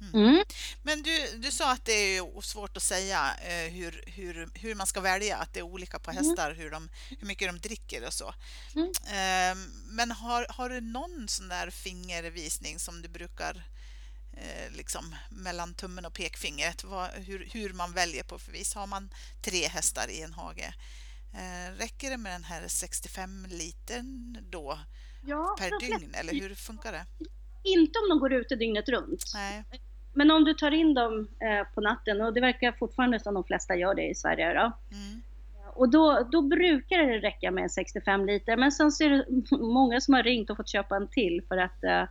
Mm. 0.00 0.28
mm. 0.28 0.44
Men 0.82 1.02
du, 1.02 1.38
du 1.38 1.50
sa 1.50 1.72
att 1.72 1.84
det 1.84 1.92
är 1.92 2.40
svårt 2.40 2.76
att 2.76 2.82
säga 2.82 3.34
eh, 3.48 3.72
hur, 3.72 4.04
hur, 4.06 4.48
hur 4.54 4.74
man 4.74 4.86
ska 4.86 5.00
välja, 5.00 5.36
att 5.36 5.54
det 5.54 5.60
är 5.60 5.64
olika 5.64 5.98
på 5.98 6.10
mm. 6.10 6.24
hästar, 6.24 6.54
hur, 6.54 6.70
de, 6.70 6.88
hur 7.08 7.26
mycket 7.26 7.48
de 7.48 7.58
dricker 7.58 8.06
och 8.06 8.12
så. 8.12 8.34
Mm. 8.74 8.88
Eh, 8.88 9.58
men 9.90 10.10
har, 10.10 10.46
har 10.48 10.68
du 10.68 10.80
någon 10.80 11.28
sån 11.28 11.48
där 11.48 11.70
fingervisning 11.70 12.78
som 12.78 13.02
du 13.02 13.08
brukar 13.08 13.62
eh, 14.32 14.76
liksom 14.76 15.14
mellan 15.30 15.74
tummen 15.74 16.04
och 16.04 16.14
pekfingret, 16.14 16.84
vad, 16.84 17.10
hur, 17.10 17.48
hur 17.52 17.72
man 17.72 17.92
väljer 17.92 18.22
på 18.22 18.38
för 18.38 18.52
vis? 18.52 18.74
Har 18.74 18.86
man 18.86 19.10
tre 19.42 19.68
hästar 19.68 20.10
i 20.10 20.22
en 20.22 20.32
hage, 20.32 20.74
eh, 21.34 21.76
räcker 21.78 22.10
det 22.10 22.16
med 22.16 22.32
den 22.32 22.44
här 22.44 22.68
65 22.68 23.46
litern 23.48 24.38
då 24.50 24.78
ja, 25.26 25.56
per 25.58 25.80
dygn 25.80 26.14
eller 26.14 26.32
hur 26.32 26.54
funkar 26.54 26.92
det? 26.92 27.06
Inte 27.64 27.98
om 27.98 28.08
de 28.08 28.18
går 28.18 28.32
ute 28.32 28.56
dygnet 28.56 28.88
runt. 28.88 29.24
Nej. 29.34 29.64
Men 30.12 30.30
om 30.30 30.44
du 30.44 30.54
tar 30.54 30.70
in 30.70 30.94
dem 30.94 31.28
eh, 31.40 31.74
på 31.74 31.80
natten, 31.80 32.20
och 32.20 32.34
det 32.34 32.40
verkar 32.40 32.72
fortfarande 32.72 33.20
som 33.20 33.34
de 33.34 33.44
flesta 33.44 33.76
gör 33.76 33.94
det 33.94 34.08
i 34.08 34.14
Sverige 34.14 34.54
då. 34.54 34.60
Mm. 34.60 35.22
Och 35.74 35.90
då, 35.90 36.28
då 36.32 36.42
brukar 36.42 36.98
det 36.98 37.18
räcka 37.18 37.50
med 37.50 37.70
65 37.70 38.26
liter, 38.26 38.56
men 38.56 38.72
sen 38.72 38.92
så 38.92 39.04
är 39.04 39.10
det 39.10 39.24
många 39.56 40.00
som 40.00 40.14
har 40.14 40.22
ringt 40.22 40.50
och 40.50 40.56
fått 40.56 40.68
köpa 40.68 40.96
en 40.96 41.08
till 41.08 41.42
för 41.48 41.56
att 41.56 41.84
eh, 41.84 42.04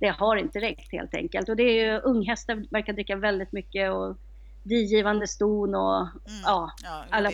det 0.00 0.08
har 0.08 0.36
inte 0.36 0.60
räckt 0.60 0.92
helt 0.92 1.14
enkelt. 1.14 1.48
Och 1.48 1.56
det 1.56 1.62
är 1.62 1.92
ju 1.92 1.98
unghästar 1.98 2.64
verkar 2.70 2.92
dricka 2.92 3.16
väldigt 3.16 3.52
mycket 3.52 3.92
och 3.92 4.16
digivande 4.62 5.28
ston 5.28 5.74
och 5.74 6.00
mm. 6.00 6.40
ja, 6.44 6.72
ja, 6.82 7.04
alla 7.10 7.30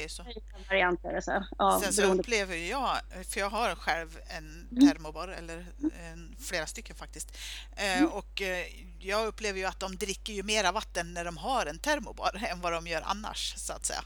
varianter. 0.69 1.21
Så, 1.21 1.45
ja, 1.59 1.81
Sen 1.85 1.93
så 1.93 2.03
upplever 2.03 2.57
jag, 2.57 2.97
för 3.25 3.41
jag 3.41 3.51
har 3.51 3.75
själv 3.75 4.19
en 4.39 4.69
mm. 4.71 4.89
termobar, 4.89 5.29
eller 5.29 5.67
en, 6.13 6.37
flera 6.39 6.67
stycken 6.67 6.97
faktiskt, 6.97 7.39
eh, 7.77 7.99
mm. 7.99 8.11
och 8.11 8.43
eh, 8.43 8.67
jag 8.99 9.27
upplever 9.27 9.59
ju 9.59 9.65
att 9.65 9.81
de 9.81 9.97
dricker 9.97 10.33
ju 10.33 10.43
mera 10.43 10.73
vatten 10.73 11.15
när 11.15 11.25
de 11.25 11.37
har 11.37 11.67
en 11.67 11.79
termobar 11.79 12.43
än 12.51 12.61
vad 12.61 12.73
de 12.73 12.87
gör 12.87 13.03
annars, 13.05 13.55
så 13.57 13.73
att 13.73 13.85
säga. 13.85 14.01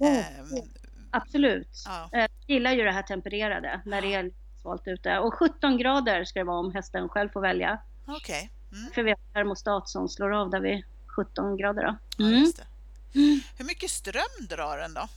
Mm. 0.00 0.68
Absolut. 1.10 1.68
Ja. 1.86 2.08
Jag 2.12 2.28
gillar 2.46 2.72
ju 2.72 2.82
det 2.82 2.92
här 2.92 3.02
tempererade 3.02 3.80
när 3.84 4.02
det 4.02 4.14
är 4.14 4.30
svalt 4.62 4.88
ute. 4.88 5.18
Och 5.18 5.34
17 5.34 5.78
grader 5.78 6.24
ska 6.24 6.38
det 6.40 6.44
vara 6.44 6.58
om 6.58 6.74
hästen 6.74 7.08
själv 7.08 7.28
får 7.28 7.40
välja. 7.40 7.80
Okej. 8.06 8.50
Okay. 8.70 8.80
Mm. 8.80 8.92
För 8.92 9.02
vi 9.02 9.10
har 9.10 9.18
termostat 9.32 9.88
som 9.88 10.08
slår 10.08 10.32
av 10.34 10.50
där 10.50 10.60
vid 10.60 10.84
17 11.26 11.56
grader. 11.56 11.82
Då. 11.82 12.24
Mm. 12.24 12.52
Ja, 12.56 12.64
mm. 13.20 13.40
Hur 13.58 13.64
mycket 13.64 13.90
ström 13.90 14.46
drar 14.48 14.78
den 14.78 14.94
då? 14.94 15.08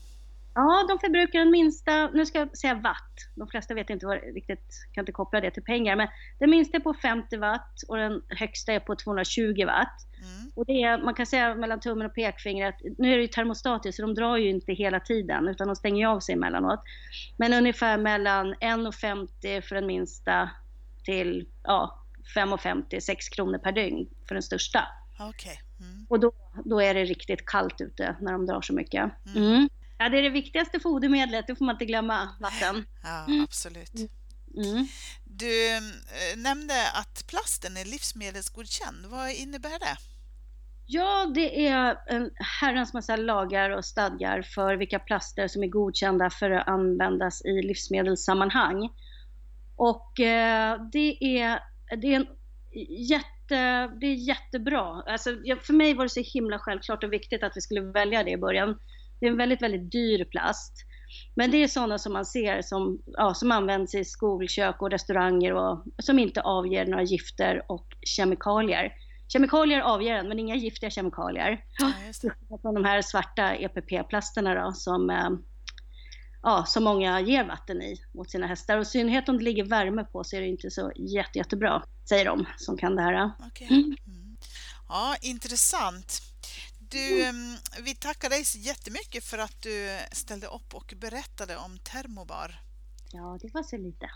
Ja, 0.54 0.86
de 0.88 1.00
förbrukar 1.00 1.40
den 1.40 1.52
minsta, 1.52 2.08
nu 2.08 2.26
ska 2.26 2.40
jag 2.40 2.58
säga 2.58 2.74
watt. 2.74 3.16
De 3.36 3.48
flesta 3.48 3.74
vet 3.74 3.90
inte 3.90 4.06
vad, 4.06 4.18
riktigt, 4.34 4.88
kan 4.94 5.02
inte 5.02 5.12
koppla 5.12 5.42
det 5.42 5.52
till 5.52 5.64
pengar. 5.64 5.96
Men 5.96 6.08
den 6.40 6.50
minsta 6.50 6.78
är 6.78 6.82
på 6.82 6.94
50 6.94 7.38
watt 7.38 7.82
och 7.88 7.98
den 7.98 8.22
högsta 8.30 8.74
är 8.74 8.80
på 8.80 8.96
220 8.96 9.66
watt. 9.66 10.08
Mm. 10.18 10.52
Och 10.56 10.66
det 10.66 10.84
är, 10.84 10.98
man 10.98 11.14
kan 11.14 11.26
säga 11.26 11.56
mellan 11.56 11.80
tummen 11.80 12.06
och 12.06 12.16
pekfingret, 12.16 12.76
nu 12.98 13.14
är 13.14 13.18
det 13.18 13.22
ju 13.22 13.28
termostatiskt 13.28 13.96
så 13.96 14.02
de 14.02 14.16
drar 14.16 14.38
ju 14.38 14.50
inte 14.50 14.74
hela 14.74 15.00
tiden 15.00 15.48
utan 15.48 15.68
de 15.68 15.76
stänger 15.76 16.08
av 16.08 16.20
sig 16.20 16.34
emellanåt. 16.34 16.80
Men 17.38 17.54
ungefär 17.54 17.98
mellan 17.98 18.56
1,50 18.56 19.62
för 19.62 19.76
den 19.76 19.88
minsta 19.88 20.50
till 21.06 21.48
ja, 21.64 22.06
5,50, 22.36 23.00
6 23.00 23.30
kronor 23.30 23.58
per 23.58 23.72
dygn 23.72 24.10
för 24.28 24.36
den 24.36 24.44
största. 24.44 24.88
Okay. 25.30 25.56
Mm. 25.82 26.06
Och 26.10 26.20
då, 26.20 26.32
då 26.66 26.82
är 26.82 26.94
det 26.94 27.04
riktigt 27.04 27.46
kallt 27.46 27.82
ute 27.82 28.16
när 28.22 28.32
de 28.32 28.46
drar 28.46 28.62
så 28.62 28.74
mycket. 28.74 29.12
Mm. 29.26 29.44
mm. 29.44 29.70
Ja, 29.98 30.10
det 30.10 30.18
är 30.18 30.24
det 30.24 30.30
viktigaste 30.30 30.80
fodermedlet, 30.80 31.48
det 31.48 31.56
får 31.56 31.66
man 31.66 31.76
inte 31.76 31.86
glömma, 31.86 32.30
vatten. 32.40 32.86
Ja, 33.04 33.26
absolut. 33.44 33.94
Mm. 34.56 34.88
Du 35.24 35.76
eh, 35.76 35.82
nämnde 36.38 36.74
att 36.94 37.28
plasten 37.28 37.78
är 37.78 37.86
livsmedelsgodkänd. 37.86 39.06
Vad 39.06 39.32
innebär 39.32 39.80
det? 39.80 39.98
Ja, 40.86 41.32
det 41.36 41.68
är 41.68 41.98
en 42.08 42.32
herrans 42.62 42.94
massa 42.94 43.16
lagar 43.16 43.70
och 43.70 43.86
stadgar 43.86 44.42
för 44.42 44.76
vilka 44.76 45.00
plaster 45.00 45.48
som 45.48 45.64
är 45.64 45.68
godkända 45.68 46.30
för 46.30 46.52
att 46.52 46.68
användas 46.68 47.46
i 47.46 47.62
livsmedelssammanhang. 47.62 48.90
Och 49.76 50.20
eh, 50.20 50.82
det, 50.92 51.40
är, 51.40 51.60
det, 51.98 52.08
är 52.08 52.16
en 52.16 52.28
jätte, 53.10 53.31
det 54.00 54.08
är 54.08 54.28
jättebra. 54.28 55.04
Alltså, 55.06 55.30
för 55.62 55.74
mig 55.74 55.94
var 55.94 56.04
det 56.04 56.10
så 56.10 56.24
himla 56.34 56.60
självklart 56.60 57.04
och 57.04 57.14
viktigt 57.14 57.44
att 57.44 57.52
vi 57.56 57.62
skulle 57.62 57.82
välja 57.82 58.24
det 58.24 58.32
i 58.32 58.38
början. 58.38 58.80
Det 59.20 59.26
är 59.26 59.32
en 59.32 59.38
väldigt, 59.38 59.62
väldigt 59.62 59.92
dyr 59.92 60.26
plast. 60.26 60.74
Men 61.36 61.52
det 61.52 61.64
är 61.64 61.68
sådana 61.68 61.98
som 61.98 62.14
man 62.14 62.26
ser 62.26 62.62
som, 62.62 63.02
ja, 63.06 63.34
som 63.34 63.52
används 63.52 63.96
i 63.96 64.06
skolkök 64.06 64.82
och 64.82 64.92
restauranger 64.92 65.54
och 65.54 65.84
som 65.98 66.20
inte 66.20 66.42
avger 66.42 66.86
några 66.86 67.04
gifter 67.04 67.72
och 67.72 67.88
kemikalier. 68.02 68.94
Kemikalier 69.28 69.82
avger 69.82 70.16
den, 70.16 70.28
men 70.28 70.40
inga 70.40 70.56
giftiga 70.56 70.90
kemikalier. 70.90 71.64
Ja, 71.80 71.92
Från 72.62 72.74
de 72.74 72.86
här 72.86 73.02
svarta 73.02 73.56
EPP-plasterna 73.56 74.56
då, 74.56 74.72
som, 74.74 75.10
eh, 75.10 75.30
ja, 76.44 76.66
som 76.66 76.84
många 76.84 77.22
ger 77.22 77.44
vatten 77.44 77.82
i 77.82 78.02
åt 78.14 78.32
sina 78.32 78.48
hästar. 78.48 78.78
Och 78.78 78.82
i 78.82 78.86
synnerhet 78.86 79.30
om 79.30 79.38
det 79.38 79.44
ligger 79.44 79.64
värme 79.64 80.04
på 80.04 80.24
så 80.24 80.36
är 80.36 80.42
det 80.42 80.48
inte 80.48 80.72
så 80.72 80.92
jätte, 80.96 81.38
jättebra, 81.38 81.84
säger 82.10 82.26
de 82.26 82.46
som 82.58 82.78
kan 82.78 82.96
det 82.96 83.02
här. 83.02 83.32
Okay. 83.48 83.68
Mm. 83.68 83.96
Ja, 84.90 85.16
intressant. 85.22 86.22
Du, 86.80 87.24
mm, 87.24 87.56
vi 87.84 87.96
tackar 87.96 88.30
dig 88.30 88.46
så 88.46 88.58
jättemycket 88.58 89.24
för 89.24 89.38
att 89.38 89.62
du 89.62 89.98
ställde 90.12 90.48
upp 90.48 90.74
och 90.74 90.94
berättade 90.98 91.58
om 91.58 91.78
Termobar. 91.78 92.62
Ja, 93.12 93.38
det 93.42 93.54
var 93.54 93.64
så 93.64 93.78
lite. 93.78 94.10